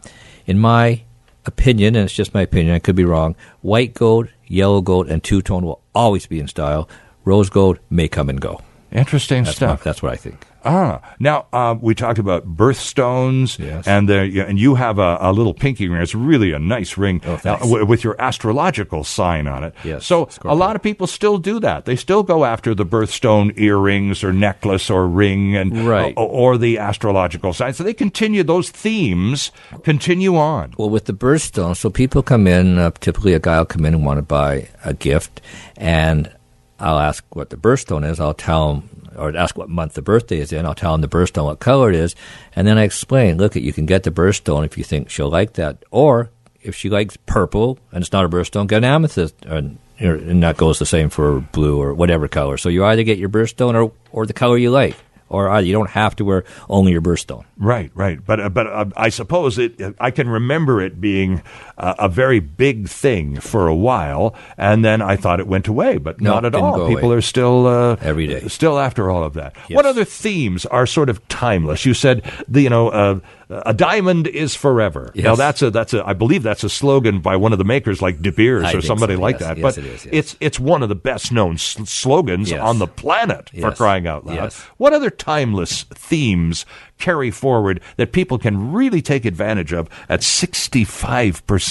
In 0.47 0.58
my 0.58 1.04
opinion, 1.45 1.95
and 1.95 2.06
it's 2.06 2.13
just 2.13 2.34
my 2.34 2.41
opinion, 2.41 2.75
I 2.75 2.80
could 2.80 2.95
be 2.95 3.06
wrong, 3.06 3.36
white 3.62 3.93
gold, 3.93 4.30
yellow 4.47 4.82
gold, 4.82 5.10
and 5.10 5.23
two 5.23 5.41
tone 5.41 5.65
will 5.65 5.82
always 5.95 6.25
be 6.27 6.39
in 6.39 6.47
style. 6.47 6.88
Rose 7.25 7.49
gold 7.49 7.80
may 7.89 8.08
come 8.08 8.30
and 8.30 8.39
go. 8.41 8.62
Interesting 8.91 9.43
That's, 9.43 9.60
my, 9.62 9.67
stuff. 9.67 9.84
that's 9.84 10.01
what 10.04 10.12
I 10.12 10.15
think. 10.15 10.45
Ah, 10.63 11.02
now 11.19 11.45
uh, 11.52 11.76
we 11.82 11.95
talked 11.95 12.19
about 12.19 12.56
birthstones, 12.56 13.58
Yes. 13.58 13.88
and 13.88 14.08
the, 14.08 14.45
and 14.47 14.60
you 14.60 14.76
have 14.76 15.00
a, 15.00 15.17
a 15.19 15.32
little 15.34 15.54
pinky 15.54 15.88
ring. 15.89 16.02
It's 16.02 16.13
really 16.15 16.52
a 16.52 16.60
nice 16.60 16.97
ring 16.97 17.21
Oh, 17.26 17.38
thanks. 17.38 17.63
w- 17.65 17.86
with 17.86 18.04
your 18.04 18.15
astrological 18.21 19.04
sign 19.04 19.47
on 19.47 19.63
it. 19.63 19.74
Yes, 19.84 20.06
So 20.06 20.30
a 20.43 20.54
lot 20.56 20.76
of 20.76 20.84
people 20.84 21.08
still 21.08 21.38
do 21.38 21.60
that. 21.62 21.86
They 21.86 21.95
still 21.95 22.24
go 22.24 22.45
after 22.45 22.76
the 22.76 22.86
birthstone 22.86 23.58
earrings 23.58 24.24
or 24.24 24.32
necklace 24.34 24.89
or 24.89 25.08
ring, 25.08 25.56
and 25.56 25.88
Right. 25.88 26.13
or, 26.15 26.28
or 26.28 26.58
the 26.58 26.78
astrological 26.78 27.54
sign. 27.54 27.74
So 27.74 27.84
they 27.84 27.93
continue 27.93 28.43
those 28.43 28.69
themes. 28.69 29.52
Continue 29.84 30.38
on. 30.38 30.74
Well, 30.78 30.89
with 30.89 31.06
the 31.06 31.13
birthstone, 31.13 31.76
so 31.76 31.89
people 31.89 32.21
come 32.21 32.45
in, 32.47 32.78
uh, 32.78 32.91
typically 33.00 33.34
a 33.34 33.39
guy 33.39 33.58
will 33.58 33.65
come 33.65 33.86
in 33.86 33.93
and 33.95 34.06
want 34.06 34.17
to 34.19 34.21
buy 34.24 34.69
a 34.86 34.93
gift, 34.93 35.41
and 35.78 36.32
I'll 36.80 37.00
ask 37.00 37.24
what 37.36 37.50
the 37.50 37.58
birthstone 37.58 38.10
is. 38.10 38.19
I'll 38.19 38.34
tell 38.34 38.76
him, 38.76 38.89
or 39.15 39.36
ask 39.36 39.58
what 39.58 39.69
month 39.69 39.93
the 39.93 40.02
birthday 40.02 40.39
is 40.39 40.54
in. 40.54 40.65
I'll 40.65 40.76
tell 40.76 40.93
him 40.95 41.02
the 41.02 41.08
birthstone, 41.08 41.45
what 41.45 41.60
color 41.60 41.89
it 41.89 41.95
is, 41.95 42.15
and 42.56 42.67
then 42.67 42.78
I 42.78 42.84
explain, 42.84 43.38
look, 43.38 43.56
you 43.56 43.74
can 43.74 43.86
get 43.86 44.04
the 44.04 44.12
birthstone 44.12 44.65
if 44.65 44.78
you 44.78 44.84
think 44.84 45.10
she'll 45.10 45.30
like 45.30 45.54
that, 45.54 45.84
or 45.91 46.30
if 46.62 46.76
she 46.76 46.89
likes 46.89 47.17
purple 47.26 47.80
and 47.91 48.02
it's 48.02 48.12
not 48.12 48.26
a 48.26 48.30
birthstone, 48.30 48.67
get 48.67 48.78
an 48.78 48.84
amethyst, 48.84 49.36
and, 49.45 49.78
and 49.97 50.43
that 50.43 50.58
goes 50.58 50.80
the 50.80 50.86
same 50.86 51.10
for 51.10 51.39
blue 51.39 51.82
or 51.82 51.93
whatever 51.93 52.28
color. 52.28 52.58
So 52.58 52.69
you 52.69 52.86
either 52.86 53.04
get 53.04 53.17
your 53.17 53.30
birthstone 53.30 53.74
or, 53.74 53.91
or 54.12 54.26
the 54.26 54.34
color 54.34 54.58
you 54.58 54.69
like, 54.69 54.95
or 55.30 55.50
either 55.50 55.65
you 55.65 55.74
don't 55.74 55.89
have 55.89 56.15
to 56.17 56.26
wear 56.26 56.43
only 56.69 56.91
your 56.91 57.02
birthstone. 57.02 57.45
Right, 57.58 57.89
right. 57.95 58.19
But 58.24 58.39
uh, 58.41 58.50
but 58.50 58.67
uh, 58.67 58.86
I 58.97 59.10
suppose 59.10 59.58
it. 59.58 59.82
I 60.00 60.12
can 60.12 60.28
remember 60.28 60.82
it 60.82 61.00
being 61.00 61.41
uh, 61.82 61.96
a 62.00 62.08
very 62.08 62.39
big 62.39 62.88
thing 62.88 63.39
for 63.39 63.67
a 63.67 63.76
while, 63.76 64.36
and 64.58 64.86
then 64.86 65.02
I 65.02 65.15
thought 65.17 65.39
it 65.39 65.48
went 65.48 65.67
away, 65.67 65.98
but 65.98 66.22
No, 66.22 66.36
not 66.36 66.46
at 66.46 66.56
all. 66.56 66.88
People 66.88 67.10
away. 67.10 67.17
are 67.17 67.22
still 67.22 67.67
uh, 67.67 67.98
Every 68.02 68.28
day. 68.28 68.48
still 68.48 68.80
after 68.80 69.10
all 69.12 69.24
of 69.24 69.34
that. 69.34 69.56
Yes. 69.67 69.76
What 69.76 69.86
other 69.86 70.06
themes 70.06 70.65
are 70.67 70.86
sort 70.86 71.10
of 71.10 71.28
timeless? 71.28 71.86
You 71.86 71.94
said 71.94 72.24
the 72.48 72.62
you 72.62 72.70
know. 72.70 72.89
Uh, 72.89 73.20
a 73.65 73.74
diamond 73.74 74.28
is 74.28 74.56
forever. 74.56 75.12
Yes. 75.13 75.26
Now 75.26 75.36
that's 75.36 75.62
a 75.62 75.70
that's 75.70 75.94
a 75.94 76.08
I 76.08 76.13
believe 76.13 76.41
that's 76.41 76.63
a 76.63 76.70
slogan 76.70 77.20
by 77.20 77.36
one 77.36 77.52
of 77.52 77.58
the 77.58 77.65
makers 77.65 78.02
like 78.02 78.22
De 78.22 78.32
Beers 78.32 78.63
I 78.63 78.72
or 78.76 78.82
somebody 78.82 79.15
so, 79.15 79.20
like 79.20 79.41
yes. 79.41 79.41
that. 79.41 79.58
Yes, 79.58 79.76
but 79.76 79.78
it 79.78 79.86
is, 79.89 80.08
it's 80.10 80.38
it's 80.39 80.58
one 80.58 80.82
of 80.82 80.88
the 80.88 80.96
best 80.96 81.34
known 81.34 81.56
s- 81.56 81.76
slogans 81.84 82.54
on 82.54 82.80
the 82.80 82.88
planet 82.88 83.50
for 83.60 83.74
crying 83.74 84.08
out 84.08 84.26
loud. 84.26 84.54
What 84.78 84.94
other 84.94 85.10
timeless 85.10 85.84
themes 85.84 86.65
carry 86.98 87.30
forward 87.30 87.82
that 87.98 88.13
people 88.13 88.38
can 88.38 88.72
really 88.72 89.02
take 89.02 89.26
advantage 89.26 89.74
of 89.74 89.89
at 90.08 90.24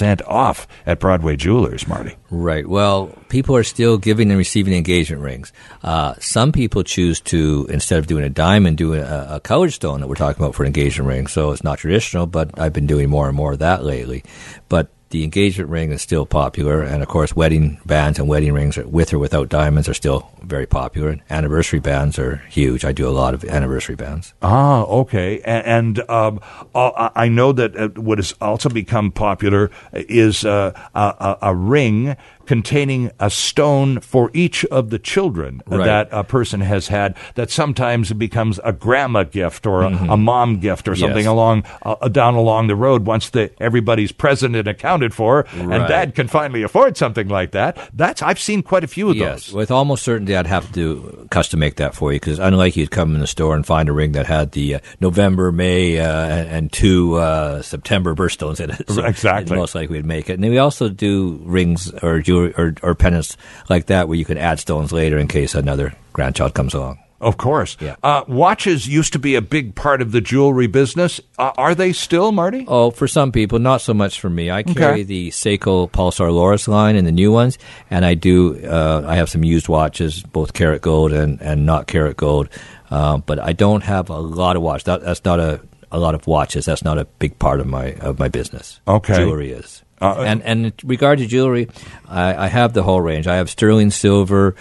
65% 0.00 0.22
off 0.26 0.66
at 0.86 1.00
Broadway 1.00 1.36
Jewelers, 1.36 1.86
Marty? 1.86 2.16
Right. 2.30 2.66
Well, 2.66 3.08
people 3.28 3.56
are 3.56 3.64
still 3.64 3.98
giving 3.98 4.30
and 4.30 4.38
receiving 4.38 4.74
engagement 4.74 5.22
rings. 5.22 5.52
Uh, 5.82 6.14
some 6.20 6.52
people 6.52 6.82
choose 6.82 7.20
to, 7.22 7.66
instead 7.70 7.98
of 7.98 8.06
doing 8.06 8.24
a 8.24 8.30
diamond, 8.30 8.78
do 8.78 8.94
a, 8.94 9.36
a 9.36 9.40
colored 9.40 9.72
stone 9.72 10.00
that 10.00 10.08
we're 10.08 10.14
talking 10.14 10.42
about 10.42 10.54
for 10.54 10.62
an 10.62 10.68
engagement 10.68 11.08
ring. 11.08 11.26
So 11.26 11.50
it's 11.52 11.64
not 11.64 11.78
traditional, 11.78 12.26
but 12.26 12.58
I've 12.58 12.72
been 12.72 12.86
doing 12.86 13.08
more 13.08 13.28
and 13.28 13.36
more 13.36 13.52
of 13.52 13.58
that 13.60 13.84
lately. 13.84 14.24
But 14.68 14.88
the 15.10 15.24
engagement 15.24 15.70
ring 15.70 15.90
is 15.92 16.00
still 16.02 16.24
popular, 16.26 16.82
and 16.82 17.02
of 17.02 17.08
course, 17.08 17.34
wedding 17.36 17.80
bands 17.84 18.18
and 18.18 18.28
wedding 18.28 18.52
rings, 18.52 18.76
with 18.76 19.12
or 19.12 19.18
without 19.18 19.48
diamonds, 19.48 19.88
are 19.88 19.94
still 19.94 20.30
very 20.42 20.66
popular. 20.66 21.08
And 21.10 21.22
anniversary 21.30 21.80
bands 21.80 22.18
are 22.18 22.36
huge. 22.48 22.84
I 22.84 22.92
do 22.92 23.08
a 23.08 23.10
lot 23.10 23.34
of 23.34 23.44
anniversary 23.44 23.96
bands. 23.96 24.34
Ah, 24.42 24.82
okay. 24.84 25.40
A- 25.40 25.66
And 25.66 25.98
um, 26.08 26.40
uh, 26.74 27.10
I 27.14 27.28
know 27.28 27.52
that 27.52 27.76
uh, 27.76 27.88
what 28.00 28.18
has 28.18 28.34
also 28.40 28.68
become 28.68 29.10
popular 29.10 29.70
is 29.92 30.44
uh, 30.44 30.72
a, 30.94 31.36
a 31.42 31.54
ring 31.54 32.16
containing 32.54 33.12
a 33.20 33.30
stone 33.30 34.00
for 34.00 34.28
each 34.34 34.64
of 34.66 34.90
the 34.90 34.98
children 34.98 35.62
Right. 35.68 35.84
that 35.86 36.08
a 36.10 36.24
person 36.24 36.60
has 36.62 36.88
had 36.88 37.16
that 37.36 37.48
sometimes 37.48 38.12
becomes 38.12 38.58
a 38.64 38.72
grandma 38.72 39.22
gift 39.22 39.66
or 39.66 39.82
a, 39.82 39.92
a 40.10 40.16
mom 40.16 40.58
gift 40.58 40.88
or 40.88 40.96
something 40.96 41.10
Mm-hmm. 41.26 41.38
Yes. 41.38 41.38
along 41.38 41.64
uh, 41.82 42.08
down 42.08 42.34
along 42.34 42.66
the 42.66 42.74
road 42.74 43.06
once 43.06 43.30
the 43.30 43.50
everybody's 43.62 44.10
present 44.10 44.56
and 44.56 44.66
accounted 44.66 45.14
for 45.14 45.46
and 45.52 45.86
dad 45.86 46.14
can 46.16 46.26
finally 46.26 46.62
afford 46.64 46.96
something 46.96 47.28
like 47.28 47.52
that 47.52 47.76
that's 47.94 48.20
i've 48.22 48.40
seen 48.40 48.62
quite 48.64 48.82
a 48.82 48.88
few 48.88 49.10
of 49.10 49.16
Yes, 49.16 49.46
those 49.46 49.54
with 49.54 49.70
almost 49.70 50.02
certainty, 50.02 50.34
I'd 50.34 50.46
have 50.48 50.72
to 50.74 51.28
custom 51.30 51.60
make 51.60 51.76
that 51.76 51.94
for 51.94 52.12
you 52.12 52.18
because 52.18 52.40
unlike 52.40 52.76
you'd 52.76 52.90
come 52.90 53.14
in 53.14 53.20
the 53.20 53.26
store 53.28 53.54
and 53.54 53.64
find 53.64 53.88
a 53.88 53.92
ring 53.92 54.12
that 54.12 54.26
had 54.26 54.50
the 54.52 54.74
uh, 54.76 54.80
November, 54.98 55.52
May, 55.52 55.98
uh, 56.00 56.08
and, 56.36 56.48
and 56.48 56.72
two 56.72 57.14
uh, 57.16 57.62
September 57.62 58.14
birthstones 58.16 58.58
in 58.60 58.70
it. 58.70 58.82
So 58.96 59.04
Exactly. 59.04 59.56
Most 59.56 59.74
likely, 59.74 59.98
we'd 59.98 60.06
make 60.06 60.30
it. 60.30 60.34
And 60.34 60.42
then 60.44 60.50
we 60.50 60.58
also 60.58 60.88
do 60.88 61.38
rings 61.44 61.92
or 62.02 62.20
jewelry 62.20 62.39
or, 62.56 62.74
or 62.82 62.94
pendants 62.94 63.36
like 63.68 63.86
that 63.86 64.08
where 64.08 64.16
you 64.18 64.24
can 64.24 64.38
add 64.38 64.58
stones 64.58 64.92
later 64.92 65.18
in 65.18 65.28
case 65.28 65.54
another 65.54 65.94
grandchild 66.12 66.54
comes 66.54 66.74
along. 66.74 66.98
Of 67.20 67.36
course. 67.36 67.76
Yeah. 67.80 67.96
Uh, 68.02 68.24
watches 68.28 68.88
used 68.88 69.12
to 69.12 69.18
be 69.18 69.34
a 69.34 69.42
big 69.42 69.74
part 69.74 70.00
of 70.00 70.10
the 70.10 70.22
jewelry 70.22 70.68
business. 70.68 71.20
Uh, 71.38 71.52
are 71.58 71.74
they 71.74 71.92
still, 71.92 72.32
Marty? 72.32 72.64
Oh, 72.66 72.90
for 72.90 73.06
some 73.06 73.30
people, 73.30 73.58
not 73.58 73.82
so 73.82 73.92
much 73.92 74.18
for 74.18 74.30
me. 74.30 74.50
I 74.50 74.62
carry 74.62 74.92
Okay. 74.92 75.02
the 75.02 75.28
Seiko 75.28 75.90
Pulsar 75.90 76.30
Lorus 76.30 76.66
line 76.66 76.96
and 76.96 77.06
the 77.06 77.12
new 77.12 77.30
ones, 77.30 77.58
and 77.90 78.06
I 78.06 78.14
do. 78.14 78.58
Uh, 78.64 79.04
I 79.06 79.16
have 79.16 79.28
some 79.28 79.44
used 79.44 79.68
watches, 79.68 80.22
both 80.22 80.54
carat 80.54 80.80
gold 80.80 81.12
and, 81.12 81.42
and 81.42 81.66
not 81.66 81.86
carat 81.86 82.16
gold, 82.16 82.48
um, 82.90 83.22
but 83.26 83.38
I 83.38 83.52
don't 83.52 83.82
have 83.82 84.08
a 84.08 84.18
lot 84.18 84.56
of 84.56 84.62
watches. 84.62 84.84
That, 84.84 85.02
that's 85.02 85.22
not 85.26 85.38
a 85.40 85.60
a 85.92 85.98
lot 85.98 86.14
of 86.14 86.26
watches. 86.26 86.64
That's 86.64 86.84
not 86.84 86.96
a 86.96 87.04
big 87.04 87.38
part 87.38 87.60
of 87.60 87.66
my 87.66 87.92
of 88.00 88.18
my 88.18 88.28
business. 88.28 88.80
Okay. 88.88 89.16
jewelry 89.16 89.52
is. 89.52 89.82
Uh, 90.00 90.22
and 90.22 90.42
and 90.42 90.66
in 90.66 90.72
regard 90.84 91.18
to 91.18 91.26
jewelry, 91.26 91.68
I, 92.08 92.46
I 92.46 92.48
have 92.48 92.72
the 92.72 92.82
whole 92.82 93.00
range. 93.00 93.26
I 93.26 93.36
have 93.36 93.50
sterling 93.50 93.90
silver 93.90 94.54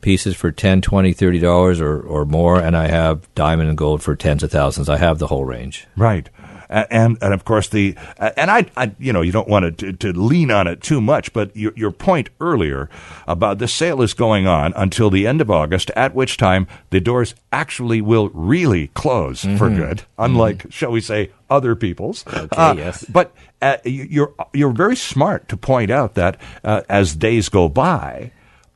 pieces 0.00 0.34
for 0.34 0.50
10 0.50 0.80
20 0.82 1.12
30 1.12 1.38
dollars 1.38 1.80
or, 1.80 2.00
or 2.00 2.24
more 2.24 2.58
and 2.60 2.76
i 2.76 2.88
have 2.88 3.32
diamond 3.36 3.68
and 3.68 3.78
gold 3.78 4.02
for 4.02 4.16
tens 4.16 4.42
of 4.42 4.50
thousands 4.50 4.88
i 4.88 4.96
have 4.96 5.20
the 5.20 5.28
whole 5.28 5.44
range 5.44 5.86
Right. 5.96 6.28
And 6.72 7.18
and 7.20 7.34
of 7.34 7.44
course 7.44 7.68
the 7.68 7.94
and 8.18 8.50
I, 8.50 8.66
I 8.76 8.92
you 8.98 9.12
know 9.12 9.20
you 9.20 9.30
don't 9.32 9.48
want 9.48 9.78
to, 9.78 9.92
to 9.92 10.12
lean 10.12 10.50
on 10.50 10.66
it 10.66 10.80
too 10.80 11.00
much, 11.00 11.32
but 11.32 11.54
your 11.56 11.72
your 11.76 11.90
point 11.90 12.30
earlier 12.40 12.88
about 13.28 13.58
the 13.58 13.68
sale 13.68 14.00
is 14.02 14.14
going 14.14 14.46
on 14.46 14.72
until 14.74 15.10
the 15.10 15.26
end 15.26 15.40
of 15.40 15.50
August, 15.50 15.90
at 15.96 16.14
which 16.14 16.36
time 16.36 16.66
the 16.90 17.00
doors 17.00 17.34
actually 17.52 18.00
will 18.00 18.30
really 18.30 18.88
close 18.88 19.42
for 19.58 19.68
good, 19.68 20.02
unlike 20.18 20.66
shall 20.70 20.90
we 20.90 21.00
say 21.02 21.30
other 21.50 21.74
people's. 21.76 22.24
Okay, 22.26 22.46
yes. 22.78 23.04
But 23.04 23.34
uh, 23.60 23.76
you- 23.84 24.06
you're 24.10 24.34
you're 24.54 24.72
very 24.72 24.96
smart 24.96 25.48
to 25.48 25.56
point 25.56 25.90
out 25.90 26.14
that 26.14 26.38
uh, 26.64 26.82
as 26.88 27.14
days 27.14 27.48
go 27.50 27.68
by. 27.68 28.32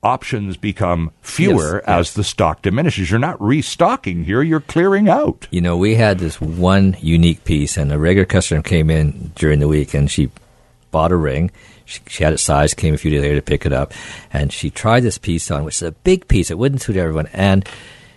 Options 0.06 0.56
become 0.56 1.10
fewer 1.20 1.82
Yes, 1.84 1.84
as 1.84 2.14
the 2.14 2.22
stock 2.22 2.62
diminishes. 2.62 3.10
You're 3.10 3.18
not 3.18 3.42
restocking 3.42 4.22
here; 4.22 4.40
you're 4.40 4.60
clearing 4.60 5.08
out. 5.08 5.48
You 5.50 5.60
know, 5.60 5.76
we 5.76 5.96
had 5.96 6.20
this 6.20 6.40
one 6.40 6.96
unique 7.00 7.42
piece, 7.42 7.76
and 7.76 7.92
a 7.92 7.98
regular 7.98 8.24
customer 8.24 8.62
came 8.62 8.88
in 8.88 9.32
during 9.34 9.58
the 9.58 9.66
week, 9.66 9.94
and 9.94 10.08
she 10.08 10.30
bought 10.92 11.10
a 11.10 11.16
ring. 11.16 11.50
She, 11.86 12.00
she 12.06 12.22
had 12.22 12.32
it 12.32 12.38
sized, 12.38 12.76
came 12.76 12.94
a 12.94 12.98
few 12.98 13.10
days 13.10 13.22
later 13.22 13.34
to 13.34 13.42
pick 13.42 13.66
it 13.66 13.72
up, 13.72 13.92
and 14.32 14.52
she 14.52 14.70
tried 14.70 15.02
this 15.02 15.18
piece 15.18 15.50
on, 15.50 15.64
which 15.64 15.76
is 15.76 15.82
a 15.82 15.90
big 15.92 16.28
piece. 16.28 16.52
It 16.52 16.58
wouldn't 16.58 16.82
suit 16.82 16.96
everyone, 16.96 17.26
and 17.32 17.68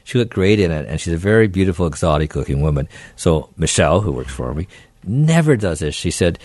she 0.04 0.20
looked 0.20 0.34
great 0.34 0.60
in 0.60 0.70
it, 0.70 0.86
and 0.88 1.02
she's 1.02 1.14
a 1.14 1.18
very 1.18 1.48
beautiful, 1.48 1.88
exotic-looking 1.88 2.62
woman. 2.62 2.88
So 3.16 3.50
Michelle, 3.58 4.02
who 4.02 4.12
works 4.12 4.32
for 4.32 4.54
me, 4.54 4.68
never 5.04 5.56
does 5.56 5.80
this. 5.80 5.96
She 5.96 6.12
said 6.12 6.38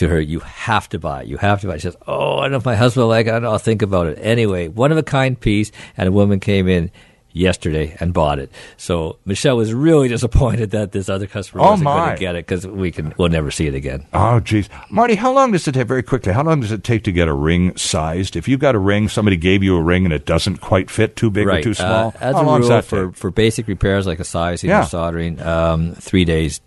to 0.00 0.08
her, 0.08 0.20
"You 0.20 0.40
have 0.40 0.88
to 0.90 0.98
buy 0.98 1.22
it. 1.22 1.28
You 1.28 1.38
have 1.38 1.60
to 1.62 1.66
buy 1.68 1.74
it." 1.76 1.78
She 1.80 1.88
says, 1.88 1.96
"Oh, 2.06 2.38
I 2.38 2.42
don't 2.42 2.50
know 2.52 2.58
if 2.58 2.64
my 2.66 2.76
husband 2.76 3.02
will 3.04 3.08
like 3.08 3.26
it. 3.26 3.30
I 3.30 3.32
don't 3.34 3.44
know, 3.44 3.52
I'll 3.52 3.58
think 3.58 3.80
about 3.80 4.06
it." 4.08 4.18
Anyway, 4.20 4.68
one 4.68 4.92
of 4.92 4.98
a 4.98 5.02
kind 5.02 5.38
piece, 5.38 5.72
and 5.96 6.08
a 6.08 6.12
woman 6.12 6.40
came 6.40 6.68
in 6.68 6.90
yesterday 7.32 7.96
and 8.00 8.12
bought 8.12 8.40
it. 8.40 8.50
So 8.76 9.16
Michelle 9.24 9.56
was 9.56 9.72
really 9.72 10.08
disappointed 10.16 10.72
that 10.72 10.90
this 10.90 11.08
other 11.08 11.28
customer 11.28 11.62
Oh, 11.62 11.70
wasn't 11.70 11.86
going 11.86 12.10
to 12.16 12.18
get 12.20 12.34
it 12.34 12.44
because 12.44 12.66
we 12.66 12.90
can 12.90 13.14
we'll 13.18 13.28
never 13.28 13.52
see 13.52 13.68
it 13.68 13.74
again. 13.76 14.04
Oh, 14.12 14.40
geez. 14.40 14.68
Marty, 14.90 15.14
how 15.14 15.32
long 15.32 15.52
does 15.52 15.68
it 15.68 15.72
take, 15.72 15.86
very 15.86 16.02
quickly, 16.02 16.32
how 16.32 16.42
long 16.42 16.58
does 16.60 16.72
it 16.72 16.82
take 16.82 17.04
to 17.04 17.12
get 17.12 17.28
a 17.28 17.32
ring 17.32 17.76
sized? 17.76 18.34
If 18.34 18.48
you've 18.48 18.58
got 18.58 18.74
a 18.74 18.80
ring, 18.80 19.08
somebody 19.08 19.36
gave 19.36 19.62
you 19.62 19.76
a 19.76 19.80
ring 19.82 20.04
and 20.04 20.12
it 20.12 20.26
doesn't 20.26 20.56
quite 20.60 20.90
fit, 20.90 21.14
too 21.14 21.30
big 21.30 21.46
or 21.46 21.62
too 21.62 21.72
small, 21.74 22.08
Uh, 22.08 22.12
as 22.20 22.34
how 22.34 22.42
a 22.42 22.44
long 22.44 22.62
rule, 22.62 22.82
for 22.82 23.06
take? 23.06 23.16
for 23.16 23.30
basic 23.30 23.68
repairs 23.68 24.08
like 24.08 24.18
a 24.18 24.24
sizing 24.24 24.70
Yeah. 24.70 24.82
or 24.82 24.86
soldering, 24.86 25.40
um, 25.40 25.92
three 26.00 26.24
days, 26.24 26.60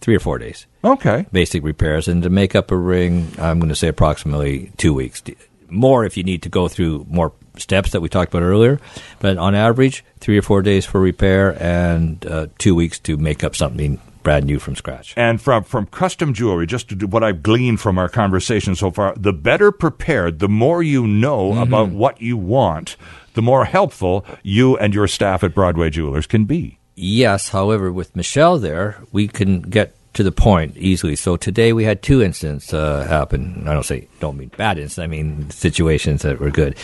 three 0.00 0.14
or 0.16 0.20
four 0.20 0.38
days. 0.38 0.66
Okay. 0.84 1.26
basic 1.32 1.62
repairs, 1.62 2.08
and 2.08 2.22
to 2.22 2.30
make 2.30 2.54
up 2.54 2.70
a 2.70 2.76
ring, 2.76 3.32
I'm 3.38 3.58
going 3.60 3.68
to 3.68 3.74
say 3.76 3.88
approximately 3.88 4.72
two 4.76 4.94
weeks. 4.94 5.22
More 5.68 6.04
if 6.04 6.16
you 6.16 6.22
need 6.24 6.42
to 6.42 6.48
go 6.48 6.68
through 6.68 7.06
more 7.08 7.32
steps 7.56 7.90
that 7.92 8.00
we 8.00 8.08
talked 8.08 8.32
about 8.34 8.42
earlier, 8.42 8.80
but 9.20 9.36
on 9.38 9.54
average, 9.54 10.04
three 10.18 10.36
or 10.38 10.42
four 10.42 10.62
days 10.62 10.84
for 10.86 11.00
repair 11.00 11.60
and 11.62 12.24
uh, 12.26 12.46
two 12.58 12.74
weeks 12.74 12.98
to 13.00 13.16
make 13.16 13.44
up 13.44 13.54
something 13.54 14.00
brand 14.22 14.46
new 14.46 14.58
from 14.58 14.74
scratch. 14.76 15.14
And 15.16 15.40
from, 15.40 15.64
from 15.64 15.86
custom 15.86 16.34
jewelry, 16.34 16.66
just 16.66 16.88
to 16.88 16.94
do 16.94 17.06
what 17.06 17.22
I've 17.22 17.42
gleaned 17.42 17.80
from 17.80 17.98
our 17.98 18.08
conversation 18.08 18.74
so 18.74 18.90
far, 18.90 19.14
the 19.16 19.32
better 19.32 19.70
prepared, 19.72 20.40
the 20.40 20.48
more 20.48 20.82
you 20.82 21.06
know 21.06 21.50
Mm-hmm. 21.52 21.62
about 21.62 21.90
what 21.90 22.20
you 22.20 22.36
want, 22.36 22.96
the 23.34 23.42
more 23.42 23.64
helpful 23.64 24.26
you 24.42 24.76
and 24.76 24.92
your 24.92 25.06
staff 25.08 25.44
at 25.44 25.54
Broadway 25.54 25.88
Jewelers 25.90 26.26
can 26.26 26.44
be. 26.46 26.78
Yes, 26.94 27.48
however, 27.48 27.92
with 27.92 28.14
Michelle 28.14 28.58
there, 28.58 28.98
we 29.12 29.28
can 29.28 29.62
get 29.62 29.94
to 30.14 30.22
the 30.22 30.32
point 30.32 30.76
easily. 30.76 31.16
So 31.16 31.36
today 31.36 31.72
we 31.72 31.84
had 31.84 32.02
two 32.02 32.22
incidents 32.22 32.74
uh, 32.74 33.06
happen. 33.06 33.64
I 33.66 33.72
don't 33.72 33.84
say 33.84 34.08
don't 34.18 34.36
mean 34.36 34.50
bad 34.56 34.78
incidents. 34.78 34.98
I 34.98 35.06
mean 35.06 35.50
situations 35.50 36.22
that 36.22 36.40
were 36.40 36.50
good. 36.50 36.76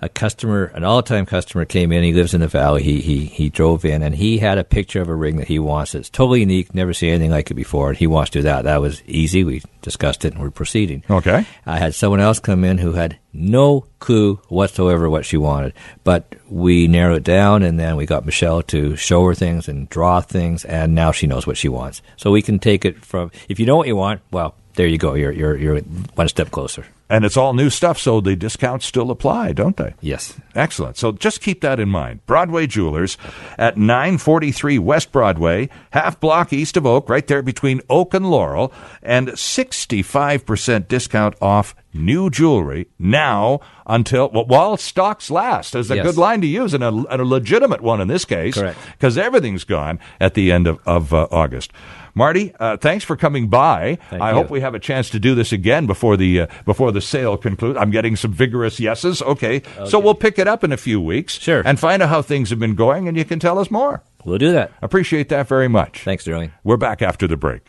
A 0.00 0.08
customer, 0.08 0.66
an 0.74 0.84
all-time 0.84 1.26
customer, 1.26 1.64
came 1.64 1.90
in. 1.92 2.04
He 2.04 2.12
lives 2.12 2.34
in 2.34 2.40
the 2.40 2.48
valley. 2.48 2.82
He 2.82 3.00
he 3.00 3.26
he 3.26 3.48
drove 3.48 3.84
in 3.84 4.02
and 4.02 4.14
he 4.14 4.38
had 4.38 4.58
a 4.58 4.64
picture 4.64 5.00
of 5.00 5.08
a 5.08 5.14
ring 5.14 5.38
that 5.38 5.48
he 5.48 5.58
wants. 5.58 5.94
It's 5.94 6.08
totally 6.08 6.40
unique. 6.40 6.74
Never 6.74 6.92
seen 6.92 7.10
anything 7.10 7.30
like 7.30 7.50
it 7.50 7.54
before. 7.54 7.88
And 7.88 7.98
he 7.98 8.06
wants 8.06 8.30
to 8.30 8.38
do 8.38 8.42
that. 8.44 8.62
That 8.62 8.80
was 8.80 9.02
easy. 9.06 9.42
We 9.44 9.62
discussed 9.82 10.24
it 10.24 10.34
and 10.34 10.42
we're 10.42 10.50
proceeding. 10.50 11.02
Okay. 11.10 11.46
I 11.66 11.78
had 11.78 11.94
someone 11.94 12.20
else 12.20 12.38
come 12.38 12.64
in 12.64 12.78
who 12.78 12.92
had 12.92 13.18
no 13.32 13.86
clue 13.98 14.36
whatsoever 14.48 15.08
what 15.08 15.24
she 15.24 15.36
wanted, 15.36 15.74
but 16.04 16.34
we 16.48 16.88
narrowed 16.88 17.18
it 17.18 17.24
down, 17.24 17.62
and 17.62 17.78
then 17.78 17.96
we 17.96 18.06
got 18.06 18.24
Michelle 18.24 18.62
to 18.62 18.96
show 18.96 19.24
her 19.26 19.34
things 19.34 19.68
and 19.68 19.88
draw 19.88 20.20
things, 20.20 20.64
and 20.64 20.94
now 20.94 21.12
she 21.12 21.26
knows 21.26 21.46
what 21.46 21.56
she 21.56 21.68
wants. 21.68 22.02
So 22.16 22.30
we 22.30 22.42
can 22.42 22.58
take 22.58 22.84
it 22.84 23.04
from 23.04 23.30
if 23.48 23.60
you 23.60 23.66
know 23.66 23.76
what 23.76 23.86
you 23.86 23.96
want, 23.96 24.20
well, 24.30 24.54
there 24.78 24.86
you 24.86 24.96
go. 24.96 25.14
You're 25.14 25.32
you're 25.32 25.56
you're 25.56 25.80
one 26.14 26.28
step 26.28 26.52
closer. 26.52 26.86
And 27.10 27.24
it's 27.24 27.36
all 27.36 27.52
new 27.52 27.68
stuff, 27.68 27.98
so 27.98 28.20
the 28.20 28.36
discounts 28.36 28.86
still 28.86 29.10
apply, 29.10 29.52
don't 29.52 29.76
they? 29.76 29.94
Yes. 30.00 30.38
Excellent. 30.54 30.96
So 30.96 31.10
just 31.10 31.40
keep 31.40 31.62
that 31.62 31.80
in 31.80 31.88
mind. 31.88 32.24
Broadway 32.26 32.68
Jewelers 32.68 33.18
at 33.56 33.76
943 33.76 34.78
West 34.78 35.10
Broadway, 35.10 35.68
half 35.90 36.20
block 36.20 36.52
east 36.52 36.76
of 36.76 36.86
Oak, 36.86 37.08
right 37.08 37.26
there 37.26 37.42
between 37.42 37.80
Oak 37.90 38.14
and 38.14 38.30
Laurel, 38.30 38.72
and 39.02 39.28
65% 39.30 40.86
discount 40.86 41.34
off 41.42 41.74
new 41.94 42.28
jewelry 42.30 42.86
now 42.98 43.60
until 43.86 44.30
well, 44.30 44.44
while 44.46 44.76
stocks 44.76 45.30
last. 45.30 45.74
is 45.74 45.90
a 45.90 45.96
Yes. 45.96 46.06
good 46.06 46.16
line 46.16 46.40
to 46.42 46.46
use 46.46 46.74
and 46.74 46.84
a, 46.84 46.88
and 46.88 47.20
a 47.20 47.24
legitimate 47.24 47.80
one 47.80 48.00
in 48.00 48.08
this 48.08 48.24
case. 48.24 48.54
Correct. 48.54 48.78
Because 48.92 49.16
everything's 49.18 49.64
gone 49.64 49.98
at 50.20 50.34
the 50.34 50.52
end 50.52 50.66
of, 50.66 50.78
of 50.86 51.12
uh, 51.14 51.26
August. 51.30 51.72
Marty, 52.14 52.52
uh, 52.58 52.76
thanks 52.76 53.04
for 53.04 53.16
coming 53.16 53.48
by. 53.48 53.96
Thank 54.10 54.22
I 54.22 54.30
you. 54.30 54.34
hope 54.36 54.50
we 54.50 54.60
have 54.60 54.74
a 54.74 54.78
chance 54.80 55.08
to 55.10 55.20
do 55.20 55.34
this 55.36 55.52
again 55.52 55.86
before 55.86 56.16
the 56.16 56.40
uh, 56.42 56.46
before 56.64 56.90
the 56.90 57.00
sale 57.00 57.36
concludes. 57.36 57.78
I'm 57.78 57.90
getting 57.92 58.16
some 58.16 58.32
vigorous 58.32 58.80
yeses. 58.80 59.22
Okay. 59.22 59.62
so 59.86 59.98
we'll 60.00 60.14
pick 60.16 60.38
it 60.38 60.48
up 60.48 60.64
in 60.64 60.72
a 60.72 60.76
few 60.76 61.00
weeks, 61.00 61.34
Sure. 61.38 61.62
and 61.64 61.78
find 61.78 62.02
out 62.02 62.08
how 62.08 62.22
things 62.22 62.50
have 62.50 62.58
been 62.58 62.74
going, 62.74 63.06
and 63.06 63.16
you 63.16 63.24
can 63.24 63.38
tell 63.38 63.58
us 63.58 63.70
more. 63.70 64.02
We'll 64.24 64.38
do 64.38 64.50
that. 64.52 64.72
Appreciate 64.82 65.28
that 65.28 65.46
very 65.46 65.68
much. 65.68 66.02
Thanks, 66.02 66.24
Sterling. 66.24 66.50
We're 66.64 66.76
back 66.76 67.02
after 67.02 67.28
the 67.28 67.36
break. 67.36 67.62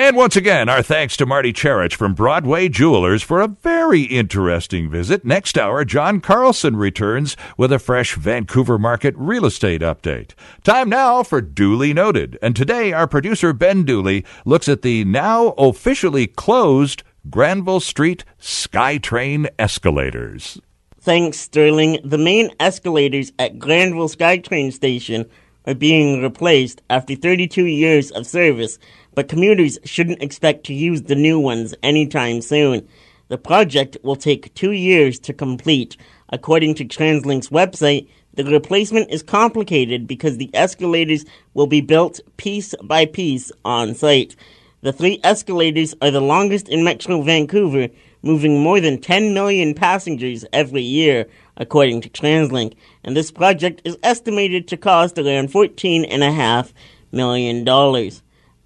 And 0.00 0.16
once 0.16 0.36
again, 0.36 0.68
our 0.68 0.80
thanks 0.80 1.16
to 1.16 1.26
Marty 1.26 1.52
Cherich 1.52 1.96
from 1.96 2.14
Broadway 2.14 2.68
Jewelers 2.68 3.20
for 3.20 3.40
a 3.40 3.48
very 3.48 4.02
interesting 4.02 4.88
visit. 4.88 5.24
Next 5.24 5.58
hour, 5.58 5.84
John 5.84 6.20
Carlson 6.20 6.76
returns 6.76 7.36
with 7.56 7.72
a 7.72 7.80
fresh 7.80 8.14
Vancouver 8.14 8.78
market 8.78 9.12
real 9.18 9.44
estate 9.44 9.80
update. 9.80 10.34
Time 10.62 10.88
now 10.88 11.24
for 11.24 11.40
Duly 11.40 11.92
Noted. 11.92 12.38
And 12.40 12.54
today, 12.54 12.92
our 12.92 13.08
producer 13.08 13.52
Ben 13.52 13.82
Dooley 13.82 14.24
looks 14.44 14.68
at 14.68 14.82
the 14.82 15.04
now 15.04 15.48
officially 15.58 16.28
closed 16.28 17.02
Granville 17.28 17.80
Street 17.80 18.24
SkyTrain 18.40 19.48
escalators. 19.58 20.60
Thanks, 21.00 21.38
Sterling. 21.38 21.98
The 22.04 22.18
main 22.18 22.50
escalators 22.60 23.32
at 23.40 23.58
Granville 23.58 24.08
SkyTrain 24.08 24.72
Station 24.72 25.28
are 25.66 25.74
being 25.74 26.22
replaced 26.22 26.82
after 26.88 27.14
32 27.14 27.66
years 27.66 28.10
of 28.12 28.26
service, 28.26 28.78
but 29.18 29.26
commuters 29.26 29.80
shouldn't 29.84 30.22
expect 30.22 30.62
to 30.62 30.72
use 30.72 31.02
the 31.02 31.16
new 31.16 31.40
ones 31.40 31.74
anytime 31.82 32.40
soon. 32.40 32.86
The 33.26 33.36
project 33.36 33.96
will 34.04 34.14
take 34.14 34.54
two 34.54 34.70
years 34.70 35.18
to 35.18 35.32
complete. 35.32 35.96
According 36.28 36.76
to 36.76 36.84
TransLink's 36.84 37.48
website, 37.48 38.06
the 38.34 38.44
replacement 38.44 39.10
is 39.10 39.24
complicated 39.24 40.06
because 40.06 40.36
the 40.36 40.54
escalators 40.54 41.24
will 41.54 41.66
be 41.66 41.80
built 41.80 42.20
piece 42.36 42.76
by 42.84 43.06
piece 43.06 43.50
on 43.64 43.96
site. 43.96 44.36
The 44.82 44.92
three 44.92 45.18
escalators 45.24 45.96
are 46.00 46.12
the 46.12 46.20
longest 46.20 46.68
in 46.68 46.84
Metro 46.84 47.20
Vancouver, 47.20 47.88
moving 48.22 48.62
more 48.62 48.78
than 48.78 49.00
10 49.00 49.34
million 49.34 49.74
passengers 49.74 50.44
every 50.52 50.82
year, 50.82 51.26
according 51.56 52.02
to 52.02 52.08
TransLink, 52.08 52.76
and 53.02 53.16
this 53.16 53.32
project 53.32 53.82
is 53.84 53.98
estimated 54.04 54.68
to 54.68 54.76
cost 54.76 55.18
around 55.18 55.48
$14.5 55.48 56.72
million. 57.10 57.64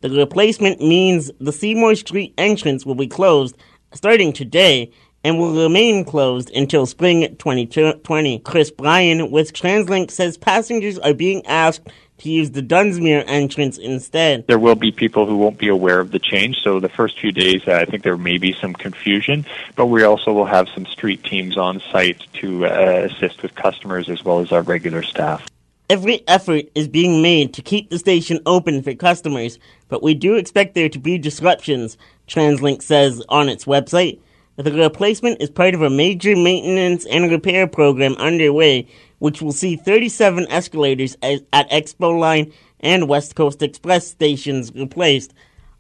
The 0.02 0.10
replacement 0.10 0.80
means 0.80 1.30
the 1.38 1.52
Seymour 1.52 1.94
Street 1.94 2.34
entrance 2.36 2.84
will 2.84 2.96
be 2.96 3.06
closed 3.06 3.56
starting 3.94 4.32
today 4.32 4.90
and 5.22 5.38
will 5.38 5.54
remain 5.62 6.04
closed 6.04 6.50
until 6.50 6.86
spring 6.86 7.36
2020. 7.36 8.40
Chris 8.40 8.72
Bryan 8.72 9.30
with 9.30 9.52
TransLink 9.52 10.10
says 10.10 10.36
passengers 10.36 10.98
are 10.98 11.14
being 11.14 11.46
asked 11.46 11.86
to 12.18 12.30
use 12.30 12.50
the 12.50 12.62
Dunsmuir 12.62 13.22
entrance 13.28 13.78
instead. 13.78 14.44
There 14.48 14.58
will 14.58 14.74
be 14.74 14.90
people 14.90 15.24
who 15.24 15.36
won't 15.36 15.58
be 15.58 15.68
aware 15.68 16.00
of 16.00 16.10
the 16.10 16.18
change, 16.18 16.58
so 16.64 16.80
the 16.80 16.88
first 16.88 17.20
few 17.20 17.30
days 17.30 17.68
I 17.68 17.84
think 17.84 18.02
there 18.02 18.16
may 18.16 18.38
be 18.38 18.52
some 18.54 18.72
confusion, 18.72 19.46
but 19.76 19.86
we 19.86 20.02
also 20.02 20.32
will 20.32 20.46
have 20.46 20.68
some 20.74 20.86
street 20.86 21.22
teams 21.22 21.56
on 21.56 21.80
site 21.92 22.26
to 22.40 22.66
uh, 22.66 23.08
assist 23.08 23.40
with 23.40 23.54
customers 23.54 24.08
as 24.08 24.24
well 24.24 24.40
as 24.40 24.50
our 24.50 24.62
regular 24.62 25.04
staff. 25.04 25.48
Every 25.90 26.26
effort 26.26 26.66
is 26.74 26.88
being 26.88 27.20
made 27.20 27.52
to 27.54 27.62
keep 27.62 27.90
the 27.90 27.98
station 27.98 28.40
open 28.46 28.82
for 28.82 28.94
customers, 28.94 29.58
but 29.88 30.02
we 30.02 30.14
do 30.14 30.36
expect 30.36 30.74
there 30.74 30.88
to 30.88 30.98
be 30.98 31.18
disruptions, 31.18 31.98
TransLink 32.28 32.82
says 32.82 33.22
on 33.28 33.48
its 33.48 33.66
website. 33.66 34.18
The 34.56 34.72
replacement 34.72 35.42
is 35.42 35.50
part 35.50 35.74
of 35.74 35.82
a 35.82 35.90
major 35.90 36.36
maintenance 36.36 37.04
and 37.06 37.30
repair 37.30 37.66
program 37.66 38.14
underway, 38.16 38.86
which 39.18 39.42
will 39.42 39.52
see 39.52 39.76
37 39.76 40.46
escalators 40.50 41.16
at 41.22 41.70
Expo 41.70 42.18
Line 42.18 42.52
and 42.80 43.08
West 43.08 43.34
Coast 43.34 43.62
Express 43.62 44.06
stations 44.06 44.72
replaced. 44.74 45.34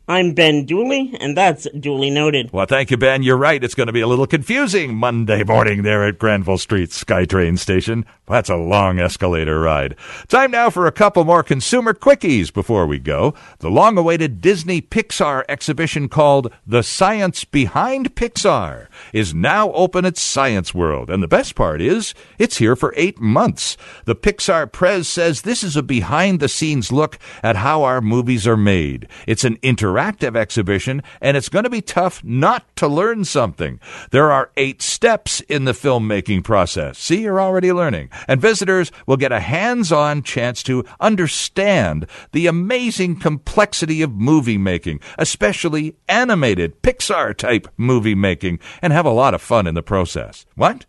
I'm 0.08 0.34
Ben 0.34 0.66
Dooley, 0.66 1.14
and 1.20 1.36
that's 1.36 1.68
duly 1.78 2.10
noted. 2.10 2.52
Well, 2.52 2.66
thank 2.66 2.90
you, 2.90 2.96
Ben. 2.96 3.22
You're 3.22 3.36
right. 3.36 3.62
It's 3.62 3.76
going 3.76 3.86
to 3.86 3.92
be 3.92 4.00
a 4.00 4.08
little 4.08 4.26
confusing 4.26 4.96
Monday 4.96 5.44
morning 5.44 5.82
there 5.84 6.04
at 6.04 6.18
Granville 6.18 6.58
Street 6.58 6.90
SkyTrain 6.90 7.56
Station. 7.56 8.04
That's 8.26 8.50
a 8.50 8.56
long 8.56 8.98
escalator 8.98 9.60
ride. 9.60 9.94
Time 10.26 10.50
now 10.50 10.70
for 10.70 10.86
a 10.86 10.92
couple 10.92 11.24
more 11.24 11.44
consumer 11.44 11.94
quickies 11.94 12.52
before 12.52 12.84
we 12.84 12.98
go. 12.98 13.34
The 13.60 13.70
long 13.70 13.96
awaited 13.96 14.40
Disney 14.40 14.82
Pixar 14.82 15.44
exhibition 15.48 16.08
called 16.08 16.52
The 16.66 16.82
Science 16.82 17.44
Behind 17.44 18.16
Pixar 18.16 18.88
is 19.12 19.32
now 19.32 19.70
open 19.72 20.04
at 20.04 20.16
Science 20.16 20.74
World. 20.74 21.10
And 21.10 21.22
the 21.22 21.28
best 21.28 21.54
part 21.54 21.80
is, 21.80 22.12
it's 22.38 22.56
here 22.56 22.74
for 22.74 22.92
eight 22.96 23.20
months. 23.20 23.76
The 24.06 24.16
Pixar 24.16 24.72
Prez 24.72 25.06
says 25.06 25.42
this 25.42 25.62
is 25.62 25.76
a 25.76 25.82
behind 25.82 26.40
the 26.40 26.48
scenes 26.48 26.90
look 26.90 27.18
at 27.44 27.56
how 27.56 27.84
our 27.84 28.00
movies 28.00 28.48
are 28.48 28.56
made. 28.56 29.06
It's 29.28 29.44
an 29.44 29.58
inter 29.62 29.91
interactive 29.92 30.36
exhibition, 30.36 31.02
and 31.20 31.36
it's 31.36 31.48
going 31.48 31.64
to 31.64 31.70
be 31.70 31.80
tough 31.80 32.22
not 32.24 32.74
to 32.76 32.88
learn 32.88 33.24
something. 33.24 33.80
There 34.10 34.30
are 34.30 34.50
eight 34.56 34.82
steps 34.82 35.40
in 35.42 35.64
the 35.64 35.72
filmmaking 35.72 36.44
process. 36.44 36.98
See, 36.98 37.22
you're 37.22 37.40
already 37.40 37.72
learning. 37.72 38.10
And 38.28 38.40
visitors 38.40 38.90
will 39.06 39.16
get 39.16 39.32
a 39.32 39.40
hands 39.40 39.92
on 39.92 40.22
chance 40.22 40.62
to 40.64 40.84
understand 41.00 42.06
the 42.32 42.46
amazing 42.46 43.20
complexity 43.20 44.02
of 44.02 44.12
movie 44.12 44.58
making, 44.58 45.00
especially 45.18 45.96
animated 46.08 46.82
Pixar 46.82 47.36
type 47.36 47.68
movie 47.76 48.14
making, 48.14 48.58
and 48.80 48.92
have 48.92 49.06
a 49.06 49.10
lot 49.10 49.34
of 49.34 49.42
fun 49.42 49.66
in 49.66 49.74
the 49.74 49.82
process. 49.82 50.46
What? 50.54 50.86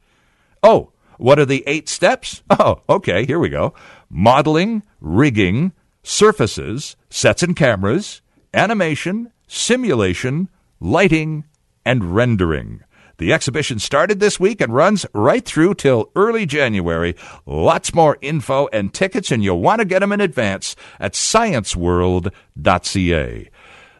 Oh, 0.61 0.91
what 1.17 1.39
are 1.39 1.45
the 1.45 1.63
eight 1.67 1.89
steps? 1.89 2.41
Oh, 2.59 2.81
okay, 2.87 3.25
here 3.25 3.39
we 3.39 3.49
go. 3.49 3.73
Modeling, 4.09 4.83
rigging, 5.01 5.73
surfaces, 6.03 6.95
sets 7.09 7.41
and 7.41 7.55
cameras, 7.55 8.21
animation, 8.53 9.31
simulation, 9.47 10.49
lighting, 10.79 11.45
and 11.85 12.15
rendering. 12.15 12.83
The 13.17 13.31
exhibition 13.31 13.77
started 13.79 14.19
this 14.19 14.39
week 14.39 14.59
and 14.59 14.73
runs 14.73 15.05
right 15.13 15.45
through 15.45 15.75
till 15.75 16.09
early 16.15 16.45
January. 16.45 17.15
Lots 17.45 17.93
more 17.93 18.17
info 18.21 18.67
and 18.73 18.93
tickets, 18.93 19.31
and 19.31 19.41
you'll 19.43 19.61
want 19.61 19.79
to 19.79 19.85
get 19.85 19.99
them 19.99 20.11
in 20.11 20.19
advance 20.19 20.75
at 20.99 21.13
scienceworld.ca. 21.13 23.49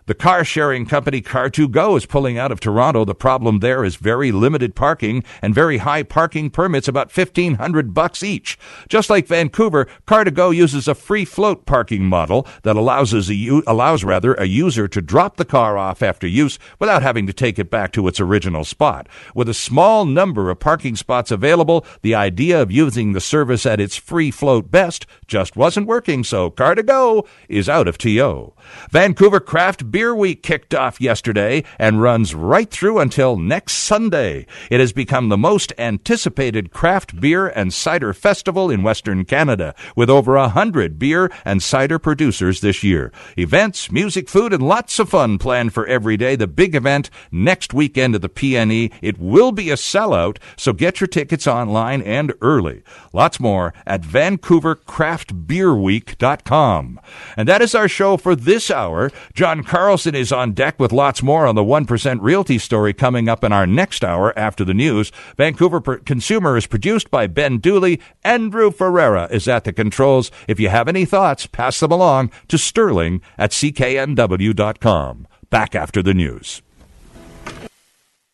The 0.05 0.13
car 0.13 0.43
sharing 0.43 0.85
company 0.85 1.21
Car2Go 1.21 1.95
is 1.95 2.05
pulling 2.05 2.37
out 2.37 2.51
of 2.51 2.59
Toronto. 2.59 3.05
The 3.05 3.15
problem 3.15 3.59
there 3.59 3.85
is 3.85 3.95
very 3.95 4.33
limited 4.33 4.75
parking 4.75 5.23
and 5.41 5.55
very 5.55 5.77
high 5.77 6.03
parking 6.03 6.49
permits, 6.49 6.89
about 6.89 7.15
1500 7.15 7.93
bucks 7.93 8.21
each. 8.21 8.59
Just 8.89 9.09
like 9.09 9.27
Vancouver, 9.27 9.87
Car2Go 10.05 10.53
uses 10.53 10.89
a 10.89 10.95
free 10.95 11.23
float 11.23 11.65
parking 11.65 12.03
model 12.03 12.45
that 12.63 12.75
allows, 12.75 13.13
a, 13.13 13.61
allows 13.65 14.03
rather 14.03 14.33
a 14.33 14.43
user 14.43 14.89
to 14.89 15.01
drop 15.01 15.37
the 15.37 15.45
car 15.45 15.77
off 15.77 16.03
after 16.03 16.27
use 16.27 16.59
without 16.79 17.01
having 17.01 17.25
to 17.27 17.33
take 17.33 17.57
it 17.57 17.71
back 17.71 17.93
to 17.93 18.05
its 18.09 18.19
original 18.19 18.65
spot. 18.65 19.07
With 19.33 19.47
a 19.47 19.53
small 19.53 20.03
number 20.03 20.49
of 20.49 20.59
parking 20.59 20.97
spots 20.97 21.31
available, 21.31 21.85
the 22.01 22.13
idea 22.13 22.61
of 22.61 22.73
using 22.73 23.13
the 23.13 23.21
service 23.21 23.65
at 23.65 23.79
its 23.79 23.95
free 23.95 24.31
float 24.31 24.69
best 24.69 25.05
just 25.27 25.55
wasn't 25.55 25.87
working, 25.87 26.25
so 26.25 26.51
Car2Go 26.51 27.25
is 27.47 27.69
out 27.69 27.87
of 27.87 27.97
TO. 27.97 28.51
Vancouver 28.91 29.39
Craft 29.39 29.92
Beer 29.93 30.13
Week 30.15 30.41
kicked 30.41 30.73
off 30.73 30.99
yesterday 30.99 31.63
and 31.77 32.01
runs 32.01 32.33
right 32.33 32.71
through 32.71 32.97
until 32.97 33.37
next 33.37 33.73
Sunday. 33.73 34.47
It 34.71 34.79
has 34.79 34.91
become 34.91 35.29
the 35.29 35.37
most 35.37 35.71
anticipated 35.77 36.71
craft 36.71 37.21
beer 37.21 37.47
and 37.47 37.71
cider 37.71 38.11
festival 38.11 38.71
in 38.71 38.81
Western 38.81 39.23
Canada, 39.23 39.75
with 39.95 40.09
over 40.09 40.35
a 40.35 40.49
hundred 40.49 40.97
beer 40.97 41.31
and 41.45 41.61
cider 41.61 41.99
producers 41.99 42.61
this 42.61 42.81
year. 42.81 43.11
Events, 43.37 43.91
music, 43.91 44.29
food, 44.29 44.51
and 44.51 44.67
lots 44.67 44.97
of 44.97 45.09
fun 45.09 45.37
planned 45.37 45.75
for 45.75 45.85
every 45.85 46.17
day. 46.17 46.35
The 46.35 46.47
big 46.47 46.73
event 46.73 47.11
next 47.31 47.71
weekend 47.71 48.15
at 48.15 48.23
the 48.23 48.29
PNE. 48.29 48.91
It 48.99 49.19
will 49.19 49.51
be 49.51 49.69
a 49.69 49.75
sellout, 49.75 50.37
so 50.57 50.73
get 50.73 51.01
your 51.01 51.07
tickets 51.07 51.45
online 51.45 52.01
and 52.01 52.33
early. 52.41 52.81
Lots 53.13 53.39
more 53.39 53.75
at 53.85 54.01
VancouverCraftBeerWeek.com. 54.01 56.99
And 57.37 57.47
that 57.47 57.61
is 57.61 57.75
our 57.75 57.87
show 57.87 58.17
for 58.17 58.35
this 58.35 58.71
hour. 58.71 59.11
John 59.35 59.63
Carl 59.63 59.82
Carlson 59.84 60.15
is 60.15 60.31
on 60.31 60.53
deck 60.53 60.79
with 60.79 60.93
lots 60.93 61.21
more 61.21 61.45
on 61.45 61.55
the 61.55 61.61
1% 61.61 62.19
Realty 62.21 62.57
story 62.57 62.93
coming 62.93 63.27
up 63.27 63.43
in 63.43 63.51
our 63.51 63.67
next 63.67 64.01
hour 64.01 64.31
after 64.39 64.63
the 64.63 64.73
news. 64.73 65.11
Vancouver 65.36 65.81
Consumer 65.81 66.55
is 66.55 66.67
produced 66.67 67.11
by 67.11 67.27
Ben 67.27 67.57
Dooley. 67.57 67.99
Andrew 68.23 68.71
Ferreira 68.71 69.27
is 69.29 69.45
at 69.45 69.65
the 69.65 69.73
controls. 69.73 70.31
If 70.47 70.57
you 70.57 70.69
have 70.69 70.88
any 70.88 71.03
thoughts, 71.03 71.47
pass 71.47 71.81
them 71.81 71.91
along 71.91 72.31
to 72.47 72.57
sterling 72.57 73.21
at 73.38 73.51
cknw.com. 73.51 75.27
Back 75.49 75.75
after 75.75 76.01
the 76.01 76.13
news. 76.13 76.61